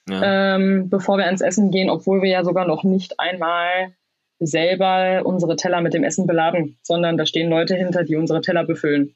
ja. 0.08 0.54
ähm, 0.54 0.88
bevor 0.88 1.18
wir 1.18 1.26
ans 1.26 1.40
Essen 1.40 1.72
gehen, 1.72 1.90
obwohl 1.90 2.22
wir 2.22 2.30
ja 2.30 2.44
sogar 2.44 2.68
noch 2.68 2.84
nicht 2.84 3.18
einmal 3.18 3.92
selber 4.40 5.22
unsere 5.24 5.56
Teller 5.56 5.80
mit 5.80 5.94
dem 5.94 6.04
Essen 6.04 6.26
beladen, 6.26 6.76
sondern 6.82 7.16
da 7.16 7.26
stehen 7.26 7.50
Leute 7.50 7.74
hinter, 7.76 8.04
die 8.04 8.16
unsere 8.16 8.40
Teller 8.40 8.64
befüllen. 8.64 9.14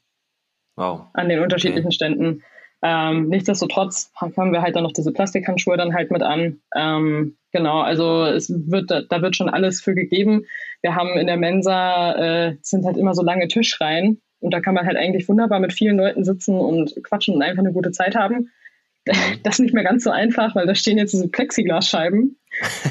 Wow. 0.75 1.07
An 1.13 1.29
den 1.29 1.39
unterschiedlichen 1.39 1.87
okay. 1.87 1.95
Ständen. 1.95 2.43
Ähm, 2.81 3.27
nichtsdestotrotz 3.27 4.11
haben 4.15 4.53
wir 4.53 4.61
halt 4.61 4.75
dann 4.75 4.83
noch 4.83 4.93
diese 4.93 5.11
Plastikhandschuhe 5.11 5.75
dann 5.75 5.93
halt 5.93 6.11
mit 6.11 6.23
an. 6.23 6.61
Ähm, 6.73 7.35
genau, 7.51 7.81
also 7.81 8.23
es 8.23 8.49
wird, 8.49 8.89
da 8.89 9.21
wird 9.21 9.35
schon 9.35 9.49
alles 9.49 9.81
für 9.81 9.93
gegeben. 9.93 10.45
Wir 10.81 10.95
haben 10.95 11.17
in 11.17 11.27
der 11.27 11.37
Mensa, 11.37 12.13
äh, 12.13 12.55
sind 12.61 12.85
halt 12.85 12.95
immer 12.95 13.13
so 13.13 13.21
lange 13.21 13.49
Tischreihen 13.49 14.21
und 14.39 14.53
da 14.53 14.61
kann 14.61 14.73
man 14.73 14.85
halt 14.85 14.95
eigentlich 14.95 15.27
wunderbar 15.27 15.59
mit 15.59 15.73
vielen 15.73 15.97
Leuten 15.97 16.23
sitzen 16.23 16.57
und 16.57 16.95
quatschen 17.03 17.35
und 17.35 17.41
einfach 17.41 17.59
eine 17.59 17.73
gute 17.73 17.91
Zeit 17.91 18.15
haben. 18.15 18.51
Mhm. 19.05 19.13
Das 19.43 19.55
ist 19.55 19.59
nicht 19.61 19.73
mehr 19.73 19.83
ganz 19.83 20.03
so 20.03 20.11
einfach, 20.11 20.55
weil 20.55 20.67
da 20.67 20.75
stehen 20.75 20.97
jetzt 20.97 21.13
diese 21.13 21.27
Plexiglasscheiben. 21.27 22.37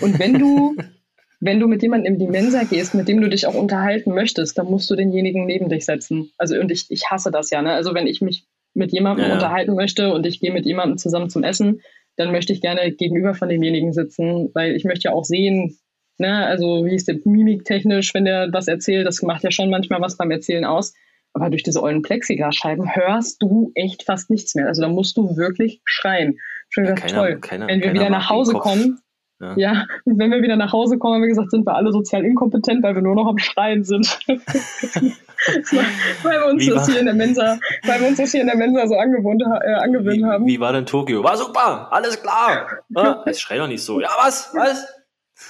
Und 0.01 0.19
wenn 0.19 0.39
du, 0.39 0.77
wenn 1.41 1.61
du 1.61 1.69
mit 1.69 1.83
jemandem 1.83 2.15
in 2.15 2.19
die 2.19 2.27
Mensa 2.27 2.65
gehst, 2.65 2.95
mit 2.95 3.09
dem 3.09 3.21
du 3.21 3.29
dich 3.29 3.47
auch 3.47 3.55
unterhalten 3.55 4.13
möchtest, 4.13 4.59
dann 4.59 4.67
musst 4.67 4.91
du 4.91 4.97
denjenigen 4.97 5.47
neben 5.47 5.69
dich 5.69 5.85
setzen. 5.85 6.33
Also 6.37 6.59
und 6.59 6.71
ich, 6.71 6.87
ich 6.91 7.05
hasse 7.11 7.31
das 7.31 7.51
ja. 7.51 7.63
Ne? 7.63 7.73
Also 7.73 7.95
wenn 7.95 8.07
ich 8.07 8.21
mich 8.21 8.47
mit 8.75 8.93
jemandem 8.93 9.27
ja. 9.27 9.35
unterhalten 9.35 9.75
möchte 9.75 10.13
und 10.13 10.27
ich 10.27 10.41
gehe 10.41 10.53
mit 10.53 10.67
jemandem 10.67 10.99
zusammen 10.99 11.31
zum 11.31 11.45
Essen, 11.45 11.81
dann 12.17 12.33
möchte 12.33 12.53
ich 12.53 12.61
gerne 12.61 12.91
gegenüber 12.93 13.35
von 13.35 13.49
demjenigen 13.49 13.93
sitzen, 13.93 14.51
weil 14.55 14.75
ich 14.75 14.85
möchte 14.85 15.09
ja 15.09 15.13
auch 15.15 15.25
sehen, 15.25 15.79
ne, 16.19 16.47
also 16.47 16.85
wie 16.85 16.95
ist 16.95 17.07
der 17.07 17.17
mimiktechnisch, 17.25 18.13
wenn 18.15 18.25
der 18.25 18.49
was 18.53 18.67
erzählt, 18.67 19.07
das 19.07 19.23
macht 19.23 19.45
ja 19.45 19.53
schon 19.53 19.71
manchmal 19.71 20.01
was 20.01 20.17
beim 20.17 20.31
Erzählen 20.31 20.65
aus. 20.65 20.95
Aber 21.35 21.51
durch 21.51 21.63
diese 21.63 21.83
ollen 21.83 22.03
Plexiglasscheiben 22.03 22.97
hörst 22.97 23.43
du 23.43 23.71
echt 23.75 24.03
fast 24.03 24.31
nichts 24.31 24.55
mehr. 24.55 24.67
Also 24.67 24.83
da 24.83 24.89
musst 24.89 25.17
du 25.17 25.37
wirklich 25.37 25.81
schreien. 25.85 26.39
Schon 26.71 26.85
gesagt, 26.85 27.03
ja, 27.03 27.07
keiner, 27.07 27.19
toll. 27.19 27.41
Keiner, 27.41 27.69
wenn 27.69 27.83
wir 27.83 27.93
wieder 27.93 28.11
nach 28.11 28.29
Hause 28.29 28.55
kommen, 28.55 28.99
ja. 29.41 29.55
ja, 29.57 29.87
wenn 30.05 30.31
wir 30.31 30.43
wieder 30.43 30.57
nach 30.57 30.73
Hause 30.73 30.99
kommen, 30.99 31.23
wie 31.23 31.29
gesagt, 31.29 31.51
sind 31.51 31.67
wir 31.67 31.75
alle 31.75 31.93
sozial 31.93 32.25
inkompetent, 32.25 32.83
weil 32.83 32.95
wir 32.95 33.03
nur 33.03 33.15
noch 33.15 33.27
am 33.27 33.39
Schreien 33.39 33.85
sind. 33.85 34.19
weil 34.27 36.41
wir 36.41 36.47
uns 36.47 36.67
das 36.67 36.89
hier 36.89 37.01
in 37.01 37.07
der 37.07 37.15
Mensa, 37.15 37.59
weil 37.85 38.01
wir 38.01 38.09
uns 38.09 38.19
das 38.19 38.33
hier 38.33 38.41
in 38.41 38.49
der 38.49 38.57
Mensa 38.57 38.87
so 38.87 38.97
angewöhnt, 38.97 39.43
äh, 39.43 39.75
angewöhnt 39.75 40.19
wie, 40.19 40.25
haben. 40.25 40.47
Wie 40.47 40.61
war 40.61 40.73
denn 40.73 40.87
Tokio? 40.87 41.23
War 41.23 41.37
super, 41.37 41.89
alles 41.93 42.21
klar. 42.21 42.67
Ah, 42.95 43.23
jetzt 43.27 43.41
schrei 43.41 43.59
doch 43.59 43.69
nicht 43.69 43.85
so. 43.85 44.01
Ja, 44.01 44.11
was? 44.19 44.53
Was? 44.55 44.87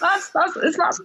Was? 0.01 0.31
Was 0.35 0.57
ist 0.57 0.79
was? 0.79 1.03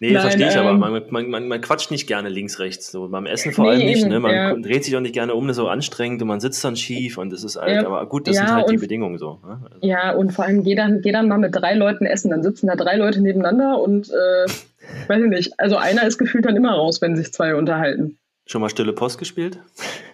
Nee, 0.00 0.12
Nein, 0.12 0.22
verstehe 0.22 0.48
ich 0.48 0.54
ähm, 0.54 0.66
aber. 0.66 0.74
Man, 0.74 1.02
man, 1.10 1.30
man, 1.30 1.48
man, 1.48 1.60
quatscht 1.60 1.92
nicht 1.92 2.08
gerne 2.08 2.28
links, 2.28 2.58
rechts. 2.58 2.90
So 2.90 3.08
beim 3.08 3.26
Essen 3.26 3.52
vor 3.52 3.66
nee, 3.66 3.70
allem 3.70 3.86
nicht. 3.86 4.06
Ne? 4.06 4.18
Man 4.18 4.34
ja. 4.34 4.54
dreht 4.54 4.84
sich 4.84 4.96
auch 4.96 5.00
nicht 5.00 5.14
gerne 5.14 5.34
um, 5.34 5.46
das 5.46 5.56
ist 5.56 5.62
so 5.62 5.68
anstrengend 5.68 6.20
und 6.22 6.28
man 6.28 6.40
sitzt 6.40 6.64
dann 6.64 6.76
schief 6.76 7.18
und 7.18 7.32
das 7.32 7.44
ist 7.44 7.56
halt, 7.56 7.82
ja, 7.82 7.86
aber 7.86 8.04
gut, 8.06 8.26
das 8.26 8.36
ja, 8.36 8.46
sind 8.46 8.56
halt 8.56 8.70
die 8.70 8.78
Bedingungen 8.78 9.18
so. 9.18 9.40
Ne? 9.44 9.60
Also. 9.70 9.86
Ja, 9.86 10.12
und 10.12 10.32
vor 10.32 10.44
allem 10.44 10.64
geh 10.64 10.74
dann, 10.74 11.02
geh 11.02 11.12
dann 11.12 11.28
mal 11.28 11.38
mit 11.38 11.54
drei 11.54 11.74
Leuten 11.74 12.04
essen. 12.04 12.30
Dann 12.30 12.42
sitzen 12.42 12.66
da 12.66 12.74
drei 12.74 12.96
Leute 12.96 13.20
nebeneinander 13.20 13.80
und 13.80 14.08
äh, 14.08 14.46
weiß 15.08 15.22
ich 15.22 15.30
nicht. 15.30 15.52
Also 15.58 15.76
einer 15.76 16.04
ist 16.04 16.18
gefühlt 16.18 16.44
dann 16.44 16.56
immer 16.56 16.72
raus, 16.72 17.00
wenn 17.00 17.14
sich 17.14 17.32
zwei 17.32 17.54
unterhalten. 17.54 18.18
Schon 18.46 18.60
mal 18.60 18.70
Stille 18.70 18.92
Post 18.92 19.18
gespielt? 19.18 19.60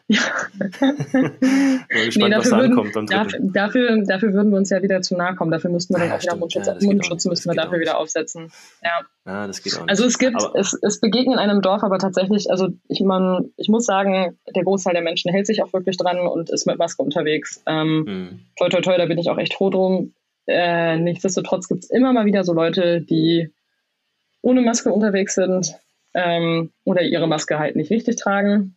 Ja. 0.06 0.20
gespannt, 1.88 2.16
nee, 2.16 2.30
dafür, 2.30 2.58
würden, 2.58 3.06
dafür, 3.06 3.38
dafür, 3.40 4.04
dafür, 4.04 4.32
würden 4.34 4.50
wir 4.50 4.58
uns 4.58 4.68
ja 4.68 4.82
wieder 4.82 5.00
zu 5.00 5.16
nahe 5.16 5.34
kommen. 5.34 5.50
Dafür 5.50 5.70
müssten 5.70 5.94
wir 5.94 6.00
dann 6.00 6.08
ja, 6.08 6.16
auch 6.16 6.22
wieder 6.22 6.36
Mundschutz, 6.36 6.66
ja, 6.66 6.76
Mundschutz 6.82 7.24
müssten 7.24 7.48
wir 7.48 7.54
dafür 7.54 7.80
wieder 7.80 7.96
aufsetzen. 7.96 8.52
Ja. 8.82 9.00
ja, 9.24 9.46
das 9.46 9.62
geht 9.62 9.74
auch 9.74 9.80
nicht. 9.80 9.88
Also 9.88 10.04
es 10.04 10.18
gibt, 10.18 10.36
es, 10.54 10.78
es 10.82 11.00
begegnen 11.00 11.38
einem 11.38 11.62
Dorf 11.62 11.82
aber 11.82 11.98
tatsächlich, 11.98 12.50
also 12.50 12.68
ich, 12.88 13.00
man, 13.00 13.50
ich 13.56 13.68
muss 13.68 13.86
sagen, 13.86 14.38
der 14.54 14.64
Großteil 14.64 14.92
der 14.92 15.02
Menschen 15.02 15.30
hält 15.30 15.46
sich 15.46 15.62
auch 15.62 15.72
wirklich 15.72 15.96
dran 15.96 16.18
und 16.18 16.50
ist 16.50 16.66
mit 16.66 16.76
Maske 16.78 17.02
unterwegs. 17.02 17.62
Ähm, 17.66 18.04
hm. 18.06 18.40
Toi, 18.58 18.68
toi, 18.68 18.82
toi, 18.82 18.98
da 18.98 19.06
bin 19.06 19.18
ich 19.18 19.30
auch 19.30 19.38
echt 19.38 19.54
froh 19.54 19.70
drum. 19.70 20.12
Äh, 20.46 20.98
nichtsdestotrotz 20.98 21.68
gibt 21.68 21.84
es 21.84 21.90
immer 21.90 22.12
mal 22.12 22.26
wieder 22.26 22.44
so 22.44 22.52
Leute, 22.52 23.00
die 23.00 23.50
ohne 24.42 24.60
Maske 24.60 24.92
unterwegs 24.92 25.34
sind 25.34 25.74
ähm, 26.12 26.72
oder 26.84 27.00
ihre 27.00 27.26
Maske 27.26 27.58
halt 27.58 27.76
nicht 27.76 27.90
richtig 27.90 28.16
tragen. 28.16 28.76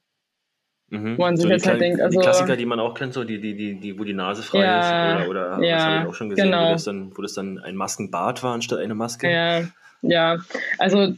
Mhm. 0.89 1.17
Wo 1.17 1.23
man 1.23 1.35
sich 1.35 1.45
so 1.45 1.51
jetzt 1.51 1.67
halt 1.67 1.81
denkt, 1.81 1.99
also. 1.99 2.19
Die 2.19 2.23
Klassiker, 2.23 2.55
die 2.55 2.65
man 2.65 2.79
auch 2.79 2.93
kennt, 2.93 3.13
so 3.13 3.23
die, 3.23 3.41
die, 3.41 3.55
die, 3.55 3.79
die 3.79 3.99
wo 3.99 4.03
die 4.05 4.13
Nase 4.13 4.41
frei 4.41 4.59
ja, 4.59 5.19
ist, 5.19 5.27
oder, 5.27 5.29
oder 5.29 5.63
ja, 5.63 5.75
das 5.75 5.85
habe 5.85 6.03
ich 6.03 6.09
auch 6.09 6.15
schon 6.15 6.29
gesehen, 6.29 6.45
genau. 6.45 6.69
wo, 6.69 6.71
das 6.73 6.83
dann, 6.85 7.17
wo 7.17 7.21
das 7.21 7.33
dann 7.33 7.59
ein 7.59 7.75
Maskenbart 7.75 8.41
war 8.43 8.53
anstatt 8.53 8.79
eine 8.79 8.95
Maske. 8.95 9.29
Ja, 9.29 9.63
ja. 10.01 10.37
Also, 10.77 11.13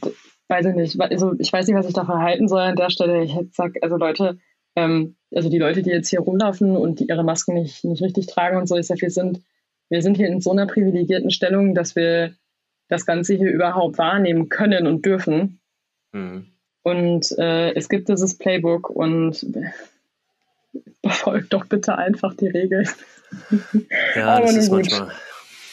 weiß 0.47 0.65
ich 0.65 0.75
nicht. 0.75 0.99
Also, 0.99 1.33
ich 1.37 1.53
weiß 1.53 1.67
nicht, 1.67 1.75
was 1.75 1.87
ich 1.87 1.93
davon 1.93 2.19
halten 2.19 2.47
soll 2.47 2.61
an 2.61 2.75
der 2.75 2.89
Stelle. 2.89 3.23
Ich 3.23 3.35
sag, 3.51 3.75
also 3.83 3.97
Leute, 3.97 4.39
ähm, 4.75 5.15
also 5.33 5.49
die 5.49 5.59
Leute, 5.59 5.83
die 5.83 5.91
jetzt 5.91 6.09
hier 6.09 6.21
rumlaufen 6.21 6.75
und 6.75 6.99
die 6.99 7.07
ihre 7.07 7.23
Masken 7.23 7.53
nicht, 7.53 7.83
nicht 7.85 8.01
richtig 8.01 8.25
tragen 8.25 8.57
und 8.57 8.67
so, 8.67 8.75
ist 8.75 8.89
ja 8.89 8.95
viel 8.95 9.11
sind, 9.11 9.41
wir 9.89 10.01
sind 10.01 10.17
hier 10.17 10.27
in 10.27 10.41
so 10.41 10.51
einer 10.51 10.65
privilegierten 10.65 11.29
Stellung, 11.29 11.75
dass 11.75 11.95
wir 11.95 12.33
das 12.87 13.05
Ganze 13.05 13.35
hier 13.35 13.51
überhaupt 13.51 13.99
wahrnehmen 13.99 14.49
können 14.49 14.87
und 14.87 15.05
dürfen. 15.05 15.61
Mhm. 16.11 16.47
Und 16.83 17.37
äh, 17.37 17.73
es 17.73 17.89
gibt 17.89 18.09
dieses 18.09 18.37
Playbook 18.37 18.89
und 18.89 19.45
befolgt 21.01 21.53
doch 21.53 21.65
bitte 21.65 21.97
einfach 21.97 22.33
die 22.35 22.47
Regeln. 22.47 22.87
Ja, 24.15 24.41
das 24.41 24.55
ist 24.55 24.69
gut. 24.69 24.89
manchmal. 24.89 25.11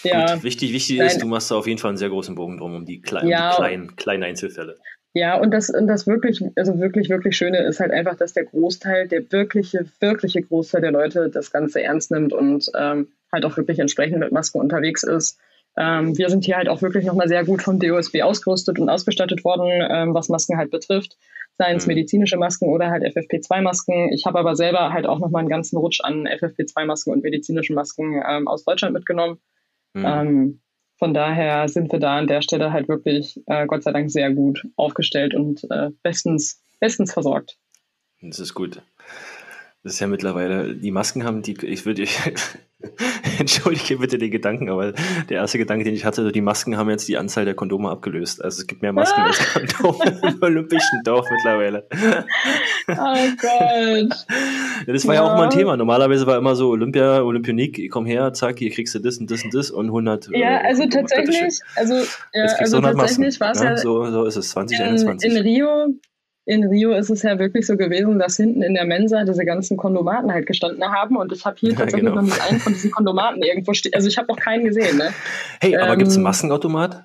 Ja. 0.02 0.34
Gut. 0.34 0.44
Wichtig, 0.44 0.72
wichtig 0.72 1.00
ist, 1.00 1.22
du 1.22 1.26
machst 1.26 1.50
da 1.50 1.56
auf 1.56 1.66
jeden 1.66 1.78
Fall 1.78 1.90
einen 1.90 1.98
sehr 1.98 2.10
großen 2.10 2.34
Bogen 2.34 2.58
drum 2.58 2.74
um 2.74 2.84
die, 2.84 3.00
klein, 3.00 3.26
ja. 3.26 3.50
die 3.50 3.56
kleinen, 3.56 3.96
kleinen 3.96 4.22
Einzelfälle. 4.22 4.76
Ja, 5.14 5.38
und 5.40 5.50
das, 5.50 5.70
und 5.70 5.86
das 5.86 6.06
wirklich, 6.06 6.44
also 6.56 6.78
wirklich, 6.78 7.08
wirklich 7.08 7.36
Schöne 7.36 7.62
ist 7.62 7.80
halt 7.80 7.90
einfach, 7.90 8.16
dass 8.16 8.34
der 8.34 8.44
Großteil, 8.44 9.08
der 9.08 9.32
wirkliche, 9.32 9.86
wirkliche 9.98 10.42
Großteil 10.42 10.82
der 10.82 10.92
Leute 10.92 11.30
das 11.30 11.50
Ganze 11.50 11.82
ernst 11.82 12.10
nimmt 12.10 12.34
und 12.34 12.70
ähm, 12.78 13.08
halt 13.32 13.46
auch 13.46 13.56
wirklich 13.56 13.78
entsprechend 13.78 14.18
mit 14.18 14.30
Masken 14.30 14.60
unterwegs 14.60 15.02
ist. 15.02 15.38
Ähm, 15.78 16.16
wir 16.16 16.30
sind 16.30 16.44
hier 16.44 16.56
halt 16.56 16.68
auch 16.68 16.82
wirklich 16.82 17.04
nochmal 17.04 17.28
sehr 17.28 17.44
gut 17.44 17.62
vom 17.62 17.78
DOSB 17.78 18.22
ausgerüstet 18.22 18.78
und 18.78 18.88
ausgestattet 18.88 19.44
worden, 19.44 19.86
ähm, 19.90 20.14
was 20.14 20.28
Masken 20.28 20.56
halt 20.56 20.70
betrifft. 20.70 21.16
Seien 21.58 21.76
es 21.76 21.86
mhm. 21.86 21.94
medizinische 21.94 22.36
Masken 22.36 22.68
oder 22.68 22.90
halt 22.90 23.02
FFP2-Masken. 23.04 24.12
Ich 24.12 24.24
habe 24.26 24.38
aber 24.38 24.56
selber 24.56 24.92
halt 24.92 25.06
auch 25.06 25.18
nochmal 25.18 25.40
einen 25.40 25.48
ganzen 25.48 25.76
Rutsch 25.76 26.00
an 26.02 26.26
FFP2-Masken 26.26 27.12
und 27.12 27.22
medizinischen 27.22 27.74
Masken 27.74 28.22
ähm, 28.26 28.48
aus 28.48 28.64
Deutschland 28.64 28.94
mitgenommen. 28.94 29.38
Mhm. 29.92 30.04
Ähm, 30.04 30.60
von 30.98 31.12
daher 31.12 31.68
sind 31.68 31.92
wir 31.92 31.98
da 31.98 32.16
an 32.16 32.26
der 32.26 32.40
Stelle 32.40 32.72
halt 32.72 32.88
wirklich, 32.88 33.42
äh, 33.46 33.66
Gott 33.66 33.82
sei 33.82 33.92
Dank, 33.92 34.10
sehr 34.10 34.32
gut 34.32 34.66
aufgestellt 34.76 35.34
und 35.34 35.64
äh, 35.70 35.90
bestens, 36.02 36.62
bestens 36.80 37.12
versorgt. 37.12 37.58
Das 38.22 38.38
ist 38.38 38.54
gut. 38.54 38.80
Das 39.86 39.94
ist 39.94 40.00
ja 40.00 40.08
mittlerweile, 40.08 40.74
die 40.74 40.90
Masken 40.90 41.22
haben 41.22 41.42
die, 41.42 41.56
ich 41.64 41.86
würde, 41.86 42.06
entschuldige 43.38 43.98
bitte 43.98 44.18
den 44.18 44.32
Gedanken, 44.32 44.68
aber 44.68 44.94
der 45.28 45.36
erste 45.36 45.58
Gedanke, 45.58 45.84
den 45.84 45.94
ich 45.94 46.04
hatte, 46.04 46.32
die 46.32 46.40
Masken 46.40 46.76
haben 46.76 46.90
jetzt 46.90 47.06
die 47.06 47.16
Anzahl 47.16 47.44
der 47.44 47.54
Kondome 47.54 47.88
abgelöst. 47.88 48.42
Also 48.42 48.62
es 48.62 48.66
gibt 48.66 48.82
mehr 48.82 48.92
Masken 48.92 49.20
als 49.22 49.38
Kondome 49.52 50.20
im 50.28 50.42
olympischen 50.42 51.04
Dorf 51.04 51.28
mittlerweile. 51.30 51.86
Oh 52.88 53.28
Gott. 53.40 54.26
Ja, 54.88 54.92
das 54.92 55.06
war 55.06 55.14
ja. 55.14 55.22
ja. 55.22 55.32
auch 55.32 55.36
mal 55.36 55.44
ein 55.44 55.50
Thema. 55.50 55.76
Normalerweise 55.76 56.26
war 56.26 56.36
immer 56.36 56.56
so 56.56 56.70
Olympia, 56.70 57.22
Olympionik, 57.22 57.88
komm 57.88 58.06
her, 58.06 58.32
zack, 58.32 58.58
hier 58.58 58.72
kriegst 58.72 58.92
du 58.96 58.98
das 58.98 59.18
und 59.18 59.30
das 59.30 59.44
und 59.44 59.54
das 59.54 59.70
und 59.70 59.86
100. 59.86 60.30
Ja, 60.32 60.38
äh, 60.38 60.66
also 60.66 60.84
tatsächlich, 60.88 61.60
also, 61.76 61.94
ja, 62.34 62.46
also 62.58 62.80
tatsächlich 62.80 63.38
war 63.38 63.52
es 63.52 63.62
ja, 63.62 63.76
so, 63.76 64.04
so 64.10 64.24
ist 64.24 64.34
es, 64.34 64.48
2021. 64.48 65.30
In, 65.30 65.36
in 65.36 65.42
Rio 65.44 65.94
in 66.46 66.64
Rio 66.64 66.92
ist 66.92 67.10
es 67.10 67.22
ja 67.22 67.38
wirklich 67.38 67.66
so 67.66 67.76
gewesen, 67.76 68.18
dass 68.20 68.36
hinten 68.36 68.62
in 68.62 68.74
der 68.74 68.84
Mensa 68.84 69.24
diese 69.24 69.44
ganzen 69.44 69.76
Kondomaten 69.76 70.32
halt 70.32 70.46
gestanden 70.46 70.84
haben 70.84 71.16
und 71.16 71.32
ich 71.32 71.44
habe 71.44 71.56
hier 71.58 71.70
ja, 71.70 71.76
tatsächlich 71.76 72.08
genau. 72.08 72.22
noch 72.22 72.22
nicht 72.22 72.40
einen 72.48 72.60
von 72.60 72.72
diesen 72.72 72.92
Kondomaten 72.92 73.42
irgendwo 73.42 73.72
stehen. 73.74 73.92
Also 73.94 74.08
ich 74.08 74.16
habe 74.16 74.28
noch 74.28 74.38
keinen 74.38 74.64
gesehen. 74.64 74.96
Ne? 74.96 75.10
Hey, 75.60 75.76
aber 75.76 75.92
ähm, 75.92 75.98
gibt 75.98 76.10
es 76.10 76.16
einen 76.16 76.24
Maskenautomat? 76.24 77.04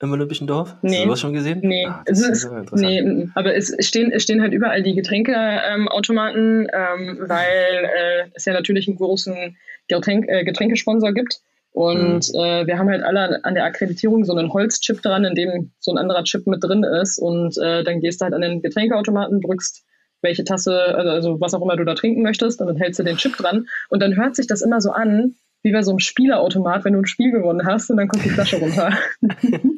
im 0.00 0.12
Olympischen 0.12 0.46
Dorf? 0.46 0.76
Nee. 0.82 0.98
Hast 0.98 1.04
du 1.04 1.10
das 1.10 1.20
schon 1.20 1.32
gesehen? 1.32 1.60
Nee, 1.62 1.86
ah, 1.86 2.02
es 2.06 2.20
ist, 2.20 2.48
nee 2.72 3.28
aber 3.34 3.56
es 3.56 3.74
stehen, 3.80 4.12
es 4.12 4.22
stehen 4.22 4.40
halt 4.40 4.52
überall 4.52 4.82
die 4.82 4.94
Getränkeautomaten, 4.94 6.68
ähm, 6.72 7.18
weil 7.22 7.84
äh, 7.84 8.30
es 8.34 8.44
ja 8.44 8.52
natürlich 8.52 8.86
einen 8.86 8.96
großen 8.96 9.56
Getränk, 9.88 10.28
äh, 10.28 10.44
Getränkesponsor 10.44 11.12
gibt. 11.12 11.40
Und 11.72 12.32
mhm. 12.32 12.40
äh, 12.40 12.66
wir 12.66 12.78
haben 12.78 12.88
halt 12.88 13.02
alle 13.02 13.44
an 13.44 13.54
der 13.54 13.64
Akkreditierung 13.64 14.24
so 14.24 14.34
einen 14.34 14.52
Holzchip 14.52 15.02
dran, 15.02 15.24
in 15.24 15.34
dem 15.34 15.72
so 15.78 15.92
ein 15.92 15.98
anderer 15.98 16.24
Chip 16.24 16.46
mit 16.46 16.62
drin 16.62 16.84
ist. 16.84 17.18
Und 17.18 17.56
äh, 17.58 17.84
dann 17.84 18.00
gehst 18.00 18.20
du 18.20 18.24
halt 18.24 18.34
an 18.34 18.40
den 18.40 18.62
Getränkeautomaten, 18.62 19.40
drückst 19.40 19.84
welche 20.20 20.44
Tasse, 20.44 20.74
also, 20.96 21.10
also 21.10 21.40
was 21.40 21.54
auch 21.54 21.62
immer 21.62 21.76
du 21.76 21.84
da 21.84 21.94
trinken 21.94 22.22
möchtest, 22.22 22.60
und 22.60 22.66
dann 22.66 22.76
hältst 22.76 22.98
du 22.98 23.04
den 23.04 23.16
Chip 23.16 23.36
dran. 23.36 23.66
Und 23.88 24.02
dann 24.02 24.16
hört 24.16 24.34
sich 24.34 24.46
das 24.46 24.62
immer 24.62 24.80
so 24.80 24.90
an, 24.90 25.36
wie 25.62 25.72
bei 25.72 25.82
so 25.82 25.92
einem 25.92 26.00
Spieleautomat, 26.00 26.84
wenn 26.84 26.94
du 26.94 27.00
ein 27.00 27.06
Spiel 27.06 27.30
gewonnen 27.30 27.66
hast 27.66 27.90
und 27.90 27.96
dann 27.96 28.08
kommt 28.08 28.24
die 28.24 28.30
Flasche 28.30 28.56
runter. 28.58 28.92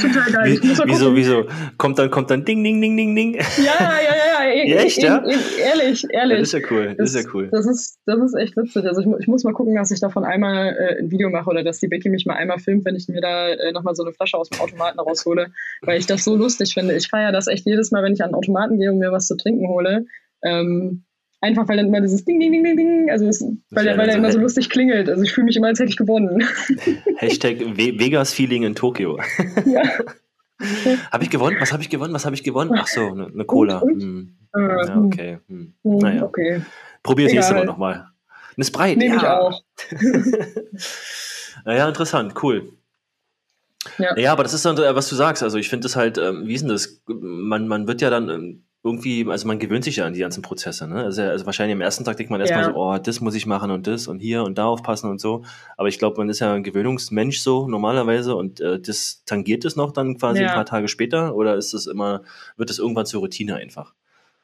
Total 0.00 0.32
geil. 0.32 0.58
Wie, 0.62 0.62
wieso, 0.62 1.14
wieso? 1.14 1.44
Kommt 1.76 1.98
dann, 1.98 2.10
kommt 2.10 2.30
dann 2.30 2.44
Ding, 2.44 2.64
Ding, 2.64 2.80
Ding, 2.80 2.96
Ding, 2.96 3.14
Ding. 3.14 3.34
Ja, 3.34 3.44
ja, 3.58 3.92
ja, 4.02 4.44
ja. 4.46 4.64
ja 4.64 4.76
echt, 4.84 5.02
ja? 5.02 5.22
ehrlich, 5.24 6.04
ehrlich. 6.10 6.38
das 6.38 6.48
ist 6.48 6.52
ja 6.54 6.60
cool. 6.70 6.94
Das, 6.96 7.14
ist 7.14 7.24
ja 7.24 7.30
cool. 7.34 7.48
Das 7.50 7.66
ist, 7.66 7.98
das 8.06 8.18
ist 8.20 8.34
echt 8.34 8.56
witzig. 8.56 8.84
Also 8.86 9.00
ich, 9.00 9.06
ich 9.20 9.28
muss 9.28 9.44
mal 9.44 9.52
gucken, 9.52 9.74
dass 9.74 9.90
ich 9.90 10.00
davon 10.00 10.24
einmal 10.24 10.76
äh, 10.76 10.98
ein 11.00 11.10
Video 11.10 11.30
mache 11.30 11.50
oder 11.50 11.62
dass 11.62 11.80
die 11.80 11.88
Becky 11.88 12.08
mich 12.08 12.26
mal 12.26 12.34
einmal 12.34 12.58
filmt, 12.58 12.84
wenn 12.84 12.96
ich 12.96 13.08
mir 13.08 13.20
da 13.20 13.48
äh, 13.48 13.72
nochmal 13.72 13.94
so 13.94 14.04
eine 14.04 14.12
Flasche 14.12 14.38
aus 14.38 14.48
dem 14.48 14.60
Automaten 14.60 14.98
raushole, 14.98 15.48
weil 15.82 15.98
ich 15.98 16.06
das 16.06 16.24
so 16.24 16.36
lustig 16.36 16.74
finde. 16.74 16.96
Ich 16.96 17.08
feiere 17.08 17.32
das 17.32 17.46
echt 17.46 17.66
jedes 17.66 17.90
Mal, 17.90 18.02
wenn 18.02 18.14
ich 18.14 18.22
an 18.22 18.30
den 18.30 18.36
Automaten 18.36 18.78
gehe 18.78 18.90
und 18.90 18.98
mir 18.98 19.12
was 19.12 19.26
zu 19.26 19.36
trinken 19.36 19.68
hole. 19.68 20.06
Ähm, 20.42 21.03
Einfach 21.44 21.68
weil 21.68 21.76
dann 21.76 21.88
immer 21.88 22.00
dieses 22.00 22.24
Ding, 22.24 22.40
Ding, 22.40 22.52
Ding, 22.52 22.64
Ding, 22.64 22.74
Ding, 22.74 23.10
also 23.10 23.26
es, 23.26 23.44
weil, 23.68 23.84
der, 23.84 23.98
weil 23.98 24.06
der 24.06 24.16
immer 24.16 24.32
so 24.32 24.38
lustig 24.38 24.70
klingelt. 24.70 25.10
Also 25.10 25.22
ich 25.24 25.32
fühle 25.34 25.44
mich 25.44 25.56
immer, 25.58 25.66
als 25.66 25.78
hätte 25.78 25.90
ich 25.90 25.98
gewonnen. 25.98 26.42
Hashtag 27.18 27.58
Vegas 27.76 28.32
Feeling 28.32 28.62
in 28.62 28.74
Tokio. 28.74 29.20
Ja. 29.66 29.82
habe 31.12 31.22
ich 31.22 31.28
gewonnen? 31.28 31.58
Was 31.60 31.70
habe 31.70 31.82
ich 31.82 31.90
gewonnen? 31.90 32.14
Was 32.14 32.24
habe 32.24 32.34
ich 32.34 32.44
gewonnen? 32.44 32.70
Ach 32.74 32.86
so, 32.86 33.08
eine, 33.08 33.26
eine 33.26 33.44
Cola. 33.44 33.80
Und, 33.80 33.92
und? 33.92 34.02
Hm. 34.02 34.36
Uh, 34.56 34.60
ja, 34.60 34.96
okay. 34.96 35.38
Hm. 35.48 35.74
hm. 35.82 35.98
Naja. 35.98 36.22
Okay. 36.22 36.62
Probier 37.02 37.26
es 37.26 37.34
nächste 37.34 37.52
Mal 37.52 37.66
nochmal. 37.66 38.06
Eine 38.56 38.64
Sprite. 38.64 38.98
Nehme 38.98 39.16
ja. 39.16 39.20
ich 39.20 39.28
auch. 39.28 39.62
naja, 41.66 41.86
interessant, 41.86 42.42
cool. 42.42 42.72
Ja. 43.98 44.16
ja, 44.16 44.32
aber 44.32 44.44
das 44.44 44.54
ist 44.54 44.64
dann, 44.64 44.78
äh, 44.78 44.94
was 44.94 45.10
du 45.10 45.14
sagst. 45.14 45.42
Also 45.42 45.58
ich 45.58 45.68
finde 45.68 45.88
es 45.88 45.94
halt, 45.94 46.16
ähm, 46.16 46.46
wie 46.46 46.54
ist 46.54 46.62
denn 46.62 46.70
das? 46.70 47.02
Man, 47.06 47.68
man 47.68 47.86
wird 47.86 48.00
ja 48.00 48.08
dann 48.08 48.30
ähm, 48.30 48.64
irgendwie, 48.84 49.26
also 49.26 49.48
man 49.48 49.58
gewöhnt 49.58 49.82
sich 49.82 49.96
ja 49.96 50.04
an 50.04 50.12
die 50.12 50.20
ganzen 50.20 50.42
Prozesse. 50.42 50.86
Ne? 50.86 50.96
Also, 50.96 51.22
also 51.22 51.46
wahrscheinlich 51.46 51.74
am 51.74 51.80
ersten 51.80 52.04
Tag 52.04 52.18
denkt 52.18 52.30
man 52.30 52.40
erstmal 52.40 52.64
ja. 52.64 52.70
so, 52.70 52.76
oh, 52.76 52.98
das 52.98 53.22
muss 53.22 53.34
ich 53.34 53.46
machen 53.46 53.70
und 53.70 53.86
das 53.86 54.06
und 54.06 54.20
hier 54.20 54.44
und 54.44 54.58
da 54.58 54.66
aufpassen 54.66 55.10
und 55.10 55.22
so. 55.22 55.42
Aber 55.78 55.88
ich 55.88 55.98
glaube, 55.98 56.18
man 56.18 56.28
ist 56.28 56.40
ja 56.40 56.52
ein 56.52 56.62
Gewöhnungsmensch 56.62 57.38
so 57.40 57.66
normalerweise 57.66 58.36
und 58.36 58.60
äh, 58.60 58.78
das 58.78 59.24
tangiert 59.24 59.64
es 59.64 59.74
noch 59.74 59.92
dann 59.92 60.18
quasi 60.18 60.42
ja. 60.42 60.48
ein 60.48 60.54
paar 60.54 60.66
Tage 60.66 60.88
später 60.88 61.34
oder 61.34 61.56
ist 61.56 61.72
es 61.72 61.86
immer, 61.86 62.22
wird 62.58 62.68
es 62.68 62.78
irgendwann 62.78 63.06
zur 63.06 63.20
Routine 63.22 63.56
einfach? 63.56 63.94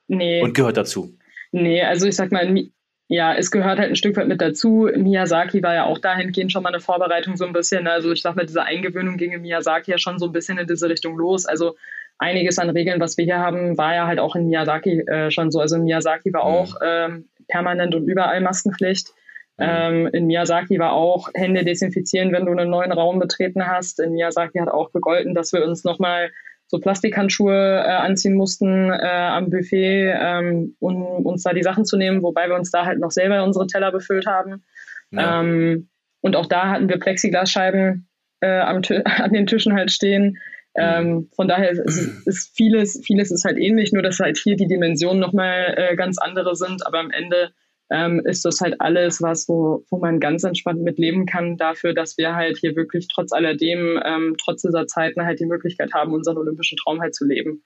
Nee. 0.09 0.43
Und 0.43 0.55
gehört 0.55 0.79
dazu. 0.79 1.19
Nee, 1.53 1.83
also 1.83 2.07
ich 2.07 2.17
sag 2.17 2.33
mal, 2.33 2.65
ja, 3.09 3.35
es 3.35 3.51
gehört 3.51 3.79
halt 3.79 3.91
ein 3.91 3.97
Stück 3.97 4.17
weit 4.17 4.29
mit 4.29 4.41
dazu. 4.41 4.89
Miyazaki 4.97 5.63
war 5.63 5.75
ja 5.75 5.85
auch 5.85 5.99
dahingehend 5.99 6.51
schon 6.51 6.63
mal 6.63 6.71
eine 6.71 6.81
Vorbereitung 6.81 7.37
so 7.37 7.45
ein 7.45 7.53
bisschen. 7.53 7.87
Also 7.87 8.13
ich 8.13 8.23
sag 8.23 8.37
mal, 8.37 8.47
diese 8.47 8.63
Eingewöhnung 8.63 9.19
ging 9.19 9.33
in 9.33 9.43
Miyazaki 9.43 9.91
ja 9.91 9.99
schon 9.99 10.19
so 10.19 10.27
ein 10.27 10.33
bisschen 10.33 10.57
in 10.57 10.67
diese 10.67 10.89
Richtung 10.89 11.19
los. 11.19 11.45
Also 11.45 11.75
einiges 12.21 12.59
an 12.59 12.71
Regeln, 12.71 13.01
was 13.01 13.17
wir 13.17 13.25
hier 13.25 13.39
haben, 13.39 13.77
war 13.79 13.95
ja 13.95 14.07
halt 14.07 14.21
auch 14.21 14.37
in 14.37 14.47
Miyazaki 14.47 15.01
äh, 15.01 15.31
schon 15.31 15.51
so. 15.51 15.59
Also 15.59 15.77
in 15.77 15.85
Miyazaki 15.85 16.33
war 16.33 16.45
mhm. 16.45 16.55
auch 16.55 16.75
ähm, 16.85 17.29
permanent 17.49 17.95
und 17.95 18.07
überall 18.07 18.41
Maskenpflicht. 18.41 19.09
Mhm. 19.57 19.67
Ähm, 19.67 20.07
in 20.13 20.27
Miyazaki 20.27 20.79
war 20.79 20.93
auch 20.93 21.31
Hände 21.35 21.65
desinfizieren, 21.65 22.33
wenn 22.33 22.45
du 22.45 22.53
einen 22.53 22.71
neuen 22.71 22.93
Raum 22.93 23.19
betreten 23.19 23.67
hast. 23.67 24.01
In 24.01 24.13
Miyazaki 24.13 24.59
hat 24.59 24.69
auch 24.69 24.93
gegolten, 24.93 25.35
dass 25.35 25.53
wir 25.53 25.65
uns 25.65 25.83
nochmal 25.83 26.31
so 26.67 26.79
Plastikhandschuhe 26.79 27.83
äh, 27.85 27.89
anziehen 27.89 28.35
mussten 28.35 28.91
äh, 28.93 29.07
am 29.07 29.51
Buffet, 29.51 30.15
ähm, 30.17 30.77
um 30.79 31.03
uns 31.27 31.43
da 31.43 31.53
die 31.53 31.65
Sachen 31.65 31.85
zu 31.85 31.97
nehmen, 31.97 32.23
wobei 32.23 32.49
wir 32.49 32.55
uns 32.55 32.71
da 32.71 32.85
halt 32.85 33.01
noch 33.01 33.11
selber 33.11 33.43
unsere 33.43 33.67
Teller 33.67 33.91
befüllt 33.91 34.27
haben. 34.27 34.63
Ja. 35.11 35.41
Ähm, 35.41 35.89
und 36.21 36.37
auch 36.37 36.47
da 36.47 36.69
hatten 36.69 36.89
wir 36.89 37.01
Plexiglasscheiben 37.01 38.09
äh, 38.41 38.61
am 38.61 38.83
an 39.05 39.33
den 39.33 39.47
Tischen 39.47 39.75
halt 39.75 39.91
stehen. 39.91 40.39
Ähm, 40.81 41.29
von 41.35 41.49
daher 41.49 41.71
ist, 41.71 42.27
ist, 42.27 42.57
vieles, 42.57 43.01
vieles 43.05 43.31
ist 43.31 43.45
halt 43.45 43.59
ähnlich, 43.59 43.93
nur 43.93 44.03
dass 44.03 44.19
halt 44.19 44.39
hier 44.39 44.57
die 44.57 44.67
Dimensionen 44.67 45.21
nochmal 45.21 45.75
äh, 45.77 45.97
ganz 45.97 46.19
andere 46.19 46.57
sind. 46.57 46.87
Aber 46.87 46.99
am 46.99 47.11
Ende 47.11 47.53
ähm, 47.91 48.23
ist 48.25 48.45
das 48.45 48.61
halt 48.61 48.81
alles, 48.81 49.21
was 49.21 49.49
wo, 49.49 49.85
wo 49.91 49.99
man 49.99 50.21
ganz 50.21 50.45
entspannt 50.45 50.83
mit 50.83 50.99
leben 50.99 51.27
kann, 51.27 51.57
dafür, 51.57 51.93
dass 51.93 52.17
wir 52.17 52.35
halt 52.35 52.59
hier 52.59 52.77
wirklich 52.77 53.09
trotz 53.09 53.33
alledem, 53.33 54.01
ähm, 54.05 54.37
trotz 54.43 54.63
dieser 54.63 54.87
Zeiten 54.87 55.25
halt 55.25 55.41
die 55.41 55.47
Möglichkeit 55.47 55.93
haben, 55.93 56.13
unseren 56.13 56.39
olympischen 56.39 56.79
Traum 56.79 57.01
halt 57.01 57.15
zu 57.15 57.27
leben. 57.27 57.63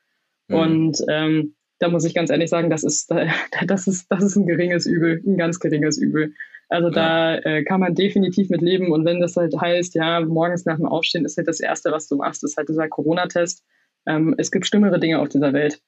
Mhm. 0.48 0.56
Und 0.56 0.98
ähm, 1.08 1.54
da 1.78 1.88
muss 1.88 2.04
ich 2.04 2.14
ganz 2.14 2.30
ehrlich 2.30 2.50
sagen, 2.50 2.70
das 2.70 2.84
ist, 2.84 3.10
das 3.66 3.86
ist, 3.86 4.06
das 4.10 4.24
ist 4.24 4.36
ein 4.36 4.46
geringes 4.46 4.86
Übel, 4.86 5.22
ein 5.26 5.36
ganz 5.36 5.60
geringes 5.60 5.98
Übel. 5.98 6.32
Also 6.68 6.90
da 6.90 7.36
äh, 7.36 7.62
kann 7.64 7.80
man 7.80 7.94
definitiv 7.94 8.48
mit 8.50 8.62
leben. 8.62 8.92
Und 8.92 9.04
wenn 9.04 9.20
das 9.20 9.36
halt 9.36 9.54
heißt, 9.58 9.94
ja, 9.94 10.20
morgens 10.20 10.64
nach 10.64 10.76
dem 10.76 10.86
Aufstehen 10.86 11.24
ist 11.24 11.36
halt 11.36 11.48
das 11.48 11.60
Erste, 11.60 11.92
was 11.92 12.08
du 12.08 12.16
machst, 12.16 12.42
ist 12.44 12.56
halt 12.56 12.68
dieser 12.68 12.88
Corona-Test. 12.88 13.62
Ähm, 14.06 14.34
es 14.38 14.50
gibt 14.50 14.66
schlimmere 14.66 14.98
Dinge 14.98 15.20
auf 15.20 15.28
dieser 15.28 15.52
Welt. 15.52 15.80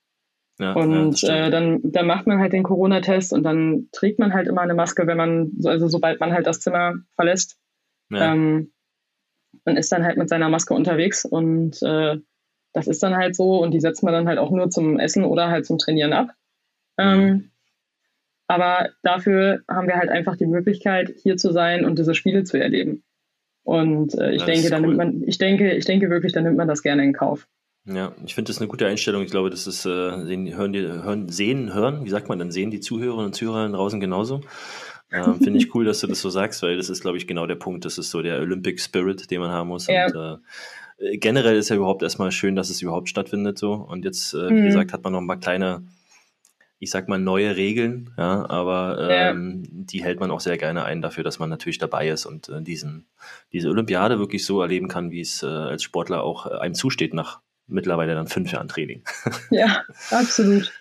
Ja, 0.58 0.72
und 0.72 1.20
ja, 1.20 1.46
äh, 1.46 1.50
dann, 1.50 1.80
dann 1.82 2.06
macht 2.06 2.26
man 2.26 2.40
halt 2.40 2.52
den 2.52 2.62
Corona-Test 2.62 3.32
und 3.32 3.42
dann 3.42 3.88
trägt 3.92 4.18
man 4.18 4.32
halt 4.32 4.48
immer 4.48 4.62
eine 4.62 4.74
Maske, 4.74 5.06
wenn 5.06 5.18
man, 5.18 5.52
also 5.64 5.88
sobald 5.88 6.18
man 6.18 6.32
halt 6.32 6.46
das 6.46 6.60
Zimmer 6.60 6.94
verlässt. 7.14 7.58
Ja. 8.10 8.32
Ähm, 8.32 8.72
und 9.64 9.76
ist 9.76 9.92
dann 9.92 10.04
halt 10.04 10.16
mit 10.16 10.28
seiner 10.28 10.48
Maske 10.48 10.74
unterwegs 10.74 11.24
und 11.24 11.82
äh, 11.82 12.16
das 12.72 12.86
ist 12.86 13.02
dann 13.02 13.16
halt 13.16 13.34
so 13.34 13.62
und 13.62 13.72
die 13.72 13.80
setzt 13.80 14.02
man 14.02 14.12
dann 14.12 14.28
halt 14.28 14.38
auch 14.38 14.50
nur 14.50 14.70
zum 14.70 14.98
Essen 14.98 15.24
oder 15.24 15.48
halt 15.48 15.66
zum 15.66 15.78
Trainieren 15.78 16.12
ab. 16.12 16.28
Ähm, 16.98 17.50
aber 18.46 18.90
dafür 19.02 19.60
haben 19.68 19.88
wir 19.88 19.96
halt 19.96 20.10
einfach 20.10 20.36
die 20.36 20.46
Möglichkeit, 20.46 21.12
hier 21.22 21.36
zu 21.36 21.52
sein 21.52 21.84
und 21.84 21.98
diese 21.98 22.14
Spiele 22.14 22.44
zu 22.44 22.58
erleben. 22.58 23.02
Und 23.64 24.14
äh, 24.14 24.32
ich 24.32 24.42
das 24.42 24.46
denke, 24.46 24.70
dann 24.70 24.82
cool. 24.82 24.94
nimmt 24.94 24.98
man, 24.98 25.22
ich 25.26 25.38
denke, 25.38 25.74
ich 25.74 25.84
denke 25.84 26.08
wirklich, 26.08 26.32
dann 26.32 26.44
nimmt 26.44 26.56
man 26.56 26.68
das 26.68 26.82
gerne 26.82 27.02
in 27.02 27.12
Kauf. 27.12 27.48
Ja, 27.84 28.12
ich 28.24 28.34
finde 28.34 28.50
das 28.50 28.58
eine 28.58 28.68
gute 28.68 28.86
Einstellung. 28.86 29.22
Ich 29.22 29.30
glaube, 29.30 29.50
das 29.50 29.66
ist, 29.66 29.86
äh, 29.86 30.24
sehen, 30.24 30.56
hören 30.56 30.72
die, 30.72 30.80
hören, 30.80 31.28
sehen, 31.28 31.72
hören, 31.72 32.04
wie 32.04 32.10
sagt 32.10 32.28
man 32.28 32.38
dann, 32.38 32.50
sehen 32.50 32.70
die 32.70 32.80
Zuhörerinnen 32.80 33.26
und 33.26 33.34
Zuhörer 33.34 33.68
draußen 33.68 34.00
genauso. 34.00 34.40
Ähm, 35.12 35.34
finde 35.42 35.58
ich 35.58 35.74
cool, 35.74 35.84
dass 35.84 36.00
du 36.00 36.06
das 36.06 36.20
so 36.20 36.30
sagst, 36.30 36.62
weil 36.62 36.76
das 36.76 36.90
ist, 36.90 37.00
glaube 37.00 37.16
ich, 37.16 37.26
genau 37.26 37.46
der 37.46 37.54
Punkt. 37.56 37.84
Das 37.84 37.98
ist 37.98 38.10
so 38.10 38.22
der 38.22 38.40
Olympic 38.40 38.80
Spirit, 38.80 39.30
den 39.30 39.40
man 39.40 39.50
haben 39.50 39.68
muss. 39.68 39.86
Ja. 39.86 40.06
Und, 40.06 40.40
äh, 40.98 41.18
generell 41.18 41.56
ist 41.56 41.68
ja 41.68 41.76
überhaupt 41.76 42.02
erstmal 42.02 42.32
schön, 42.32 42.56
dass 42.56 42.70
es 42.70 42.82
überhaupt 42.82 43.08
stattfindet 43.08 43.58
so. 43.58 43.72
Und 43.72 44.04
jetzt, 44.04 44.34
äh, 44.34 44.48
wie 44.48 44.54
mhm. 44.62 44.66
gesagt, 44.66 44.92
hat 44.92 45.04
man 45.04 45.12
noch 45.12 45.20
ein 45.20 45.26
paar 45.26 45.40
kleine 45.40 45.86
ich 46.78 46.90
sag 46.90 47.08
mal, 47.08 47.18
neue 47.18 47.56
Regeln, 47.56 48.12
ja, 48.18 48.48
aber 48.50 49.08
ähm, 49.10 49.62
ja. 49.64 49.70
die 49.70 50.04
hält 50.04 50.20
man 50.20 50.30
auch 50.30 50.40
sehr 50.40 50.58
gerne 50.58 50.84
ein 50.84 51.00
dafür, 51.00 51.24
dass 51.24 51.38
man 51.38 51.48
natürlich 51.48 51.78
dabei 51.78 52.08
ist 52.08 52.26
und 52.26 52.48
äh, 52.48 52.62
diesen, 52.62 53.06
diese 53.52 53.70
Olympiade 53.70 54.18
wirklich 54.18 54.44
so 54.44 54.60
erleben 54.60 54.88
kann, 54.88 55.10
wie 55.10 55.20
es 55.20 55.42
äh, 55.42 55.46
als 55.46 55.82
Sportler 55.82 56.22
auch 56.22 56.46
äh, 56.46 56.58
einem 56.58 56.74
zusteht 56.74 57.14
nach 57.14 57.40
mittlerweile 57.66 58.14
dann 58.14 58.28
fünf 58.28 58.52
Jahren 58.52 58.68
Training. 58.68 59.02
Ja, 59.50 59.84
absolut. 60.10 60.72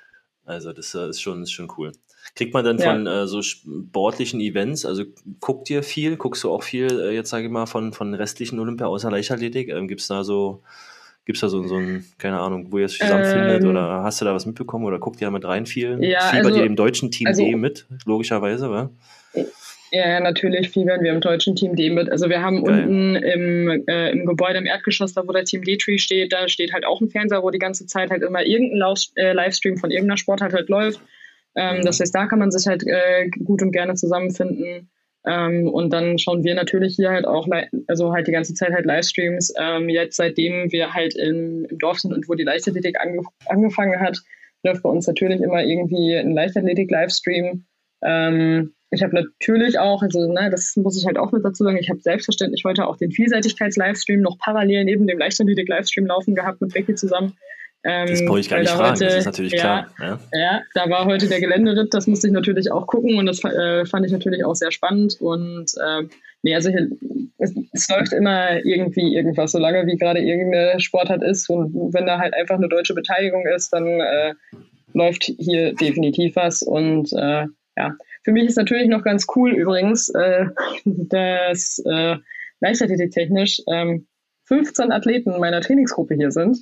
Also 0.43 0.73
das 0.73 0.93
äh, 0.93 1.09
ist 1.09 1.21
schon, 1.21 1.43
ist 1.43 1.51
schon 1.51 1.71
cool. 1.77 1.93
Kriegt 2.35 2.53
man 2.53 2.65
dann 2.65 2.77
ja. 2.77 2.91
von 2.91 3.07
äh, 3.07 3.27
so 3.27 3.41
sportlichen 3.41 4.41
Events, 4.41 4.85
also 4.85 5.05
guckt 5.39 5.69
ihr 5.69 5.81
viel, 5.81 6.17
guckst 6.17 6.43
du 6.43 6.51
auch 6.51 6.63
viel, 6.63 6.99
äh, 6.99 7.11
jetzt 7.13 7.29
sage 7.29 7.45
ich 7.45 7.51
mal, 7.51 7.67
von, 7.67 7.93
von 7.93 8.13
restlichen 8.13 8.59
Olympia 8.59 8.87
außer 8.87 9.09
Leichtathletik? 9.09 9.69
Ähm, 9.69 9.87
Gibt 9.87 10.01
es 10.01 10.07
da 10.07 10.23
so 10.23 10.63
Gibt 11.25 11.37
es 11.37 11.41
da 11.41 11.49
so, 11.49 11.63
so 11.63 11.77
ein, 11.77 12.05
keine 12.19 12.39
Ahnung, 12.39 12.67
wo 12.71 12.77
ihr 12.77 12.85
es 12.85 12.97
zusammenfindet 12.97 13.63
ähm, 13.63 13.69
oder 13.69 14.03
hast 14.03 14.21
du 14.21 14.25
da 14.25 14.33
was 14.33 14.45
mitbekommen 14.45 14.85
oder 14.85 14.99
guckt 14.99 15.19
ihr 15.21 15.27
da 15.27 15.31
mit 15.31 15.43
rein 15.43 15.65
viel? 15.65 15.97
Ja, 16.03 16.21
Fiebert 16.21 16.45
also, 16.45 16.59
ihr 16.59 16.65
im 16.65 16.75
deutschen 16.75 17.09
Team 17.09 17.27
also, 17.27 17.43
D 17.43 17.55
mit, 17.55 17.87
logischerweise, 18.05 18.69
wa? 18.69 18.91
Ja, 19.91 20.19
natürlich 20.19 20.69
fiebern 20.69 21.01
wir 21.03 21.13
im 21.13 21.21
deutschen 21.21 21.55
Team 21.55 21.75
D 21.75 21.89
mit. 21.89 22.11
Also 22.11 22.29
wir 22.29 22.41
haben 22.41 22.63
Geil. 22.63 22.83
unten 22.83 23.15
im, 23.15 23.83
äh, 23.87 24.11
im 24.11 24.25
Gebäude 24.25 24.57
im 24.57 24.65
Erdgeschoss, 24.65 25.13
da 25.13 25.27
wo 25.27 25.31
der 25.31 25.45
Team 25.45 25.63
D-Tree 25.63 25.97
steht, 25.97 26.33
da 26.33 26.47
steht 26.47 26.73
halt 26.73 26.85
auch 26.85 27.01
ein 27.01 27.09
Fernseher, 27.09 27.43
wo 27.43 27.49
die 27.49 27.59
ganze 27.59 27.85
Zeit 27.85 28.11
halt 28.11 28.21
immer 28.21 28.45
irgendein 28.45 28.79
Lauf, 28.79 28.99
äh, 29.15 29.33
Livestream 29.33 29.77
von 29.77 29.91
irgendeiner 29.91 30.17
Sportart 30.17 30.53
halt 30.53 30.69
läuft. 30.69 30.99
Ähm, 31.55 31.77
mhm. 31.77 31.85
Das 31.85 31.99
heißt, 31.99 32.13
da 32.13 32.27
kann 32.27 32.39
man 32.39 32.51
sich 32.51 32.67
halt 32.67 32.83
äh, 32.85 33.29
gut 33.43 33.61
und 33.61 33.71
gerne 33.71 33.95
zusammenfinden. 33.95 34.89
Ähm, 35.27 35.67
und 35.67 35.91
dann 35.91 36.19
schauen 36.19 36.43
wir 36.43 36.55
natürlich 36.55 36.95
hier 36.95 37.09
halt 37.09 37.25
auch, 37.25 37.47
also 37.87 38.13
halt 38.13 38.27
die 38.27 38.31
ganze 38.31 38.53
Zeit 38.53 38.71
halt 38.71 38.85
Livestreams. 38.85 39.53
Ähm, 39.59 39.89
jetzt, 39.89 40.17
seitdem 40.17 40.71
wir 40.71 40.93
halt 40.93 41.15
in, 41.15 41.65
im 41.65 41.79
Dorf 41.79 41.99
sind 41.99 42.13
und 42.13 42.29
wo 42.29 42.35
die 42.35 42.43
Leichtathletik 42.43 42.99
ange 42.99 43.23
angefangen 43.47 43.99
hat, 43.99 44.19
läuft 44.63 44.83
bei 44.83 44.89
uns 44.89 45.07
natürlich 45.07 45.41
immer 45.41 45.63
irgendwie 45.63 46.15
ein 46.15 46.31
Leichtathletik-Livestream. 46.31 47.65
Ähm, 48.03 48.73
ich 48.91 49.03
habe 49.03 49.15
natürlich 49.15 49.79
auch, 49.79 50.01
also 50.01 50.31
ne, 50.31 50.49
das 50.49 50.75
muss 50.75 50.97
ich 50.97 51.05
halt 51.05 51.17
auch 51.17 51.31
mit 51.31 51.43
dazu 51.43 51.63
sagen, 51.63 51.77
ich 51.77 51.89
habe 51.89 51.99
selbstverständlich 51.99 52.63
heute 52.63 52.87
auch 52.87 52.97
den 52.97 53.11
Vielseitigkeits-Livestream 53.11 54.21
noch 54.21 54.37
parallel 54.37 54.85
neben 54.85 55.07
dem 55.07 55.17
Leichtathletik-Livestream 55.17 56.05
laufen 56.05 56.35
gehabt 56.35 56.61
mit 56.61 56.73
Becky 56.73 56.95
zusammen. 56.95 57.33
Ähm, 57.87 58.07
das 58.07 58.25
brauche 58.25 58.39
ich 58.39 58.49
gar 58.49 58.59
nicht 58.59 58.71
fragen, 58.71 58.95
heute, 58.95 59.05
das 59.05 59.15
ist 59.17 59.25
natürlich 59.25 59.53
ja, 59.53 59.59
klar. 59.59 59.87
Ja. 59.99 60.19
ja. 60.33 60.61
da 60.73 60.89
war 60.89 61.05
heute 61.05 61.27
der 61.27 61.39
Geländeritt, 61.39 61.93
das 61.93 62.07
musste 62.07 62.27
ich 62.27 62.33
natürlich 62.33 62.71
auch 62.71 62.87
gucken 62.87 63.19
und 63.19 63.27
das 63.27 63.43
äh, 63.43 63.85
fand 63.85 64.03
ich 64.07 64.11
natürlich 64.11 64.43
auch 64.43 64.55
sehr 64.55 64.71
spannend. 64.71 65.17
Und 65.21 65.71
äh, 65.79 66.07
nee, 66.41 66.55
also 66.55 66.71
hier, 66.71 66.89
es, 67.37 67.53
es, 67.73 67.87
läuft 67.89 68.11
immer 68.11 68.65
irgendwie 68.65 69.15
irgendwas, 69.15 69.51
solange 69.51 69.85
wie 69.85 69.97
gerade 69.97 70.19
irgendeine 70.19 70.79
Sportart 70.79 71.21
ist 71.21 71.47
und 71.47 71.93
wenn 71.93 72.07
da 72.07 72.17
halt 72.17 72.33
einfach 72.33 72.55
eine 72.55 72.69
deutsche 72.69 72.95
Beteiligung 72.95 73.45
ist, 73.55 73.71
dann 73.71 73.85
äh, 73.85 74.33
läuft 74.93 75.25
hier 75.37 75.75
definitiv 75.75 76.35
was. 76.35 76.63
Und 76.63 77.13
äh, 77.13 77.45
ja, 77.77 77.95
für 78.23 78.31
mich 78.31 78.45
ist 78.45 78.57
natürlich 78.57 78.87
noch 78.87 79.03
ganz 79.03 79.27
cool 79.35 79.51
übrigens, 79.51 80.09
äh, 80.09 80.45
dass 80.85 81.83
äh, 81.85 82.15
Leichtathletik 82.61 83.11
technisch 83.11 83.61
ähm, 83.71 84.07
15 84.45 84.91
Athleten 84.91 85.39
meiner 85.39 85.61
Trainingsgruppe 85.61 86.15
hier 86.15 86.31
sind. 86.31 86.57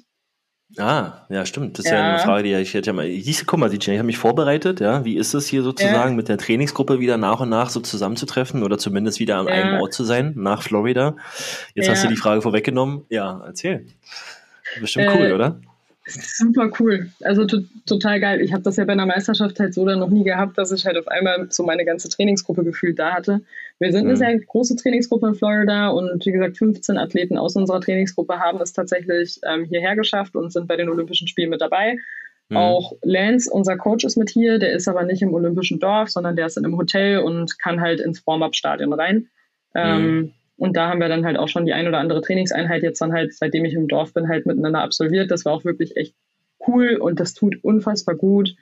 Ah, 0.78 1.26
ja, 1.30 1.46
stimmt. 1.46 1.78
Das 1.78 1.86
ist 1.86 1.92
ja, 1.92 1.98
ja 1.98 2.10
eine 2.10 2.20
Frage, 2.20 2.44
die 2.44 2.54
ich 2.56 2.74
hätte 2.74 2.88
ja 2.88 2.94
mal. 2.94 3.08
Diese, 3.08 3.46
guck 3.46 3.60
mal, 3.60 3.72
ich 3.72 3.88
habe 3.88 4.04
mich 4.04 4.18
vorbereitet, 4.18 4.80
ja. 4.80 5.06
Wie 5.06 5.18
ist 5.18 5.34
es 5.34 5.48
hier 5.48 5.62
sozusagen 5.62 6.12
ja. 6.12 6.16
mit 6.16 6.30
der 6.30 6.38
Trainingsgruppe 6.38 7.00
wieder 7.00 7.18
nach 7.18 7.40
und 7.42 7.50
nach 7.50 7.70
so 7.70 7.80
zusammenzutreffen 7.80 8.64
oder 8.64 8.78
zumindest 8.78 9.20
wieder 9.20 9.38
an 9.38 9.48
ja. 9.48 9.54
einem 9.54 9.82
Ort 9.82 9.94
zu 9.94 10.04
sein, 10.04 10.34
nach 10.36 10.64
Florida? 10.64 11.16
Jetzt 11.76 11.90
hast 11.90 12.04
du 12.04 12.08
die 12.08 12.16
Frage 12.16 12.42
vorweggenommen. 12.42 13.06
Ja, 13.10 13.42
erzähl. 13.46 13.86
Bestimmt 14.80 15.10
cool, 15.14 15.28
äh, 15.28 15.34
oder? 15.34 15.60
Super 16.06 16.70
cool. 16.80 17.10
Also 17.22 17.48
total 17.86 18.20
geil. 18.20 18.42
Ich 18.42 18.52
habe 18.52 18.64
das 18.64 18.76
ja 18.76 18.84
bei 18.84 18.92
einer 18.92 19.06
Meisterschaft 19.06 19.60
halt 19.60 19.74
so 19.74 19.86
dann 19.86 20.00
noch 20.00 20.10
nie 20.10 20.24
gehabt, 20.24 20.58
dass 20.58 20.72
ich 20.72 20.86
halt 20.86 20.98
auf 20.98 21.08
einmal 21.08 21.48
so 21.50 21.64
meine 21.64 21.86
ganze 21.86 22.10
Trainingsgruppe 22.10 22.66
gefühlt 22.66 23.00
da 23.00 23.14
hatte. 23.14 23.42
Wir 23.80 23.92
sind 23.92 24.06
eine 24.06 24.18
sehr 24.18 24.38
große 24.38 24.76
Trainingsgruppe 24.76 25.28
in 25.28 25.36
Florida 25.36 25.90
und 25.90 26.26
wie 26.26 26.32
gesagt, 26.32 26.58
15 26.58 26.98
Athleten 26.98 27.38
aus 27.38 27.56
unserer 27.56 27.80
Trainingsgruppe 27.80 28.40
haben 28.40 28.60
es 28.62 28.74
tatsächlich 28.74 29.40
ähm, 29.48 29.64
hierher 29.64 29.96
geschafft 29.96 30.36
und 30.36 30.52
sind 30.52 30.68
bei 30.68 30.76
den 30.76 30.90
Olympischen 30.90 31.28
Spielen 31.28 31.50
mit 31.50 31.62
dabei. 31.62 31.96
Mhm. 32.50 32.58
Auch 32.58 32.94
Lance, 33.02 33.50
unser 33.50 33.78
Coach, 33.78 34.04
ist 34.04 34.18
mit 34.18 34.30
hier. 34.30 34.60
Der 34.60 34.74
ist 34.74 34.90
aber 34.90 35.04
nicht 35.04 35.22
im 35.22 35.34
Olympischen 35.34 35.80
Dorf, 35.80 36.10
sondern 36.10 36.36
der 36.36 36.48
ist 36.48 36.58
in 36.58 36.66
einem 36.66 36.78
Hotel 36.78 37.20
und 37.20 37.58
kann 37.60 37.80
halt 37.80 38.02
ins 38.02 38.26
Warm-Up-Stadion 38.28 38.92
rein. 38.92 39.30
Ähm, 39.74 40.16
mhm. 40.18 40.34
Und 40.58 40.78
da 40.78 40.90
haben 40.90 41.00
wir 41.00 41.10
dann 41.10 41.26
halt 41.26 41.38
auch 41.38 41.48
schon 41.48 41.66
die 41.66 41.74
ein 41.74 41.88
oder 41.88 42.00
andere 42.00 42.22
Trainingseinheit 42.22 42.84
jetzt 42.84 43.02
dann 43.02 43.14
halt, 43.14 43.34
seitdem 43.34 43.66
ich 43.66 43.74
im 43.74 43.88
Dorf 43.88 44.14
bin, 44.14 44.28
halt 44.28 44.46
miteinander 44.46 44.82
absolviert. 44.82 45.32
Das 45.32 45.46
war 45.46 45.54
auch 45.54 45.66
wirklich 45.66 45.98
echt 45.98 46.16
cool 46.68 46.96
und 46.96 47.20
das 47.20 47.34
tut 47.34 47.64
unfassbar 47.64 48.16
gut, 48.16 48.56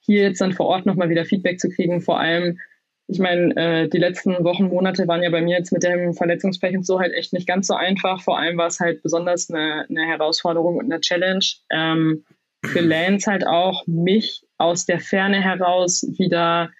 hier 0.00 0.22
jetzt 0.22 0.40
dann 0.40 0.52
vor 0.52 0.66
Ort 0.66 0.86
nochmal 0.86 1.10
wieder 1.10 1.24
Feedback 1.24 1.60
zu 1.60 1.68
kriegen. 1.68 2.00
Vor 2.00 2.20
allem, 2.20 2.58
ich 3.06 3.18
meine, 3.18 3.56
äh, 3.56 3.88
die 3.88 3.98
letzten 3.98 4.44
Wochen, 4.44 4.68
Monate 4.68 5.08
waren 5.08 5.22
ja 5.22 5.30
bei 5.30 5.42
mir 5.42 5.56
jetzt 5.58 5.72
mit 5.72 5.82
dem 5.82 6.14
Verletzungspech 6.14 6.76
und 6.76 6.86
so 6.86 7.00
halt 7.00 7.12
echt 7.12 7.32
nicht 7.32 7.46
ganz 7.46 7.66
so 7.66 7.74
einfach. 7.74 8.22
Vor 8.22 8.38
allem 8.38 8.56
war 8.56 8.68
es 8.68 8.80
halt 8.80 9.02
besonders 9.02 9.50
eine, 9.50 9.86
eine 9.88 10.06
Herausforderung 10.06 10.76
und 10.76 10.84
eine 10.84 11.00
Challenge. 11.00 11.44
Ähm, 11.70 12.24
für 12.64 12.80
Lance 12.80 13.30
halt 13.30 13.46
auch, 13.46 13.86
mich 13.86 14.46
aus 14.58 14.84
der 14.84 15.00
Ferne 15.00 15.40
heraus 15.40 16.06
wieder 16.18 16.70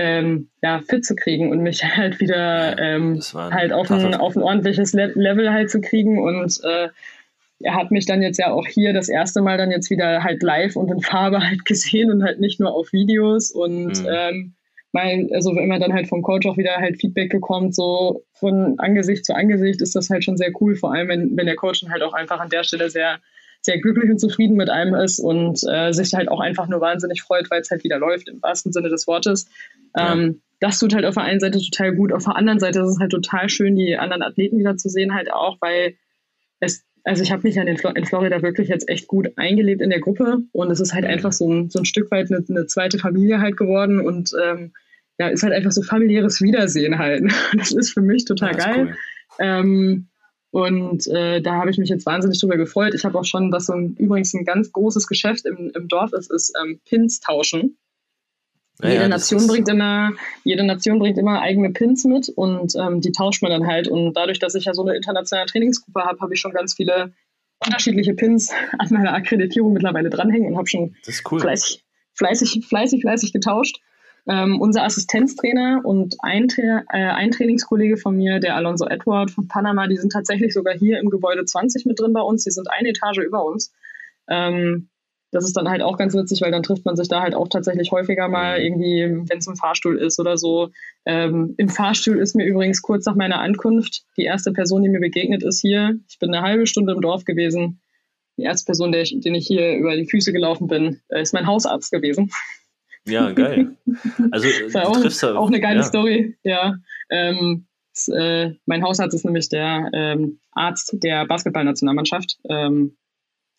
ähm, 0.00 0.48
ja, 0.62 0.80
fit 0.88 1.04
zu 1.04 1.14
kriegen 1.14 1.50
und 1.50 1.62
mich 1.62 1.84
halt 1.96 2.20
wieder 2.20 2.78
ähm, 2.78 3.20
halt 3.34 3.72
auf 3.72 3.90
ein, 3.90 4.14
auf 4.14 4.34
ein 4.34 4.42
ordentliches 4.42 4.94
Le 4.94 5.12
Level 5.14 5.52
halt 5.52 5.70
zu 5.70 5.80
kriegen 5.80 6.18
und 6.18 6.58
äh, 6.64 6.88
er 7.62 7.74
hat 7.74 7.90
mich 7.90 8.06
dann 8.06 8.22
jetzt 8.22 8.38
ja 8.38 8.50
auch 8.50 8.66
hier 8.66 8.94
das 8.94 9.10
erste 9.10 9.42
Mal 9.42 9.58
dann 9.58 9.70
jetzt 9.70 9.90
wieder 9.90 10.24
halt 10.24 10.42
live 10.42 10.76
und 10.76 10.90
in 10.90 11.00
Farbe 11.00 11.40
halt 11.46 11.66
gesehen 11.66 12.10
und 12.10 12.24
halt 12.24 12.40
nicht 12.40 12.60
nur 12.60 12.72
auf 12.72 12.92
Videos 12.92 13.50
und 13.50 14.02
mhm. 14.02 14.08
ähm, 14.10 14.54
mein, 14.92 15.28
also 15.32 15.54
wenn 15.54 15.68
man 15.68 15.80
dann 15.80 15.92
halt 15.92 16.08
vom 16.08 16.22
Coach 16.22 16.46
auch 16.46 16.56
wieder 16.56 16.76
halt 16.76 17.00
Feedback 17.00 17.30
bekommt, 17.30 17.74
so 17.76 18.24
von 18.32 18.76
Angesicht 18.78 19.24
zu 19.24 19.36
Angesicht 19.36 19.82
ist 19.82 19.94
das 19.94 20.10
halt 20.10 20.24
schon 20.24 20.36
sehr 20.36 20.50
cool, 20.60 20.74
vor 20.74 20.92
allem 20.92 21.08
wenn, 21.08 21.36
wenn 21.36 21.46
der 21.46 21.56
Coach 21.56 21.82
dann 21.82 21.92
halt 21.92 22.02
auch 22.02 22.14
einfach 22.14 22.40
an 22.40 22.48
der 22.48 22.64
Stelle 22.64 22.88
sehr 22.90 23.20
sehr 23.62 23.78
glücklich 23.78 24.10
und 24.10 24.18
zufrieden 24.18 24.56
mit 24.56 24.70
einem 24.70 24.94
ist 24.94 25.18
und 25.18 25.60
äh, 25.70 25.92
sich 25.92 26.14
halt 26.14 26.28
auch 26.28 26.40
einfach 26.40 26.68
nur 26.68 26.80
wahnsinnig 26.80 27.22
freut, 27.22 27.50
weil 27.50 27.60
es 27.60 27.70
halt 27.70 27.84
wieder 27.84 27.98
läuft, 27.98 28.28
im 28.28 28.42
wahrsten 28.42 28.72
Sinne 28.72 28.88
des 28.88 29.06
Wortes. 29.06 29.48
Ja. 29.96 30.12
Ähm, 30.12 30.42
das 30.60 30.78
tut 30.78 30.94
halt 30.94 31.06
auf 31.06 31.14
der 31.14 31.24
einen 31.24 31.40
Seite 31.40 31.58
total 31.58 31.94
gut, 31.94 32.12
auf 32.12 32.24
der 32.24 32.36
anderen 32.36 32.60
Seite 32.60 32.80
ist 32.80 32.88
es 32.88 32.98
halt 32.98 33.12
total 33.12 33.48
schön, 33.48 33.76
die 33.76 33.96
anderen 33.96 34.22
Athleten 34.22 34.58
wieder 34.58 34.76
zu 34.76 34.90
sehen, 34.90 35.14
halt 35.14 35.32
auch, 35.32 35.56
weil 35.60 35.94
es, 36.60 36.84
also 37.02 37.22
ich 37.22 37.32
habe 37.32 37.42
mich 37.44 37.54
ja 37.54 37.62
in, 37.62 37.76
in, 37.76 38.04
Florida 38.04 38.42
wirklich 38.42 38.68
jetzt 38.68 38.88
echt 38.88 39.06
gut 39.06 39.28
eingelebt 39.36 39.80
in 39.80 39.88
der 39.88 40.00
Gruppe 40.00 40.42
und 40.52 40.70
es 40.70 40.80
ist 40.80 40.92
halt 40.92 41.04
mhm. 41.04 41.10
einfach 41.10 41.32
so 41.32 41.50
ein, 41.50 41.70
so 41.70 41.78
ein 41.78 41.86
Stück 41.86 42.10
weit 42.10 42.30
eine, 42.30 42.44
eine 42.46 42.66
zweite 42.66 42.98
Familie 42.98 43.40
halt 43.40 43.56
geworden 43.56 44.00
und 44.00 44.32
ähm, 44.42 44.72
ja, 45.18 45.28
ist 45.28 45.42
halt 45.42 45.54
einfach 45.54 45.72
so 45.72 45.82
familiäres 45.82 46.40
Wiedersehen 46.40 46.98
halt. 46.98 47.24
Das 47.56 47.72
ist 47.72 47.92
für 47.92 48.02
mich 48.02 48.26
total 48.26 48.52
ja, 48.52 48.58
geil. 48.58 48.86
Cool. 48.86 48.96
Ähm, 49.38 50.08
und 50.50 51.06
äh, 51.08 51.40
da 51.40 51.56
habe 51.56 51.70
ich 51.70 51.78
mich 51.78 51.90
jetzt 51.90 52.06
wahnsinnig 52.06 52.40
drüber 52.40 52.56
gefreut. 52.56 52.94
Ich 52.94 53.04
habe 53.04 53.18
auch 53.18 53.24
schon, 53.24 53.52
was 53.52 53.66
so 53.66 53.74
ein, 53.74 53.94
übrigens 53.98 54.34
ein 54.34 54.44
ganz 54.44 54.72
großes 54.72 55.06
Geschäft 55.06 55.46
im, 55.46 55.70
im 55.74 55.88
Dorf 55.88 56.12
ist, 56.12 56.30
ist 56.32 56.52
ähm, 56.60 56.80
Pins 56.84 57.20
tauschen. 57.20 57.76
Jede, 58.82 58.94
ja, 58.94 59.08
Nation 59.08 59.46
bringt 59.46 59.68
immer, 59.68 60.12
jede 60.42 60.64
Nation 60.64 60.98
bringt 60.98 61.18
immer 61.18 61.40
eigene 61.42 61.70
Pins 61.70 62.04
mit 62.04 62.30
und 62.30 62.74
ähm, 62.76 63.00
die 63.00 63.12
tauscht 63.12 63.42
man 63.42 63.50
dann 63.50 63.66
halt. 63.66 63.88
Und 63.88 64.14
dadurch, 64.14 64.38
dass 64.38 64.54
ich 64.54 64.64
ja 64.64 64.74
so 64.74 64.82
eine 64.82 64.96
internationale 64.96 65.46
Trainingsgruppe 65.46 66.00
habe, 66.00 66.20
habe 66.20 66.34
ich 66.34 66.40
schon 66.40 66.52
ganz 66.52 66.74
viele 66.74 67.12
unterschiedliche 67.64 68.14
Pins 68.14 68.52
an 68.78 68.88
meiner 68.90 69.12
Akkreditierung 69.12 69.72
mittlerweile 69.72 70.10
dranhängen 70.10 70.52
und 70.52 70.56
habe 70.56 70.68
schon 70.68 70.96
cool. 71.30 71.40
fleißig, 71.40 71.84
fleißig, 72.14 72.66
fleißig, 72.66 73.02
fleißig 73.02 73.32
getauscht. 73.32 73.80
Ähm, 74.26 74.60
unser 74.60 74.84
Assistenztrainer 74.84 75.80
und 75.82 76.16
ein, 76.20 76.48
Tra 76.48 76.84
äh, 76.92 76.98
ein 76.98 77.30
Trainingskollege 77.30 77.96
von 77.96 78.16
mir, 78.16 78.38
der 78.38 78.54
Alonso 78.54 78.86
Edward 78.86 79.30
von 79.30 79.48
Panama, 79.48 79.86
die 79.86 79.96
sind 79.96 80.12
tatsächlich 80.12 80.52
sogar 80.52 80.74
hier 80.74 81.00
im 81.00 81.10
Gebäude 81.10 81.44
20 81.44 81.86
mit 81.86 81.98
drin 81.98 82.12
bei 82.12 82.20
uns. 82.20 82.44
Die 82.44 82.50
sind 82.50 82.70
eine 82.70 82.90
Etage 82.90 83.18
über 83.18 83.44
uns. 83.44 83.72
Ähm, 84.28 84.88
das 85.32 85.44
ist 85.44 85.56
dann 85.56 85.68
halt 85.68 85.82
auch 85.82 85.96
ganz 85.96 86.14
witzig, 86.14 86.40
weil 86.40 86.50
dann 86.50 86.62
trifft 86.62 86.84
man 86.84 86.96
sich 86.96 87.08
da 87.08 87.20
halt 87.20 87.34
auch 87.34 87.48
tatsächlich 87.48 87.92
häufiger 87.92 88.28
mal 88.28 88.58
mhm. 88.58 88.64
irgendwie, 88.64 89.28
wenn 89.28 89.38
es 89.38 89.46
im 89.46 89.56
Fahrstuhl 89.56 89.96
ist 89.98 90.18
oder 90.18 90.36
so. 90.36 90.70
Ähm, 91.06 91.54
Im 91.56 91.68
Fahrstuhl 91.68 92.18
ist 92.18 92.34
mir 92.34 92.44
übrigens 92.44 92.82
kurz 92.82 93.06
nach 93.06 93.14
meiner 93.14 93.40
Ankunft 93.40 94.02
die 94.16 94.24
erste 94.24 94.52
Person, 94.52 94.82
die 94.82 94.88
mir 94.88 95.00
begegnet 95.00 95.42
ist 95.42 95.60
hier. 95.60 95.98
Ich 96.08 96.18
bin 96.18 96.34
eine 96.34 96.44
halbe 96.44 96.66
Stunde 96.66 96.92
im 96.92 97.00
Dorf 97.00 97.24
gewesen. 97.24 97.80
Die 98.36 98.42
erste 98.42 98.66
Person, 98.66 98.92
der 98.92 99.02
ich, 99.02 99.18
den 99.20 99.34
ich 99.34 99.46
hier 99.46 99.76
über 99.76 99.96
die 99.96 100.08
Füße 100.08 100.32
gelaufen 100.32 100.66
bin, 100.66 101.00
äh, 101.08 101.22
ist 101.22 101.34
mein 101.34 101.46
Hausarzt 101.46 101.92
gewesen. 101.92 102.30
Ja, 103.06 103.30
geil. 103.32 103.76
Also 104.30 104.48
auch, 104.78 105.00
triffst 105.00 105.24
auch 105.24 105.48
eine 105.48 105.60
geile 105.60 105.80
ja. 105.80 105.82
Story, 105.84 106.36
ja. 106.42 106.74
Ähm, 107.10 107.66
das, 107.94 108.08
äh, 108.08 108.52
mein 108.66 108.82
Hausarzt 108.82 109.14
ist 109.14 109.24
nämlich 109.24 109.48
der 109.48 109.90
ähm, 109.92 110.40
Arzt 110.52 110.96
der 111.02 111.26
Basketballnationalmannschaft. 111.26 112.38
Ähm, 112.48 112.96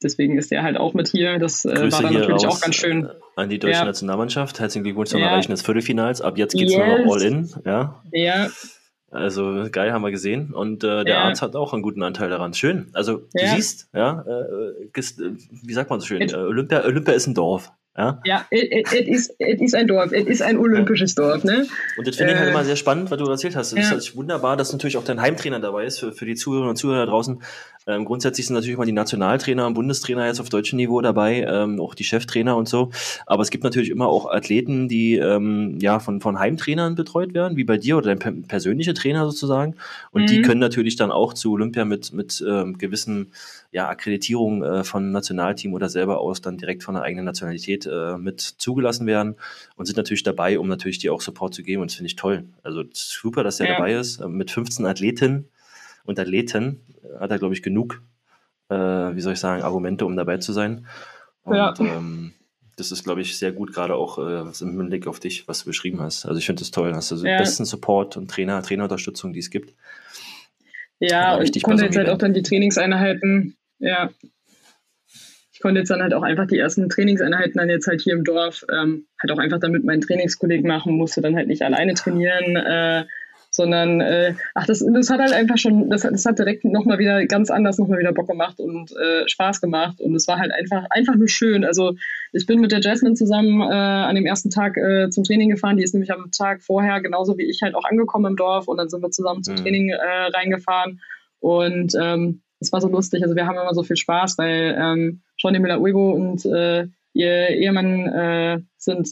deswegen 0.03 0.37
ist 0.37 0.51
er 0.51 0.63
halt 0.63 0.77
auch 0.77 0.93
mit 0.93 1.07
hier. 1.07 1.39
Das 1.39 1.65
äh, 1.65 1.91
war 1.91 2.01
dann 2.01 2.13
natürlich 2.13 2.47
auch 2.47 2.61
ganz 2.61 2.75
schön. 2.75 3.05
Äh, 3.05 3.09
an 3.35 3.49
die 3.49 3.59
deutsche 3.59 3.79
ja. 3.79 3.85
Nationalmannschaft. 3.85 4.59
Herzlichen 4.59 4.83
Glückwunsch 4.83 5.09
zum 5.09 5.21
ja. 5.21 5.27
Erreichen 5.27 5.51
des 5.51 5.61
Viertelfinals. 5.61 6.21
Ab 6.21 6.37
jetzt 6.37 6.53
geht 6.53 6.67
es 6.67 6.75
yes. 6.75 6.85
nur 6.85 6.99
noch 6.99 7.13
all 7.13 7.21
in. 7.21 7.49
Ja. 7.65 8.03
ja. 8.11 8.49
Also 9.09 9.67
geil 9.71 9.91
haben 9.91 10.03
wir 10.03 10.11
gesehen. 10.11 10.53
Und 10.53 10.83
äh, 10.83 11.03
der 11.03 11.15
ja. 11.15 11.23
Arzt 11.23 11.41
hat 11.41 11.55
auch 11.55 11.73
einen 11.73 11.81
guten 11.81 12.01
Anteil 12.03 12.29
daran. 12.29 12.53
Schön. 12.53 12.87
Also 12.93 13.17
du 13.33 13.47
siehst, 13.55 13.89
ja, 13.93 14.23
äh, 14.27 14.99
äh, 14.99 15.35
wie 15.63 15.73
sagt 15.73 15.89
man 15.89 15.99
so 15.99 16.05
schön, 16.05 16.33
Olympia, 16.33 16.83
Olympia 16.85 17.13
ist 17.13 17.27
ein 17.27 17.33
Dorf. 17.33 17.71
Ja, 17.97 18.21
ja 18.23 18.45
es 18.49 18.93
ist, 18.93 19.31
ist 19.37 19.75
ein 19.75 19.85
Dorf, 19.85 20.13
es 20.13 20.25
ist 20.25 20.41
ein 20.41 20.57
olympisches 20.57 21.13
Dorf. 21.13 21.43
Ne? 21.43 21.67
Und 21.97 22.07
das 22.07 22.15
finde 22.15 22.31
ich 22.31 22.39
halt 22.39 22.47
äh, 22.47 22.51
immer 22.51 22.63
sehr 22.63 22.77
spannend, 22.77 23.11
was 23.11 23.17
du 23.17 23.25
erzählt 23.25 23.57
hast. 23.57 23.73
Es 23.73 23.77
ja. 23.77 23.81
ist 23.81 23.91
halt 23.91 24.15
wunderbar, 24.15 24.55
dass 24.55 24.71
natürlich 24.71 24.95
auch 24.95 25.03
dein 25.03 25.19
Heimtrainer 25.19 25.59
dabei 25.59 25.83
ist 25.83 25.99
für, 25.99 26.13
für 26.13 26.25
die 26.25 26.35
Zuhörerinnen 26.35 26.69
und 26.69 26.77
Zuhörer 26.77 27.05
da 27.05 27.11
draußen. 27.11 27.41
Ähm, 27.87 28.05
grundsätzlich 28.05 28.47
sind 28.47 28.53
natürlich 28.53 28.75
immer 28.75 28.85
die 28.85 28.91
Nationaltrainer 28.91 29.65
und 29.65 29.73
Bundestrainer 29.73 30.27
jetzt 30.27 30.39
auf 30.39 30.49
deutschem 30.49 30.77
Niveau 30.77 31.01
dabei, 31.01 31.45
ähm, 31.47 31.79
auch 31.79 31.95
die 31.95 32.03
Cheftrainer 32.03 32.55
und 32.55 32.69
so. 32.69 32.91
Aber 33.25 33.41
es 33.41 33.49
gibt 33.49 33.63
natürlich 33.63 33.89
immer 33.89 34.07
auch 34.07 34.31
Athleten, 34.31 34.87
die 34.87 35.15
ähm, 35.15 35.79
ja 35.79 35.99
von, 35.99 36.21
von 36.21 36.37
Heimtrainern 36.37 36.95
betreut 36.95 37.33
werden, 37.33 37.57
wie 37.57 37.63
bei 37.63 37.77
dir 37.77 37.97
oder 37.97 38.13
dein 38.13 38.43
persönlicher 38.43 38.93
Trainer 38.93 39.25
sozusagen. 39.25 39.75
Und 40.11 40.23
mhm. 40.23 40.27
die 40.27 40.41
können 40.41 40.59
natürlich 40.59 40.95
dann 40.95 41.11
auch 41.11 41.33
zu 41.33 41.53
Olympia 41.53 41.85
mit, 41.85 42.13
mit 42.13 42.43
ähm, 42.47 42.77
gewissen 42.77 43.31
ja, 43.71 43.87
Akkreditierung 43.87 44.63
äh, 44.63 44.83
von 44.83 45.11
Nationalteam 45.11 45.73
oder 45.73 45.89
selber 45.89 46.19
aus 46.19 46.41
dann 46.41 46.57
direkt 46.57 46.83
von 46.83 46.95
der 46.95 47.03
eigenen 47.03 47.25
Nationalität 47.25 47.85
äh, 47.85 48.17
mit 48.17 48.41
zugelassen 48.41 49.07
werden 49.07 49.35
und 49.75 49.85
sind 49.85 49.97
natürlich 49.97 50.23
dabei, 50.23 50.59
um 50.59 50.67
natürlich 50.67 50.99
dir 50.99 51.13
auch 51.13 51.21
Support 51.21 51.53
zu 51.53 51.63
geben 51.63 51.81
und 51.81 51.89
das 51.89 51.95
finde 51.95 52.07
ich 52.07 52.15
toll. 52.15 52.43
Also 52.63 52.83
super, 52.93 53.43
dass 53.43 53.59
er 53.59 53.67
ja. 53.67 53.73
dabei 53.75 53.93
ist. 53.93 54.19
Äh, 54.19 54.27
mit 54.27 54.51
15 54.51 54.85
Athleten 54.85 55.47
und 56.05 56.19
Athleten 56.19 56.81
hat 57.19 57.31
er, 57.31 57.39
glaube 57.39 57.53
ich, 57.53 57.63
genug, 57.63 58.01
äh, 58.69 58.75
wie 58.75 59.21
soll 59.21 59.33
ich 59.33 59.39
sagen, 59.39 59.63
Argumente, 59.63 60.05
um 60.05 60.15
dabei 60.15 60.37
zu 60.37 60.53
sein. 60.53 60.85
Und 61.43 61.55
ja. 61.55 61.73
ähm, 61.79 62.33
das 62.77 62.91
ist, 62.91 63.03
glaube 63.03 63.21
ich, 63.21 63.37
sehr 63.37 63.51
gut, 63.51 63.73
gerade 63.73 63.95
auch 63.95 64.17
äh, 64.17 64.41
im 64.61 64.77
Hinblick 64.77 65.07
auf 65.07 65.19
dich, 65.19 65.47
was 65.47 65.59
du 65.59 65.65
beschrieben 65.65 65.99
hast. 65.99 66.25
Also 66.25 66.39
ich 66.39 66.45
finde 66.45 66.61
das 66.61 66.71
toll. 66.71 66.93
Hast 66.93 67.11
du 67.11 67.15
ja. 67.15 67.23
den 67.23 67.37
besten 67.37 67.65
Support 67.65 68.17
und 68.17 68.29
Trainer, 68.29 68.61
Trainerunterstützung, 68.61 69.33
die 69.33 69.39
es 69.39 69.49
gibt. 69.49 69.73
Ja, 70.99 71.35
und 71.35 71.55
ich 71.55 71.63
konnte 71.63 71.83
jetzt 71.83 71.97
halt 71.97 72.09
auch 72.09 72.17
dann 72.17 72.33
die 72.33 72.43
Trainingseinheiten 72.43 73.57
ja. 73.81 74.09
Ich 75.53 75.59
konnte 75.59 75.79
jetzt 75.79 75.89
dann 75.89 76.01
halt 76.01 76.13
auch 76.13 76.23
einfach 76.23 76.47
die 76.47 76.57
ersten 76.57 76.89
Trainingseinheiten 76.89 77.53
dann 77.55 77.69
jetzt 77.69 77.87
halt 77.87 78.01
hier 78.01 78.13
im 78.13 78.23
Dorf 78.23 78.65
ähm, 78.71 79.05
halt 79.21 79.31
auch 79.31 79.37
einfach 79.37 79.59
damit 79.59 79.83
meinen 79.83 80.01
Trainingskollegen 80.01 80.67
machen, 80.67 80.93
musste 80.93 81.21
dann 81.21 81.35
halt 81.35 81.47
nicht 81.47 81.61
alleine 81.61 81.93
trainieren. 81.93 82.55
Äh, 82.55 83.05
sondern 83.51 83.99
äh, 84.01 84.33
ach, 84.55 84.65
das, 84.65 84.83
das 84.93 85.09
hat 85.09 85.19
halt 85.19 85.33
einfach 85.33 85.57
schon, 85.57 85.89
das, 85.89 86.01
das 86.01 86.25
hat 86.25 86.39
direkt 86.39 86.63
nochmal 86.63 86.97
wieder 86.99 87.25
ganz 87.25 87.51
anders 87.51 87.77
nochmal 87.77 87.99
wieder 87.99 88.13
Bock 88.13 88.27
gemacht 88.27 88.59
und 88.59 88.91
äh, 88.93 89.27
Spaß 89.27 89.61
gemacht 89.61 89.99
und 89.99 90.15
es 90.15 90.27
war 90.27 90.39
halt 90.39 90.51
einfach, 90.53 90.85
einfach 90.89 91.15
nur 91.15 91.27
schön. 91.27 91.65
Also 91.65 91.95
ich 92.31 92.45
bin 92.45 92.61
mit 92.61 92.71
der 92.71 92.79
Jasmine 92.79 93.15
zusammen 93.15 93.61
äh, 93.61 93.73
an 93.73 94.15
dem 94.15 94.25
ersten 94.25 94.49
Tag 94.49 94.77
äh, 94.77 95.09
zum 95.09 95.25
Training 95.25 95.49
gefahren, 95.49 95.77
die 95.77 95.83
ist 95.83 95.93
nämlich 95.93 96.11
am 96.11 96.31
Tag 96.31 96.63
vorher 96.63 97.01
genauso 97.01 97.37
wie 97.37 97.43
ich 97.43 97.61
halt 97.61 97.75
auch 97.75 97.83
angekommen 97.83 98.31
im 98.31 98.37
Dorf 98.37 98.67
und 98.67 98.77
dann 98.77 98.89
sind 98.89 99.03
wir 99.03 99.11
zusammen 99.11 99.43
zum 99.43 99.55
mhm. 99.55 99.59
Training 99.59 99.89
äh, 99.89 100.27
reingefahren 100.33 101.01
und 101.39 101.93
ähm, 102.01 102.41
das 102.61 102.71
war 102.71 102.79
so 102.79 102.87
lustig. 102.87 103.23
Also 103.23 103.35
wir 103.35 103.47
haben 103.47 103.57
immer 103.57 103.73
so 103.73 103.83
viel 103.83 103.97
Spaß, 103.97 104.37
weil 104.37 104.77
ähm, 104.79 105.21
Shawnee 105.37 105.59
Müller-Uigo 105.59 106.11
und 106.11 106.45
äh, 106.45 106.87
ihr 107.13 107.49
Ehemann 107.49 108.07
äh, 108.07 108.59
sind 108.77 109.09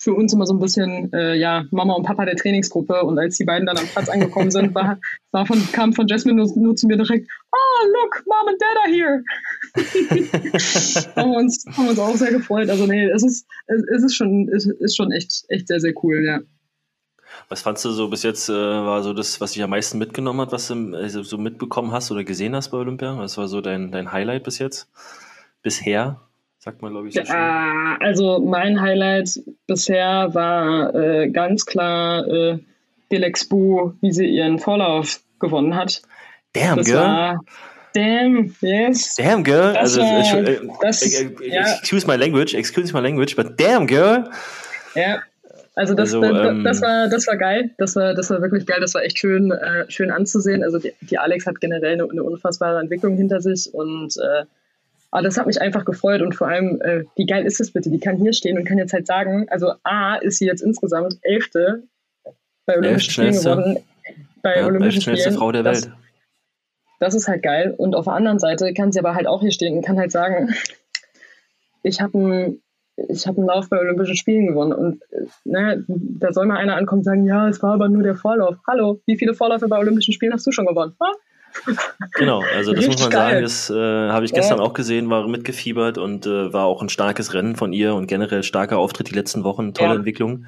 für 0.00 0.14
uns 0.14 0.32
immer 0.32 0.46
so 0.46 0.54
ein 0.54 0.58
bisschen, 0.58 1.12
äh, 1.12 1.34
ja, 1.36 1.66
Mama 1.70 1.92
und 1.92 2.06
Papa 2.06 2.24
der 2.24 2.34
Trainingsgruppe. 2.34 3.02
Und 3.02 3.18
als 3.18 3.36
die 3.36 3.44
beiden 3.44 3.66
dann 3.66 3.76
am 3.76 3.86
Platz 3.86 4.08
angekommen 4.08 4.50
sind, 4.50 4.74
war, 4.74 4.98
war 5.30 5.44
von, 5.44 5.60
kam 5.72 5.92
von 5.92 6.08
Jasmine 6.08 6.42
nur, 6.42 6.50
nur 6.56 6.74
zu 6.74 6.86
mir 6.86 6.96
direkt, 6.96 7.28
oh, 7.52 7.86
look, 7.86 8.22
Mom 8.26 8.48
and 8.48 8.60
Dad 8.62 8.78
are 8.82 8.90
here. 8.90 9.22
haben, 11.16 11.30
wir 11.32 11.38
uns, 11.38 11.66
haben 11.76 11.88
uns 11.88 11.98
auch 11.98 12.16
sehr 12.16 12.32
gefreut. 12.32 12.70
Also 12.70 12.86
nee, 12.86 13.10
es 13.10 13.22
ist, 13.22 13.46
es 13.66 14.02
ist 14.02 14.14
schon, 14.14 14.48
es 14.48 14.64
ist 14.64 14.96
schon 14.96 15.12
echt, 15.12 15.44
echt 15.48 15.68
sehr, 15.68 15.80
sehr 15.80 15.92
cool, 16.02 16.24
ja. 16.24 16.40
Was 17.50 17.60
fandst 17.60 17.84
du 17.84 17.90
so 17.90 18.08
bis 18.08 18.22
jetzt, 18.22 18.48
äh, 18.48 18.54
war 18.54 19.02
so 19.02 19.12
das, 19.12 19.38
was 19.42 19.52
dich 19.52 19.62
am 19.62 19.70
meisten 19.70 19.98
mitgenommen 19.98 20.40
hat, 20.40 20.52
was 20.52 20.68
du 20.68 20.96
also 20.96 21.22
so 21.22 21.36
mitbekommen 21.36 21.92
hast 21.92 22.10
oder 22.10 22.24
gesehen 22.24 22.56
hast 22.56 22.70
bei 22.70 22.78
Olympia? 22.78 23.18
Was 23.18 23.36
war 23.36 23.48
so 23.48 23.60
dein, 23.60 23.92
dein 23.92 24.12
Highlight 24.12 24.44
bis 24.44 24.58
jetzt? 24.58 24.88
Bisher? 25.62 26.29
Sagt 26.62 26.82
man, 26.82 26.92
glaube 26.92 27.08
ich. 27.08 27.14
So 27.14 27.22
ja, 27.22 27.96
also 28.00 28.38
mein 28.38 28.80
Highlight 28.80 29.40
bisher 29.66 30.28
war 30.34 30.94
äh, 30.94 31.30
ganz 31.30 31.64
klar 31.64 32.28
äh, 32.28 32.58
Felix 33.08 33.48
Bu, 33.48 33.94
wie 34.02 34.12
sie 34.12 34.26
ihren 34.26 34.58
Vorlauf 34.58 35.20
gewonnen 35.38 35.74
hat. 35.74 36.02
Damn, 36.52 36.76
das 36.76 36.86
girl. 36.86 37.38
Damn, 37.94 38.54
yes. 38.60 39.16
Damn, 39.16 39.42
girl. 39.42 39.72
Das 39.72 39.98
also, 39.98 40.02
war, 40.02 40.48
äh, 40.48 40.60
das, 40.82 41.02
äh, 41.02 41.30
ja. 41.48 41.62
excuse 41.62 42.06
my 42.06 42.16
language, 42.16 42.54
excuse 42.54 42.92
my 42.92 43.00
language, 43.00 43.34
but 43.34 43.58
damn, 43.58 43.86
girl. 43.86 44.30
Ja, 44.94 45.22
also 45.76 45.94
das, 45.94 46.14
also, 46.14 46.20
das, 46.20 46.46
ähm, 46.46 46.62
das, 46.62 46.82
war, 46.82 47.08
das 47.08 47.26
war 47.26 47.38
geil. 47.38 47.70
Das 47.78 47.96
war, 47.96 48.12
das 48.12 48.28
war 48.28 48.42
wirklich 48.42 48.66
geil. 48.66 48.80
Das 48.80 48.92
war 48.92 49.02
echt 49.02 49.18
schön, 49.18 49.50
äh, 49.50 49.90
schön 49.90 50.10
anzusehen. 50.10 50.62
Also 50.62 50.78
die, 50.78 50.92
die 51.00 51.16
Alex 51.16 51.46
hat 51.46 51.58
generell 51.58 51.94
eine, 51.94 52.10
eine, 52.10 52.22
unfassbare 52.22 52.80
Entwicklung 52.80 53.16
hinter 53.16 53.40
sich 53.40 53.72
und 53.72 54.14
äh, 54.18 54.44
aber 55.10 55.22
das 55.22 55.36
hat 55.38 55.46
mich 55.46 55.60
einfach 55.60 55.84
gefreut 55.84 56.22
und 56.22 56.34
vor 56.34 56.48
allem, 56.48 56.80
äh, 56.82 57.04
wie 57.16 57.26
geil 57.26 57.44
ist 57.44 57.60
das 57.60 57.72
bitte? 57.72 57.90
Die 57.90 57.98
kann 57.98 58.16
hier 58.16 58.32
stehen 58.32 58.56
und 58.58 58.64
kann 58.64 58.78
jetzt 58.78 58.92
halt 58.92 59.06
sagen, 59.06 59.46
also 59.50 59.72
A 59.82 60.16
ist 60.16 60.38
sie 60.38 60.46
jetzt 60.46 60.62
insgesamt 60.62 61.18
Elfte 61.22 61.82
bei 62.66 62.76
Olympischen 62.78 63.10
Spielen 63.10 63.32
geworden. 63.32 63.78
Bei 64.42 64.58
ja, 64.58 64.66
Olympischen 64.66 65.02
Spielen. 65.02 65.34
Frau 65.34 65.50
der 65.52 65.64
Welt. 65.64 65.86
Das, 65.86 65.90
das 67.00 67.14
ist 67.14 67.28
halt 67.28 67.42
geil. 67.42 67.74
Und 67.76 67.94
auf 67.94 68.04
der 68.04 68.14
anderen 68.14 68.38
Seite 68.38 68.72
kann 68.72 68.92
sie 68.92 69.00
aber 69.00 69.14
halt 69.14 69.26
auch 69.26 69.40
hier 69.40 69.52
stehen 69.52 69.76
und 69.76 69.84
kann 69.84 69.98
halt 69.98 70.12
sagen, 70.12 70.54
ich 71.82 72.00
habe 72.00 72.18
einen 72.18 72.62
ich 73.08 73.26
habe 73.26 73.38
einen 73.38 73.46
Lauf 73.46 73.68
bei 73.70 73.78
Olympischen 73.78 74.16
Spielen 74.16 74.46
gewonnen. 74.46 74.72
Und 74.72 75.02
ne, 75.44 75.84
da 75.88 76.32
soll 76.32 76.46
mal 76.46 76.58
einer 76.58 76.76
ankommen 76.76 77.00
und 77.00 77.04
sagen, 77.04 77.26
ja, 77.26 77.48
es 77.48 77.62
war 77.62 77.74
aber 77.74 77.88
nur 77.88 78.02
der 78.02 78.14
Vorlauf. 78.14 78.56
Hallo, 78.66 79.00
wie 79.06 79.16
viele 79.16 79.34
Vorläufe 79.34 79.68
bei 79.68 79.78
Olympischen 79.78 80.12
Spielen 80.12 80.34
hast 80.34 80.46
du 80.46 80.52
schon 80.52 80.66
gewonnen? 80.66 80.94
Ha? 81.00 81.12
Genau, 82.14 82.42
also 82.54 82.72
das 82.72 82.86
muss 82.86 83.00
man 83.00 83.10
geil. 83.10 83.30
sagen, 83.30 83.42
das 83.42 83.70
äh, 83.70 83.74
habe 84.10 84.24
ich 84.24 84.32
gestern 84.32 84.58
ja. 84.58 84.64
auch 84.64 84.72
gesehen, 84.72 85.10
war 85.10 85.26
mitgefiebert 85.28 85.98
und 85.98 86.26
äh, 86.26 86.52
war 86.52 86.64
auch 86.64 86.82
ein 86.82 86.88
starkes 86.88 87.34
Rennen 87.34 87.56
von 87.56 87.72
ihr 87.72 87.94
und 87.94 88.06
generell 88.06 88.42
starker 88.42 88.78
Auftritt 88.78 89.10
die 89.10 89.14
letzten 89.14 89.44
Wochen, 89.44 89.74
tolle 89.74 89.90
ja. 89.90 89.96
Entwicklung. 89.96 90.46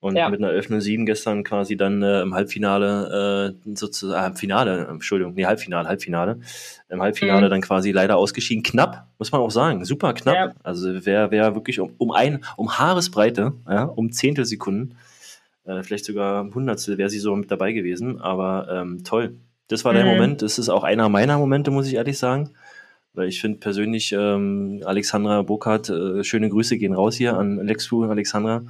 Und 0.00 0.16
ja. 0.16 0.30
mit 0.30 0.42
einer 0.42 0.52
11.07 0.52 1.04
gestern 1.04 1.44
quasi 1.44 1.76
dann 1.76 2.02
äh, 2.02 2.22
im 2.22 2.34
Halbfinale, 2.34 3.54
äh, 3.66 3.74
sozusagen, 3.74 4.34
äh, 4.34 4.38
Finale, 4.38 4.86
Entschuldigung, 4.88 5.34
nee, 5.34 5.44
Halbfinale, 5.44 5.86
Halbfinale. 5.86 6.40
Im 6.88 7.02
Halbfinale 7.02 7.46
mhm. 7.46 7.50
dann 7.50 7.60
quasi 7.60 7.92
leider 7.92 8.16
ausgeschieden. 8.16 8.62
Knapp, 8.62 9.08
muss 9.18 9.30
man 9.30 9.42
auch 9.42 9.50
sagen, 9.50 9.84
super 9.84 10.14
knapp. 10.14 10.34
Ja. 10.34 10.52
Also 10.62 11.04
wer 11.04 11.30
wär 11.30 11.54
wirklich 11.54 11.80
um, 11.80 11.92
um 11.98 12.12
ein, 12.12 12.42
um 12.56 12.78
Haaresbreite, 12.78 13.52
ja, 13.68 13.84
um 13.84 14.10
Zehntelsekunden, 14.10 14.94
äh, 15.66 15.82
vielleicht 15.82 16.06
sogar 16.06 16.48
Hundertstel 16.54 16.96
wäre 16.96 17.10
sie 17.10 17.18
so 17.18 17.36
mit 17.36 17.50
dabei 17.50 17.72
gewesen, 17.72 18.22
aber 18.22 18.68
ähm, 18.70 19.04
toll. 19.04 19.36
Das 19.70 19.84
war 19.84 19.92
mhm. 19.92 19.96
der 19.96 20.06
Moment. 20.06 20.42
Das 20.42 20.58
ist 20.58 20.68
auch 20.68 20.84
einer 20.84 21.08
meiner 21.08 21.38
Momente, 21.38 21.70
muss 21.70 21.86
ich 21.86 21.94
ehrlich 21.94 22.18
sagen. 22.18 22.50
Weil 23.12 23.28
ich 23.28 23.40
finde 23.40 23.58
persönlich, 23.58 24.12
ähm, 24.12 24.82
Alexandra 24.84 25.42
Burkhardt, 25.42 25.90
äh, 25.90 26.22
schöne 26.22 26.48
Grüße 26.48 26.78
gehen 26.78 26.92
raus 26.92 27.16
hier 27.16 27.36
an 27.36 27.56
Lexfu 27.56 28.04
und 28.04 28.10
Alexandra. 28.10 28.62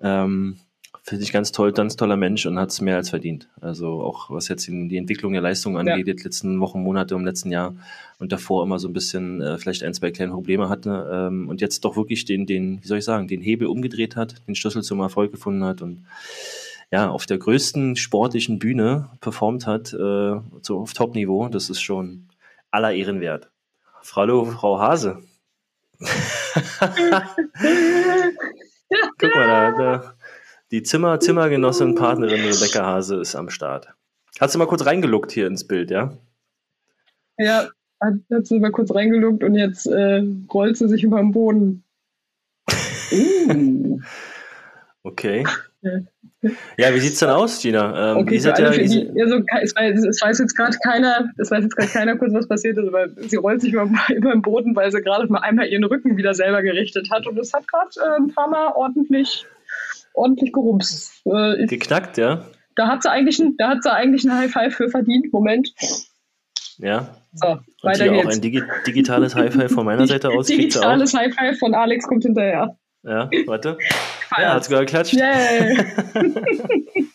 Ähm, 0.00 0.58
finde 1.04 1.24
ich 1.24 1.32
ganz 1.32 1.50
toll, 1.50 1.72
ganz 1.72 1.96
toller 1.96 2.16
Mensch 2.16 2.46
und 2.46 2.58
hat 2.58 2.70
es 2.70 2.80
mehr 2.80 2.96
als 2.96 3.10
verdient. 3.10 3.48
Also 3.60 4.00
auch 4.02 4.30
was 4.30 4.46
jetzt 4.48 4.68
die 4.68 4.96
Entwicklung 4.96 5.32
der 5.32 5.42
Leistung 5.42 5.76
angeht, 5.76 6.06
ja. 6.06 6.14
die 6.14 6.22
letzten 6.22 6.60
Wochen, 6.60 6.80
Monate 6.80 7.16
im 7.16 7.24
letzten 7.24 7.50
Jahr 7.50 7.74
und 8.20 8.30
davor 8.30 8.62
immer 8.62 8.78
so 8.78 8.88
ein 8.88 8.92
bisschen 8.92 9.40
äh, 9.40 9.58
vielleicht 9.58 9.82
ein, 9.82 9.94
zwei 9.94 10.12
kleine 10.12 10.32
Probleme 10.32 10.68
hatte 10.68 11.10
ähm, 11.12 11.48
und 11.48 11.60
jetzt 11.60 11.84
doch 11.84 11.96
wirklich 11.96 12.24
den, 12.24 12.46
den, 12.46 12.80
wie 12.82 12.86
soll 12.86 12.98
ich 12.98 13.04
sagen, 13.04 13.26
den 13.26 13.40
Hebel 13.40 13.66
umgedreht 13.66 14.14
hat, 14.14 14.46
den 14.46 14.54
Schlüssel 14.54 14.84
zum 14.84 15.00
Erfolg 15.00 15.32
gefunden 15.32 15.64
hat 15.64 15.82
und 15.82 16.04
ja, 16.92 17.08
auf 17.08 17.24
der 17.24 17.38
größten 17.38 17.96
sportlichen 17.96 18.58
Bühne 18.58 19.08
performt 19.20 19.66
hat, 19.66 19.94
äh, 19.94 20.40
so 20.60 20.78
auf 20.78 20.92
Top-Niveau, 20.92 21.48
das 21.48 21.70
ist 21.70 21.80
schon 21.80 22.28
aller 22.70 22.92
Ehren 22.92 23.20
wert. 23.22 23.50
Hallo, 24.14 24.44
Frau 24.44 24.78
Hase. 24.78 25.22
Guck 29.18 29.34
mal, 29.34 29.46
da, 29.46 29.72
da, 29.72 30.14
die 30.70 30.82
Zimmer, 30.82 31.18
Zimmergenossin, 31.18 31.94
Partnerin 31.94 32.42
Rebecca 32.42 32.84
Hase 32.84 33.16
ist 33.16 33.34
am 33.36 33.48
Start. 33.48 33.88
Hast 34.38 34.54
du 34.54 34.58
mal 34.58 34.66
kurz 34.66 34.84
reingeluckt 34.84 35.32
hier 35.32 35.46
ins 35.46 35.66
Bild, 35.66 35.90
ja? 35.90 36.12
Ja, 37.38 37.68
hat, 38.00 38.14
hat 38.30 38.46
sie 38.46 38.58
mal 38.58 38.70
kurz 38.70 38.94
reingeluckt 38.94 39.42
und 39.44 39.54
jetzt 39.54 39.86
äh, 39.86 40.22
rollt 40.52 40.76
sie 40.76 40.88
sich 40.88 41.04
über 41.04 41.18
den 41.18 41.32
Boden. 41.32 41.84
Uh. 43.14 44.00
Okay. 45.02 45.44
Ja, 46.76 46.94
wie 46.94 46.98
sieht's 46.98 47.20
denn 47.20 47.28
aus, 47.28 47.60
Gina? 47.60 48.12
Ähm, 48.12 48.16
okay, 48.18 48.40
für 48.40 48.54
alle, 48.54 48.72
für 48.72 48.84
die, 48.84 49.08
also, 49.20 49.42
es, 49.62 49.76
weiß, 49.76 50.04
es 50.04 50.20
weiß 50.20 50.38
jetzt 50.40 50.56
gerade 50.56 50.76
keiner, 50.84 51.30
es 51.38 51.50
weiß 51.50 51.62
jetzt 51.64 51.76
gerade 51.76 51.90
keiner 51.90 52.16
kurz, 52.16 52.32
was 52.34 52.48
passiert 52.48 52.78
ist, 52.78 52.88
aber 52.88 53.08
sie 53.28 53.36
rollt 53.36 53.60
sich 53.60 53.72
über, 53.72 53.88
über 54.08 54.32
den 54.32 54.42
Boden, 54.42 54.74
weil 54.74 54.90
sie 54.90 55.00
gerade 55.02 55.26
mal 55.28 55.40
einmal 55.40 55.68
ihren 55.68 55.84
Rücken 55.84 56.16
wieder 56.16 56.34
selber 56.34 56.62
gerichtet 56.62 57.10
hat 57.10 57.26
und 57.26 57.38
es 57.38 57.52
hat 57.52 57.68
gerade 57.68 57.90
äh, 57.96 58.16
ein 58.20 58.28
paar 58.28 58.48
Mal 58.48 58.72
ordentlich, 58.74 59.46
ordentlich 60.14 60.52
gerumst. 60.52 61.22
Äh, 61.26 61.66
Geknackt, 61.66 62.16
ja? 62.16 62.44
Da 62.74 62.88
hat 62.88 63.02
sie 63.02 63.10
eigentlich, 63.10 63.38
ein, 63.38 63.56
da 63.58 63.68
hat 63.70 63.82
sie 63.82 63.92
eigentlich 63.92 64.24
ein 64.24 64.36
High 64.36 64.50
Five 64.50 64.74
für 64.74 64.88
verdient. 64.88 65.32
Moment. 65.32 65.72
Ja. 66.78 67.16
So, 67.34 67.48
und 67.48 67.60
weiter 67.82 68.04
hier 68.04 68.12
geht's. 68.12 68.26
auch 68.26 68.30
ein 68.32 68.40
Digi 68.40 68.62
digitales 68.86 69.34
High 69.34 69.54
Five 69.54 69.72
von 69.72 69.84
meiner 69.84 70.06
Seite 70.08 70.30
aus. 70.30 70.46
Digitales 70.46 71.14
High 71.14 71.34
Five 71.34 71.58
von 71.58 71.74
Alex 71.74 72.06
kommt 72.06 72.24
hinterher. 72.24 72.76
Ja, 73.02 73.28
warte. 73.46 73.78
Ja, 74.38 74.54
hat's 74.54 74.66
sogar 74.66 74.80
geklatscht. 74.80 75.14
Yay. 75.14 75.76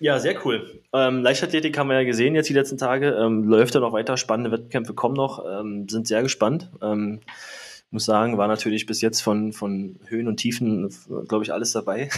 ja, 0.00 0.18
sehr 0.18 0.44
cool. 0.44 0.80
Ähm, 0.92 1.22
Leichtathletik 1.22 1.78
haben 1.78 1.88
wir 1.88 2.00
ja 2.00 2.04
gesehen 2.04 2.34
jetzt 2.34 2.48
die 2.48 2.54
letzten 2.54 2.78
Tage. 2.78 3.10
Ähm, 3.10 3.44
läuft 3.44 3.74
ja 3.74 3.80
noch 3.80 3.92
weiter, 3.92 4.16
spannende 4.16 4.50
Wettkämpfe 4.50 4.94
kommen 4.94 5.14
noch. 5.14 5.44
Ähm, 5.46 5.88
sind 5.88 6.08
sehr 6.08 6.22
gespannt. 6.22 6.70
Ähm, 6.82 7.20
muss 7.90 8.04
sagen, 8.04 8.36
war 8.36 8.48
natürlich 8.48 8.86
bis 8.86 9.00
jetzt 9.00 9.20
von, 9.20 9.52
von 9.52 10.00
Höhen 10.06 10.26
und 10.26 10.38
Tiefen, 10.38 10.92
glaube 11.28 11.44
ich, 11.44 11.52
alles 11.52 11.72
dabei. 11.72 12.08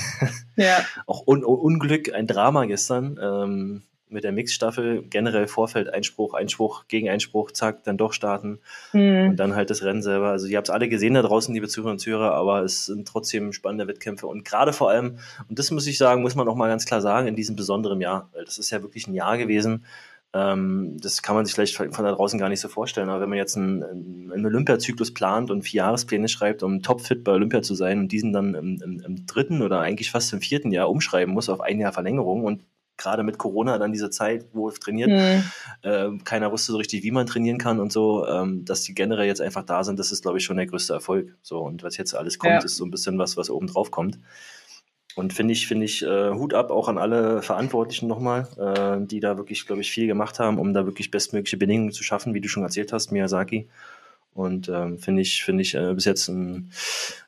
Ja. 0.56 0.78
Auch 1.06 1.26
Un 1.26 1.44
Unglück, 1.44 2.14
ein 2.14 2.26
Drama 2.26 2.64
gestern. 2.64 3.82
Mit 4.10 4.24
der 4.24 4.32
Mixstaffel 4.32 5.02
generell 5.02 5.46
Vorfeld 5.46 5.92
Einspruch, 5.92 6.34
Einspruch, 6.34 6.84
gegen 6.88 7.08
Einspruch, 7.08 7.50
zack, 7.52 7.84
dann 7.84 7.96
doch 7.96 8.12
starten 8.12 8.60
mhm. 8.92 9.30
und 9.30 9.36
dann 9.36 9.54
halt 9.54 9.70
das 9.70 9.82
Rennen 9.82 10.02
selber. 10.02 10.28
Also 10.28 10.46
ihr 10.46 10.56
habt 10.56 10.68
es 10.68 10.74
alle 10.74 10.88
gesehen 10.88 11.14
da 11.14 11.22
draußen, 11.22 11.52
liebe 11.54 11.68
Zuhörer 11.68 11.92
und 11.92 11.98
Zuhörer, 11.98 12.34
aber 12.34 12.62
es 12.62 12.86
sind 12.86 13.06
trotzdem 13.06 13.52
spannende 13.52 13.86
Wettkämpfe 13.86 14.26
und 14.26 14.44
gerade 14.44 14.72
vor 14.72 14.90
allem, 14.90 15.18
und 15.48 15.58
das 15.58 15.70
muss 15.70 15.86
ich 15.86 15.98
sagen, 15.98 16.22
muss 16.22 16.34
man 16.34 16.48
auch 16.48 16.56
mal 16.56 16.68
ganz 16.68 16.86
klar 16.86 17.00
sagen, 17.00 17.28
in 17.28 17.36
diesem 17.36 17.56
besonderen 17.56 18.00
Jahr, 18.00 18.28
weil 18.32 18.44
das 18.44 18.58
ist 18.58 18.70
ja 18.70 18.82
wirklich 18.82 19.06
ein 19.06 19.14
Jahr 19.14 19.38
gewesen, 19.38 19.84
ähm, 20.34 20.98
das 21.00 21.22
kann 21.22 21.34
man 21.36 21.46
sich 21.46 21.54
vielleicht 21.54 21.76
von 21.76 22.04
da 22.04 22.12
draußen 22.12 22.38
gar 22.38 22.50
nicht 22.50 22.60
so 22.60 22.68
vorstellen, 22.68 23.08
aber 23.08 23.22
wenn 23.22 23.30
man 23.30 23.38
jetzt 23.38 23.56
einen, 23.56 24.30
einen 24.30 24.44
Olympiazyklus 24.44 25.14
plant 25.14 25.50
und 25.50 25.62
vier 25.62 25.78
Jahrespläne 25.78 26.28
schreibt, 26.28 26.62
um 26.62 26.82
topfit 26.82 27.24
bei 27.24 27.32
Olympia 27.32 27.62
zu 27.62 27.74
sein 27.74 28.00
und 28.00 28.12
diesen 28.12 28.34
dann 28.34 28.54
im, 28.54 28.80
im, 28.82 29.00
im 29.00 29.26
dritten 29.26 29.62
oder 29.62 29.80
eigentlich 29.80 30.10
fast 30.10 30.32
im 30.34 30.40
vierten 30.42 30.70
Jahr 30.70 30.90
umschreiben 30.90 31.32
muss 31.32 31.48
auf 31.48 31.62
ein 31.62 31.80
Jahr 31.80 31.92
Verlängerung 31.92 32.44
und 32.44 32.62
gerade 32.98 33.22
mit 33.22 33.38
Corona 33.38 33.78
dann 33.78 33.92
diese 33.92 34.10
Zeit, 34.10 34.46
wo 34.52 34.70
trainiert, 34.70 35.10
mhm. 35.10 35.44
äh, 35.82 36.18
keiner 36.24 36.52
wusste 36.52 36.72
so 36.72 36.78
richtig, 36.78 37.02
wie 37.04 37.10
man 37.10 37.26
trainieren 37.26 37.58
kann 37.58 37.80
und 37.80 37.92
so, 37.92 38.26
ähm, 38.26 38.64
dass 38.64 38.82
die 38.82 38.94
generell 38.94 39.26
jetzt 39.26 39.40
einfach 39.40 39.62
da 39.62 39.84
sind, 39.84 39.98
das 39.98 40.12
ist, 40.12 40.22
glaube 40.22 40.38
ich, 40.38 40.44
schon 40.44 40.56
der 40.56 40.66
größte 40.66 40.92
Erfolg. 40.92 41.34
So, 41.40 41.60
und 41.60 41.82
was 41.82 41.96
jetzt 41.96 42.14
alles 42.14 42.38
kommt, 42.38 42.52
ja. 42.52 42.58
ist 42.58 42.76
so 42.76 42.84
ein 42.84 42.90
bisschen 42.90 43.18
was, 43.18 43.36
was 43.36 43.48
oben 43.48 43.68
drauf 43.68 43.90
kommt. 43.90 44.18
Und 45.14 45.32
finde 45.32 45.52
ich, 45.52 45.66
finde 45.66 45.86
ich, 45.86 46.04
äh, 46.04 46.30
Hut 46.30 46.54
ab 46.54 46.70
auch 46.70 46.88
an 46.88 46.98
alle 46.98 47.42
Verantwortlichen 47.42 48.08
nochmal, 48.08 48.46
äh, 48.56 49.04
die 49.04 49.20
da 49.20 49.36
wirklich, 49.36 49.66
glaube 49.66 49.80
ich, 49.80 49.90
viel 49.90 50.06
gemacht 50.06 50.38
haben, 50.38 50.58
um 50.58 50.74
da 50.74 50.86
wirklich 50.86 51.10
bestmögliche 51.10 51.56
Bedingungen 51.56 51.92
zu 51.92 52.04
schaffen, 52.04 52.34
wie 52.34 52.40
du 52.40 52.48
schon 52.48 52.62
erzählt 52.62 52.92
hast, 52.92 53.10
Miyazaki. 53.10 53.68
Und 54.32 54.68
ähm, 54.68 54.98
finde 54.98 55.22
ich, 55.22 55.42
finde 55.42 55.62
ich 55.62 55.74
äh, 55.74 55.94
bis 55.94 56.04
jetzt 56.04 56.28
ein 56.28 56.70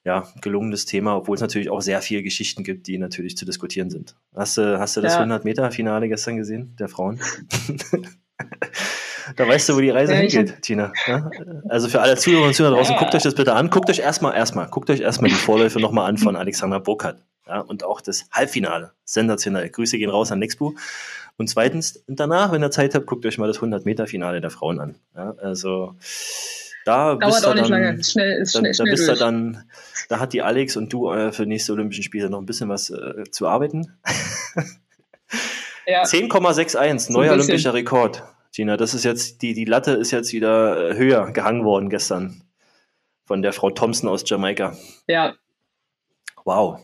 ja, 0.04 0.28
gelungenes 0.40 0.86
Thema, 0.86 1.16
obwohl 1.16 1.34
es 1.34 1.40
natürlich 1.40 1.68
auch 1.68 1.80
sehr 1.80 2.00
viele 2.02 2.22
Geschichten 2.22 2.62
gibt, 2.62 2.86
die 2.86 2.98
natürlich 2.98 3.36
zu 3.36 3.44
diskutieren 3.44 3.90
sind. 3.90 4.14
Hast 4.34 4.58
du, 4.58 4.78
hast 4.78 4.96
du 4.96 5.00
das 5.00 5.14
ja. 5.14 5.22
100-Meter-Finale 5.22 6.08
gestern 6.08 6.36
gesehen, 6.36 6.76
der 6.78 6.88
Frauen? 6.88 7.20
da 9.36 9.48
weißt 9.48 9.68
du, 9.68 9.76
wo 9.76 9.80
die 9.80 9.90
Reise 9.90 10.12
ja, 10.14 10.20
hingeht, 10.20 10.62
Tina. 10.62 10.92
Ja? 11.06 11.30
Also 11.68 11.88
für 11.88 12.00
alle 12.00 12.16
Zuhörer 12.16 12.46
und 12.46 12.54
Zuhörer 12.54 12.76
draußen, 12.76 12.96
guckt 12.96 13.14
euch 13.14 13.22
das 13.22 13.34
bitte 13.34 13.54
an. 13.54 13.70
Guckt 13.70 13.90
euch 13.90 13.98
erstmal, 13.98 14.36
erstmal, 14.36 14.68
guckt 14.68 14.88
euch 14.90 15.00
erstmal 15.00 15.30
die 15.30 15.36
Vorläufe 15.36 15.80
nochmal 15.80 16.08
an 16.08 16.16
von 16.16 16.36
Alexandra 16.36 16.78
Burkhardt. 16.78 17.22
Ja, 17.46 17.60
und 17.60 17.82
auch 17.82 18.00
das 18.00 18.26
Halbfinale. 18.30 18.92
Sensationell. 19.04 19.68
Grüße 19.68 19.98
gehen 19.98 20.10
raus 20.10 20.30
an 20.30 20.38
Nexpo. 20.38 20.76
Und 21.36 21.48
zweitens, 21.48 22.04
danach, 22.06 22.52
wenn 22.52 22.62
ihr 22.62 22.70
Zeit 22.70 22.94
habt, 22.94 23.06
guckt 23.06 23.26
euch 23.26 23.38
mal 23.38 23.48
das 23.48 23.60
100-Meter-Finale 23.60 24.40
der 24.40 24.50
Frauen 24.50 24.78
an. 24.78 24.94
Ja, 25.16 25.34
also, 25.42 25.96
Da 26.84 27.14
Dauert 27.16 27.44
auch 27.44 27.54
nicht 27.54 27.70
dann, 27.70 27.82
lange. 27.82 28.02
Schnell, 28.04 28.40
ist 28.40 28.54
da, 28.54 28.58
schnell, 28.60 28.72
da 28.72 28.74
schnell 28.76 28.90
bist 28.92 29.02
du 29.02 29.06
durch. 29.08 29.18
dann, 29.18 29.64
da 30.08 30.18
hat 30.18 30.32
die 30.32 30.42
Alex 30.42 30.76
und 30.76 30.92
du 30.92 31.10
äh, 31.12 31.30
für 31.32 31.44
nächste 31.46 31.72
Olympischen 31.72 32.02
Spiele 32.02 32.30
noch 32.30 32.38
ein 32.40 32.46
bisschen 32.46 32.68
was 32.68 32.90
äh, 32.90 33.24
zu 33.30 33.46
arbeiten. 33.48 33.98
ja. 35.86 36.02
10,61, 36.04 36.68
So 36.70 36.78
ein 36.78 37.12
neuer 37.12 37.34
bisschen. 37.34 37.40
olympischer 37.50 37.74
Rekord. 37.74 38.22
Gina, 38.52 38.76
das 38.76 38.94
ist 38.94 39.04
jetzt, 39.04 39.42
die, 39.42 39.54
die 39.54 39.64
Latte 39.64 39.92
ist 39.92 40.10
jetzt 40.10 40.32
wieder 40.32 40.90
äh, 40.90 40.96
höher 40.96 41.30
gehangen 41.32 41.64
worden 41.64 41.88
gestern 41.90 42.42
von 43.24 43.42
der 43.42 43.52
Frau 43.52 43.70
Thompson 43.70 44.08
aus 44.08 44.22
Jamaika. 44.28 44.76
ja, 45.06 45.34
Wow. 46.44 46.80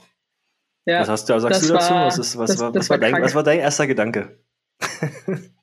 ja. 0.84 1.00
Was, 1.00 1.08
hast 1.08 1.28
du, 1.28 1.40
sagst 1.40 1.68
du 1.68 1.72
dazu? 1.72 1.90
war- 1.94 2.06
Was, 2.06 2.18
ist, 2.18 2.36
was, 2.38 2.50
das- 2.50 2.60
war, 2.60 2.70
das 2.72 2.84
was, 2.84 2.90
war 2.90 2.98
dein, 2.98 3.20
was 3.22 3.34
war 3.34 3.42
dein 3.42 3.58
erster 3.58 3.86
Gedanke? 3.86 4.38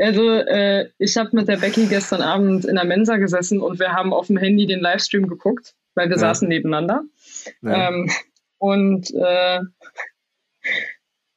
Also, 0.00 0.30
äh, 0.30 0.88
ich 0.98 1.16
habe 1.16 1.30
mit 1.32 1.48
der 1.48 1.56
Becky 1.58 1.86
gestern 1.86 2.22
Abend 2.22 2.64
in 2.64 2.76
der 2.76 2.84
Mensa 2.84 3.16
gesessen 3.16 3.60
und 3.60 3.78
wir 3.78 3.92
haben 3.92 4.12
auf 4.12 4.26
dem 4.28 4.36
Handy 4.36 4.66
den 4.66 4.80
Livestream 4.80 5.26
geguckt, 5.28 5.74
weil 5.94 6.08
wir 6.08 6.16
Ja. 6.16 6.20
saßen 6.20 6.48
nebeneinander. 6.48 7.02
Ja. 7.62 7.88
Ähm, 7.88 8.10
und 8.58 9.10
äh, 9.14 9.60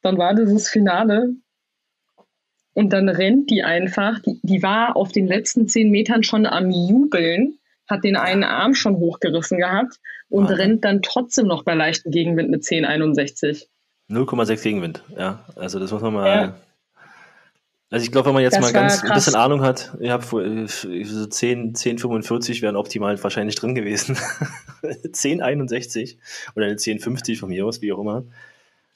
dann 0.02 0.18
war 0.18 0.34
dieses 0.34 0.68
Finale 0.68 1.30
und 2.74 2.92
dann 2.92 3.08
rennt 3.08 3.50
die 3.50 3.62
einfach, 3.62 4.18
die, 4.20 4.40
die 4.42 4.62
war 4.62 4.96
auf 4.96 5.12
den 5.12 5.26
letzten 5.26 5.68
zehn 5.68 5.90
Metern 5.90 6.22
schon 6.22 6.46
am 6.46 6.70
Jubeln, 6.70 7.58
hat 7.88 8.04
den 8.04 8.16
einen 8.16 8.44
Arm 8.44 8.74
schon 8.74 8.96
hochgerissen 8.96 9.58
gehabt 9.58 9.98
und 10.28 10.44
Wahnsinn. 10.44 10.56
rennt 10.56 10.84
dann 10.84 11.02
trotzdem 11.02 11.46
noch 11.46 11.62
bei 11.64 11.74
leichtem 11.74 12.10
Gegenwind 12.10 12.50
mit 12.50 12.62
10,61. 12.62 13.66
0,6 14.08 14.62
Gegenwind, 14.62 15.04
ja. 15.16 15.44
Also 15.56 15.78
das 15.78 15.90
muss 15.92 16.02
man 16.02 16.14
mal. 16.14 16.26
Ja. 16.28 16.56
Also 17.92 18.04
ich 18.04 18.10
glaube, 18.10 18.26
wenn 18.28 18.34
man 18.34 18.42
jetzt 18.42 18.54
Das 18.56 18.62
mal 18.62 18.72
ganz 18.72 19.04
ein 19.04 19.12
bisschen 19.12 19.34
Ahnung 19.34 19.60
hat, 19.62 19.92
ich 20.00 20.08
habe 20.10 20.24
so 20.24 20.38
10, 21.26 21.74
10,45 21.74 22.62
wären 22.62 22.74
optimal 22.76 23.22
wahrscheinlich 23.22 23.54
drin 23.56 23.74
gewesen. 23.74 24.16
10,61 24.82 26.16
oder 26.56 26.66
eine 26.66 26.74
10,50 26.76 27.38
von 27.38 27.48
mir 27.50 27.66
aus, 27.66 27.82
wie 27.82 27.92
auch 27.92 27.98
immer. 27.98 28.24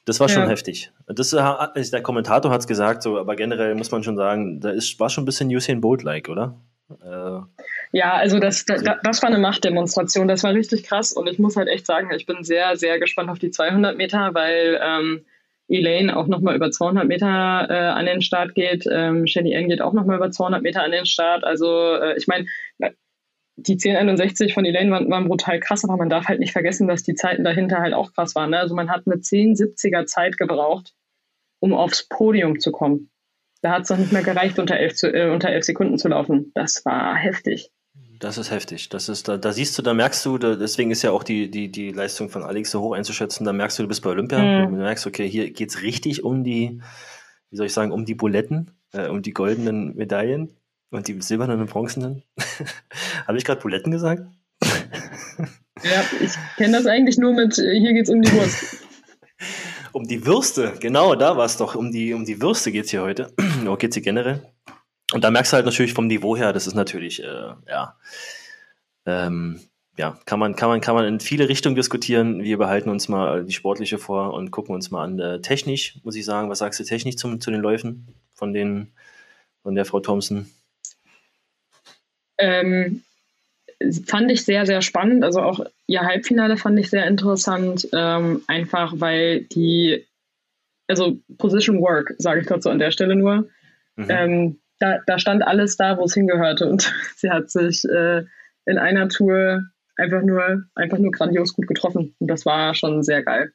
Das 0.05 0.21
war 0.21 0.29
schon 0.29 0.45
Ja. 0.45 0.49
heftig. 0.49 0.93
Das, 1.09 1.33
äh, 1.33 1.37
also 1.39 1.91
der 1.91 2.03
Kommentator 2.03 2.51
hat 2.51 2.61
es 2.61 2.67
gesagt, 2.67 3.03
so, 3.03 3.19
aber 3.19 3.37
generell 3.37 3.75
muss 3.75 3.91
man 3.91 4.03
schon 4.03 4.17
sagen, 4.17 4.61
da 4.61 4.71
ist, 4.71 4.99
war 5.01 5.11
schon 5.11 5.23
ein 5.23 5.27
bisschen 5.27 5.49
Usain 5.55 5.81
Bolt-like, 5.81 6.29
oder? 6.29 6.55
Äh, 7.05 7.41
Ja, 7.93 8.15
also 8.15 8.39
das, 8.39 8.65
da- 8.65 8.79
da, 8.79 8.97
das 9.03 9.21
war 9.23 9.29
eine 9.29 9.39
Machtdemonstration, 9.39 10.29
das 10.29 10.43
war 10.45 10.53
richtig 10.55 10.85
krass 10.85 11.13
und 11.13 11.27
ich 11.29 11.39
muss 11.39 11.57
halt 11.57 11.69
echt 11.69 11.87
sagen, 11.87 12.11
ich 12.17 12.25
bin 12.25 12.45
sehr, 12.45 12.77
sehr 12.77 12.99
gespannt 13.01 13.29
auf 13.31 13.39
die 13.41 13.51
200 13.51 13.97
Meter, 13.97 14.33
weil 14.35 14.81
ähm, 14.83 15.25
Elaine 15.69 16.17
auch 16.17 16.27
nochmal 16.27 16.55
über 16.55 16.71
200 16.71 17.07
Meter 17.07 17.67
äh, 17.69 17.75
an 17.75 18.07
den 18.07 18.23
Start 18.23 18.55
geht, 18.55 18.85
ähm, 18.91 19.27
Shelly 19.27 19.57
Ann 19.57 19.69
geht 19.69 19.81
auch 19.81 19.93
nochmal 19.93 20.17
über 20.17 20.31
200 20.31 20.63
Meter 20.63 20.83
an 20.83 20.93
den 20.93 21.07
Start, 21.07 21.45
also 21.45 21.95
äh, 21.95 22.17
ich 22.17 22.27
meine, 22.27 22.47
die 23.57 23.73
1061 23.73 24.53
von 24.53 24.65
Elaine 24.65 24.91
waren, 24.91 25.11
waren 25.11 25.29
brutal 25.29 25.61
krass, 25.61 25.85
aber 25.85 25.97
man 25.97 26.11
darf 26.11 26.27
halt 26.27 26.41
nicht 26.41 26.53
vergessen, 26.53 26.89
dass 26.89 27.03
die 27.03 27.15
Zeiten 27.15 27.43
dahinter 27.43 27.79
halt 27.79 27.95
auch 27.95 28.13
krass 28.13 28.35
waren. 28.35 28.51
Ne? 28.51 28.59
Also 28.59 28.75
man 28.75 28.91
hat 28.91 29.05
eine 29.07 29.17
1070er 29.17 30.05
Zeit 30.05 30.37
gebraucht, 30.37 30.93
um 31.59 31.73
aufs 31.73 32.07
Podium 32.07 32.61
zu 32.61 32.71
kommen. 32.71 33.11
Da 33.63 33.71
hat 33.73 33.83
es 33.85 33.91
noch 33.91 33.97
nicht 33.97 34.13
mehr 34.13 34.23
gereicht, 34.23 34.59
unter 34.59 34.77
elf, 34.77 34.95
zu, 34.95 35.13
äh, 35.13 35.31
unter 35.31 35.49
elf 35.49 35.65
Sekunden 35.65 35.97
zu 35.97 36.09
laufen. 36.09 36.53
Das 36.55 36.85
war 36.85 37.17
heftig. 37.17 37.71
Das 38.19 38.39
ist 38.39 38.51
heftig. 38.51 38.89
Das 38.89 39.09
ist, 39.09 39.29
da, 39.29 39.37
da 39.37 39.53
siehst 39.53 39.77
du, 39.77 39.83
da 39.83 39.93
merkst 39.95 40.25
du, 40.25 40.39
da, 40.39 40.55
deswegen 40.55 40.91
ist 40.91 41.03
ja 41.03 41.11
auch 41.11 41.23
die, 41.23 41.51
die, 41.51 41.71
die 41.71 41.91
Leistung 41.91 42.29
von 42.31 42.43
Alex 42.43 42.71
so 42.71 42.81
hoch 42.81 42.93
einzuschätzen, 42.95 43.45
da 43.45 43.53
merkst 43.53 43.79
du, 43.79 43.83
du 43.83 43.89
bist 43.89 44.03
bei 44.03 44.11
Olympia, 44.11 44.39
Mhm. 44.39 44.71
du 44.77 44.83
merkst, 44.83 45.07
okay, 45.07 45.29
hier 45.29 45.51
geht's 45.51 45.83
richtig 45.83 46.25
um 46.25 46.45
die, 46.45 46.81
wie 47.51 47.57
soll 47.57 47.67
ich 47.67 47.73
sagen, 47.73 47.93
um 47.93 48.05
die 48.05 48.15
Buletten, 48.15 48.71
äh, 48.93 49.09
um 49.09 49.23
die 49.23 49.33
goldenen 49.33 49.95
Medaillen 49.97 50.51
und 50.91 51.09
die 51.09 51.21
silbernen 51.21 51.61
und 51.61 51.71
bronzenen. 51.71 52.23
Habe 53.27 53.39
ich 53.39 53.45
gerade 53.45 53.61
Buletten 53.61 53.91
gesagt? 53.93 54.23
Ja, 55.83 56.05
ich 56.21 56.33
kenne 56.57 56.79
das 56.79 56.87
eigentlich 56.87 57.19
nur 57.19 57.35
mit, 57.35 57.59
äh, 57.59 57.79
hier 57.79 57.93
geht's 57.93 58.09
um 58.11 58.23
die 58.23 58.33
Wurst. 58.33 58.79
Um 59.93 60.07
die 60.07 60.27
Würste, 60.27 60.75
genau, 60.79 61.15
da 61.15 61.39
war 61.39 61.47
es 61.47 61.57
doch. 61.57 61.75
Um 61.75 61.91
die, 61.91 62.13
um 62.13 62.27
die 62.27 62.43
Würste 62.43 62.71
geht's 62.71 62.91
hier 62.91 63.01
heute. 63.01 63.33
Oder 63.63 63.79
geht's 63.79 63.97
hier 63.97 64.03
generell? 64.03 64.43
Und 65.13 65.23
da 65.23 65.31
merkst 65.31 65.53
du 65.53 65.57
halt 65.57 65.67
natürlich 65.67 65.93
vom 65.93 66.09
Niveau 66.09 66.37
her, 66.37 66.53
das 66.53 66.67
ist 66.67 66.75
natürlich, 66.75 67.23
äh, 67.23 67.53
ja, 67.69 67.97
ähm, 69.07 69.61
ja, 69.97 70.19
kann 70.27 70.39
man, 70.39 70.57
kann 70.57 70.69
man, 70.69 70.81
kann 70.81 70.95
man 70.95 71.07
in 71.07 71.21
viele 71.21 71.49
Richtungen 71.49 71.77
diskutieren. 71.77 72.43
Wir 72.43 72.59
behalten 72.59 72.91
uns 72.91 73.09
mal 73.09 73.45
die 73.45 73.53
sportliche 73.53 73.99
vor 73.99 74.35
und 74.35 74.51
gucken 74.51 74.75
uns 74.75 74.91
mal 74.91 75.05
an. 75.05 75.19
Äh, 75.19 75.41
technisch, 75.41 75.99
muss 76.03 76.17
ich 76.17 76.25
sagen, 76.25 76.51
was 76.51 76.59
sagst 76.59 76.81
du 76.81 76.85
technisch 76.85 77.17
zum, 77.17 77.41
zu 77.41 77.51
den 77.51 77.61
Läufen 77.61 78.09
von 78.35 78.53
den, 78.53 78.93
von 79.63 79.75
der 79.75 79.87
Frau 79.87 80.01
Thompson? 80.01 80.51
Ähm, 82.37 83.05
fand 84.07 84.31
ich 84.31 84.45
sehr, 84.45 84.67
sehr 84.67 84.83
spannend. 84.83 85.25
Also 85.25 85.41
auch 85.41 85.61
ihr 85.87 86.03
Halbfinale 86.03 86.59
fand 86.59 86.79
ich 86.79 86.91
sehr 86.91 87.07
interessant, 87.07 87.89
ähm, 87.93 88.43
einfach 88.49 88.95
weil 88.97 89.45
die, 89.45 90.05
also 90.89 91.17
Position 91.39 91.81
Work, 91.81 92.15
sage 92.19 92.41
ich 92.41 92.47
dazu 92.47 92.69
an 92.69 92.79
der 92.79 92.91
Stelle 92.91 93.17
nur, 93.17 93.49
Mhm. 93.99 94.07
ähm, 94.11 94.59
da, 94.79 94.99
da 95.07 95.19
stand 95.19 95.47
alles 95.47 95.77
da, 95.77 95.99
wo 95.99 96.05
es 96.05 96.15
hingehörte 96.15 96.69
und 96.69 96.93
sie 97.17 97.31
hat 97.31 97.51
sich 97.51 97.85
äh, 97.85 98.25
in 98.67 98.79
einer 98.79 99.09
Tour 99.09 99.63
einfach 99.97 100.23
nur, 100.23 100.65
einfach 100.75 100.99
nur 100.99 101.13
grandios 101.13 101.55
gut 101.55 101.67
getroffen 101.67 102.15
und 102.19 102.29
das 102.29 102.45
war 102.47 102.75
schon 102.75 103.03
sehr 103.03 103.23
geil. 103.23 103.53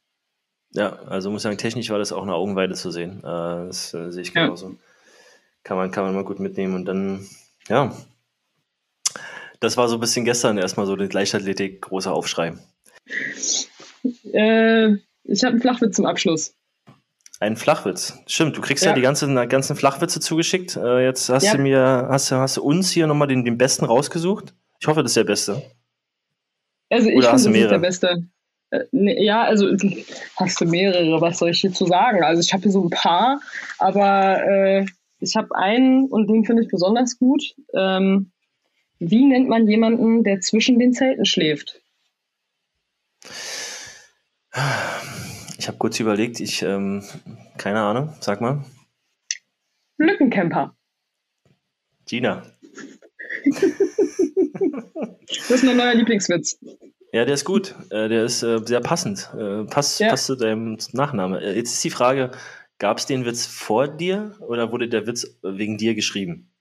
Ja, 0.73 0.93
also 1.03 1.29
muss 1.29 1.41
ich 1.41 1.43
sagen, 1.43 1.57
technisch 1.57 1.89
war 1.89 1.99
das 1.99 2.13
auch 2.13 2.23
eine 2.23 2.33
Augenweide 2.33 2.75
zu 2.75 2.91
sehen. 2.91 3.19
Äh, 3.19 3.67
das 3.67 3.93
äh, 3.93 4.09
sehe 4.11 4.21
ich 4.21 4.33
Ja. 4.33 4.43
genauso. 4.45 4.77
Kann 5.63 5.77
man, 5.77 5.91
kann 5.91 6.05
man 6.05 6.15
mal 6.15 6.23
gut 6.23 6.39
mitnehmen 6.39 6.75
und 6.75 6.85
dann, 6.85 7.27
ja. 7.67 7.93
Das 9.59 9.77
war 9.77 9.87
so 9.89 9.97
ein 9.97 9.99
bisschen 9.99 10.25
gestern 10.25 10.57
erstmal 10.57 10.87
so 10.87 10.95
die 10.95 11.05
Leichtathletik, 11.05 11.81
großer 11.81 12.11
Aufschrei. 12.11 12.53
Äh, 14.33 14.95
ich 15.23 15.43
habe 15.43 15.51
einen 15.51 15.61
Flachwitz 15.61 15.95
zum 15.97 16.05
Abschluss. 16.05 16.55
Ein 17.41 17.55
Flachwitz. 17.57 18.19
Stimmt, 18.27 18.55
du 18.55 18.61
kriegst 18.61 18.83
ja, 18.85 18.91
Ja. 18.91 18.95
die 18.95 19.01
ganzen, 19.01 19.33
ganzen 19.49 19.75
Flachwitze 19.75 20.19
zugeschickt. 20.19 20.75
Äh, 20.77 21.03
jetzt 21.05 21.27
hast 21.27 21.43
Ja. 21.43 21.55
du 21.55 21.61
mir, 21.63 22.07
hast 22.07 22.29
du, 22.29 22.35
hast 22.35 22.57
du 22.57 22.61
uns 22.63 22.91
hier 22.91 23.07
nochmal 23.07 23.27
den, 23.27 23.43
den 23.43 23.57
besten 23.57 23.83
rausgesucht. 23.85 24.53
Ich 24.79 24.87
hoffe, 24.87 25.01
das 25.01 25.09
ist 25.11 25.17
der 25.17 25.23
beste. 25.23 25.63
Also 26.91 27.09
ich 27.09 27.15
Oder 27.15 27.29
finde, 27.29 27.31
hast 27.31 27.33
das 27.33 27.43
du 27.43 27.49
ist 27.49 27.53
mehrere? 27.53 27.69
der 27.71 27.79
beste. 27.79 28.23
Äh, 28.69 29.23
ja, 29.25 29.41
also 29.43 29.67
hast 30.35 30.61
du 30.61 30.65
mehrere, 30.65 31.19
was 31.19 31.39
soll 31.39 31.49
ich 31.49 31.61
hierzu 31.61 31.87
sagen? 31.87 32.23
Also 32.23 32.41
ich 32.41 32.53
habe 32.53 32.61
hier 32.61 32.71
so 32.71 32.83
ein 32.83 32.89
paar, 32.91 33.41
aber 33.79 34.43
äh, 34.45 34.85
ich 35.19 35.35
habe 35.35 35.55
einen 35.55 36.05
und 36.09 36.27
den 36.29 36.45
finde 36.45 36.61
ich 36.61 36.69
besonders 36.69 37.17
gut. 37.17 37.55
Ähm, 37.73 38.29
wie 38.99 39.25
nennt 39.25 39.49
man 39.49 39.67
jemanden, 39.67 40.23
der 40.23 40.41
zwischen 40.41 40.77
den 40.77 40.93
Zelten 40.93 41.25
schläft? 41.25 41.81
Ich 45.61 45.67
habe 45.67 45.77
kurz 45.77 45.99
überlegt, 45.99 46.39
ich, 46.39 46.63
ähm, 46.63 47.03
keine 47.59 47.81
Ahnung, 47.81 48.15
sag 48.19 48.41
mal. 48.41 48.65
Lückencamper. 49.99 50.75
Gina. 52.07 52.43
Das 55.27 55.49
ist 55.49 55.63
mein 55.63 55.77
neuer 55.77 55.93
Lieblingswitz. 55.93 56.59
Ja, 57.13 57.25
der 57.25 57.35
ist 57.35 57.45
gut. 57.45 57.75
Äh, 57.89 58.09
der 58.09 58.25
ist 58.25 58.43
äh, 58.43 58.59
sehr 58.65 58.81
passend. 58.81 59.29
Äh, 59.37 59.63
passt, 59.65 59.99
Ja. 59.99 60.09
passt 60.09 60.25
zu 60.25 60.35
deinem 60.35 60.77
Nachname. 60.93 61.41
Jetzt 61.55 61.73
ist 61.73 61.83
die 61.83 61.89
Frage, 61.89 62.31
gab 62.79 62.97
es 62.97 63.05
den 63.05 63.25
Witz 63.25 63.45
vor 63.45 63.87
dir 63.87 64.35
oder 64.41 64.71
wurde 64.71 64.89
der 64.89 65.07
Witz 65.07 65.37
wegen 65.41 65.77
dir 65.77 65.95
geschrieben? 65.95 66.51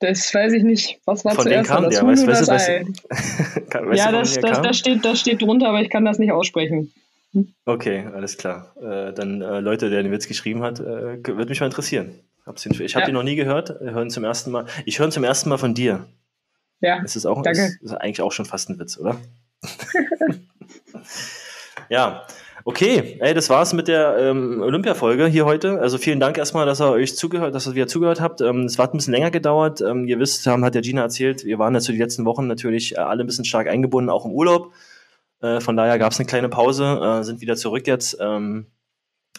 Das 0.00 0.34
weiß 0.34 0.52
ich 0.54 0.64
nicht. 0.64 1.00
Was 1.06 1.24
war 1.24 1.34
Von 1.34 1.44
zuerst? 1.44 1.70
kam 1.70 1.84
das 1.84 1.94
der? 1.94 2.02
Huhn 2.02 2.10
Weißt, 2.10 2.24
oder 2.24 2.32
weißt, 2.32 2.40
das 2.42 2.48
weißt, 2.48 2.68
Ei? 2.68 3.80
weißt 3.86 3.98
ja, 3.98 4.12
das, 4.12 4.38
das, 4.38 4.62
das, 4.62 4.78
steht, 4.78 5.04
das 5.04 5.20
steht 5.20 5.40
drunter, 5.40 5.68
aber 5.68 5.80
ich 5.80 5.90
kann 5.90 6.04
das 6.04 6.18
nicht 6.18 6.32
aussprechen. 6.32 6.92
Okay, 7.64 8.06
alles 8.14 8.38
klar. 8.38 8.74
Äh, 8.80 9.12
dann 9.12 9.42
äh, 9.42 9.60
Leute, 9.60 9.90
der 9.90 10.02
den 10.02 10.10
Witz 10.12 10.26
geschrieben 10.28 10.62
hat, 10.62 10.80
äh, 10.80 11.18
würde 11.26 11.46
mich 11.50 11.60
mal 11.60 11.66
interessieren. 11.66 12.20
Hab's 12.46 12.62
den, 12.62 12.72
ich 12.72 12.94
habe 12.94 13.02
Ja. 13.02 13.06
den 13.06 13.14
noch 13.14 13.22
nie 13.22 13.36
gehört. 13.36 13.70
Hören 13.80 14.08
zum 14.10 14.24
ersten 14.24 14.50
Mal. 14.50 14.64
Ich 14.86 14.98
höre 14.98 15.06
ihn 15.08 15.12
zum 15.12 15.24
ersten 15.24 15.48
Mal 15.50 15.58
von 15.58 15.74
dir. 15.74 16.06
Ja, 16.80 17.00
Das 17.02 17.16
ist 17.16 17.26
auch 17.26 17.42
Danke. 17.42 17.60
Ist, 17.66 17.82
ist 17.82 17.92
eigentlich 17.92 18.22
auch 18.22 18.32
schon 18.32 18.46
fast 18.46 18.70
ein 18.70 18.78
Witz, 18.78 18.96
oder? 18.98 19.16
ja. 21.88 22.24
Okay, 22.64 23.16
ey, 23.20 23.32
das 23.32 23.48
war's 23.48 23.72
mit 23.72 23.88
der 23.88 24.16
ähm, 24.18 24.60
Olympia-Folge 24.60 25.26
hier 25.26 25.46
heute. 25.46 25.80
Also 25.80 25.96
vielen 25.96 26.20
Dank 26.20 26.36
erstmal, 26.36 26.66
dass 26.66 26.80
ihr 26.82 26.90
euch 26.90 27.16
zugehört, 27.16 27.54
dass 27.54 27.66
ihr 27.66 27.74
wieder 27.74 27.86
zugehört 27.86 28.20
habt. 28.20 28.42
Ähm, 28.42 28.64
Es 28.66 28.78
hat 28.78 28.92
ein 28.92 28.98
bisschen 28.98 29.14
länger 29.14 29.30
gedauert. 29.30 29.80
Ähm, 29.80 30.06
ihr 30.06 30.18
wisst, 30.18 30.46
haben, 30.46 30.64
hat 30.64 30.74
der 30.74 30.82
Gina 30.82 31.02
erzählt, 31.02 31.44
wir 31.44 31.58
waren 31.58 31.72
dazu 31.72 31.92
die 31.92 31.98
letzten 31.98 32.26
Wochen 32.26 32.46
natürlich 32.46 32.96
äh, 32.96 32.98
alle 32.98 33.24
ein 33.24 33.26
bisschen 33.26 33.46
stark 33.46 33.68
eingebunden, 33.68 34.10
auch 34.10 34.26
im 34.26 34.32
Urlaub. 34.32 34.72
Äh, 35.40 35.60
von 35.60 35.76
daher 35.76 35.98
gab 35.98 36.12
es 36.12 36.18
eine 36.18 36.26
kleine 36.26 36.48
Pause, 36.48 37.00
äh, 37.02 37.24
sind 37.24 37.40
wieder 37.40 37.56
zurück 37.56 37.86
jetzt 37.86 38.16
ähm, 38.20 38.66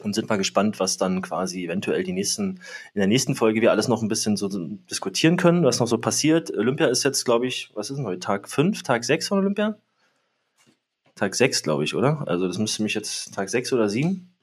und 0.02 0.14
sind 0.16 0.30
mal 0.30 0.38
gespannt, 0.38 0.80
was 0.80 0.98
dann 0.98 1.22
quasi 1.22 1.66
eventuell 1.66 2.04
die 2.04 2.14
nächsten, 2.14 2.62
in 2.94 3.00
der 3.00 3.08
nächsten 3.08 3.36
Folge 3.36 3.62
wir 3.62 3.72
alles 3.72 3.88
noch 3.88 4.02
ein 4.02 4.08
bisschen 4.08 4.38
so 4.38 4.48
diskutieren 4.48 5.36
können, 5.36 5.66
was 5.66 5.80
noch 5.80 5.88
so 5.88 5.98
passiert. 5.98 6.56
Olympia 6.56 6.88
ist 6.88 7.04
jetzt, 7.04 7.26
glaube 7.26 7.48
ich, 7.48 7.72
was 7.74 7.90
ist 7.90 7.98
denn 7.98 8.06
heute? 8.06 8.20
Tag 8.20 8.48
5, 8.48 8.84
Tag 8.84 9.04
6 9.04 9.28
von 9.28 9.40
Olympia? 9.40 9.78
Tag 11.16 11.36
6, 11.36 11.64
glaube 11.64 11.84
ich, 11.84 11.96
oder? 11.96 12.24
Also 12.28 12.48
das 12.48 12.58
müsste 12.58 12.82
mich 12.82 12.94
jetzt 12.94 13.34
Tag 13.34 13.50
6 13.50 13.74
oder 13.74 13.90
7. 13.90 14.34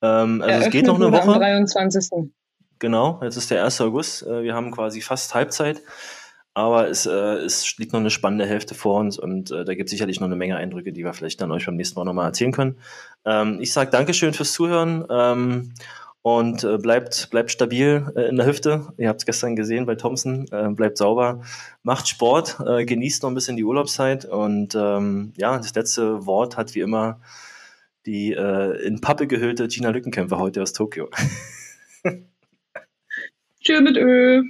Ähm, 0.00 0.42
also 0.42 0.66
es 0.66 0.70
geht 0.70 0.86
noch 0.86 0.94
eine 0.94 1.06
Eröffnet 1.06 1.26
Woche. 1.26 1.34
Am 1.34 1.40
23. 1.40 2.30
Genau, 2.78 3.20
jetzt 3.22 3.36
ist 3.36 3.50
der 3.50 3.64
1. 3.64 3.80
August. 3.80 4.22
Äh, 4.24 4.44
Wir 4.44 4.54
haben 4.54 4.70
quasi 4.70 5.00
fast 5.00 5.34
Halbzeit. 5.34 5.82
Aber 6.54 6.88
es, 6.88 7.04
äh, 7.04 7.10
es 7.10 7.76
liegt 7.78 7.92
noch 7.92 8.00
eine 8.00 8.10
spannende 8.10 8.46
Hälfte 8.46 8.76
vor 8.76 9.00
uns 9.00 9.18
und 9.18 9.50
äh, 9.50 9.64
da 9.64 9.74
gibt 9.74 9.88
es 9.88 9.90
sicherlich 9.90 10.20
noch 10.20 10.28
eine 10.28 10.36
Menge 10.36 10.56
Eindrücke, 10.56 10.92
die 10.92 11.04
wir 11.04 11.12
vielleicht 11.12 11.40
dann 11.40 11.50
euch 11.50 11.66
beim 11.66 11.74
nächsten 11.74 11.98
Mal 11.98 12.04
nochmal 12.04 12.26
erzählen 12.26 12.52
können. 12.52 12.78
Ähm, 13.24 13.58
ich 13.60 13.72
sage 13.72 13.90
Dankeschön 13.90 14.32
fürs 14.34 14.52
Zuhören 14.52 15.04
ähm, 15.10 15.74
und 16.22 16.62
äh, 16.62 16.78
bleibt, 16.78 17.28
bleibt 17.30 17.50
stabil 17.50 18.06
äh, 18.14 18.28
in 18.28 18.36
der 18.36 18.46
Hüfte. 18.46 18.86
Ihr 18.98 19.08
habt 19.08 19.22
es 19.22 19.26
gestern 19.26 19.56
gesehen 19.56 19.84
bei 19.84 19.96
Thompson. 19.96 20.46
Äh, 20.52 20.68
bleibt 20.70 20.96
sauber, 20.96 21.42
macht 21.82 22.06
Sport, 22.06 22.58
äh, 22.64 22.84
genießt 22.84 23.24
noch 23.24 23.30
ein 23.30 23.34
bisschen 23.34 23.56
die 23.56 23.64
Urlaubszeit 23.64 24.24
und 24.24 24.76
ähm, 24.76 25.32
ja, 25.36 25.56
das 25.58 25.74
letzte 25.74 26.24
Wort 26.24 26.56
hat 26.56 26.76
wie 26.76 26.80
immer 26.80 27.20
die 28.06 28.32
äh, 28.32 28.80
in 28.86 29.00
Pappe 29.00 29.26
gehüllte 29.26 29.66
Gina 29.66 29.90
Lückenkämpfer 29.90 30.38
heute 30.38 30.62
aus 30.62 30.72
Tokio. 30.72 31.10
Tschö 33.60 33.80
mit 33.80 33.96
Ö. 33.96 34.44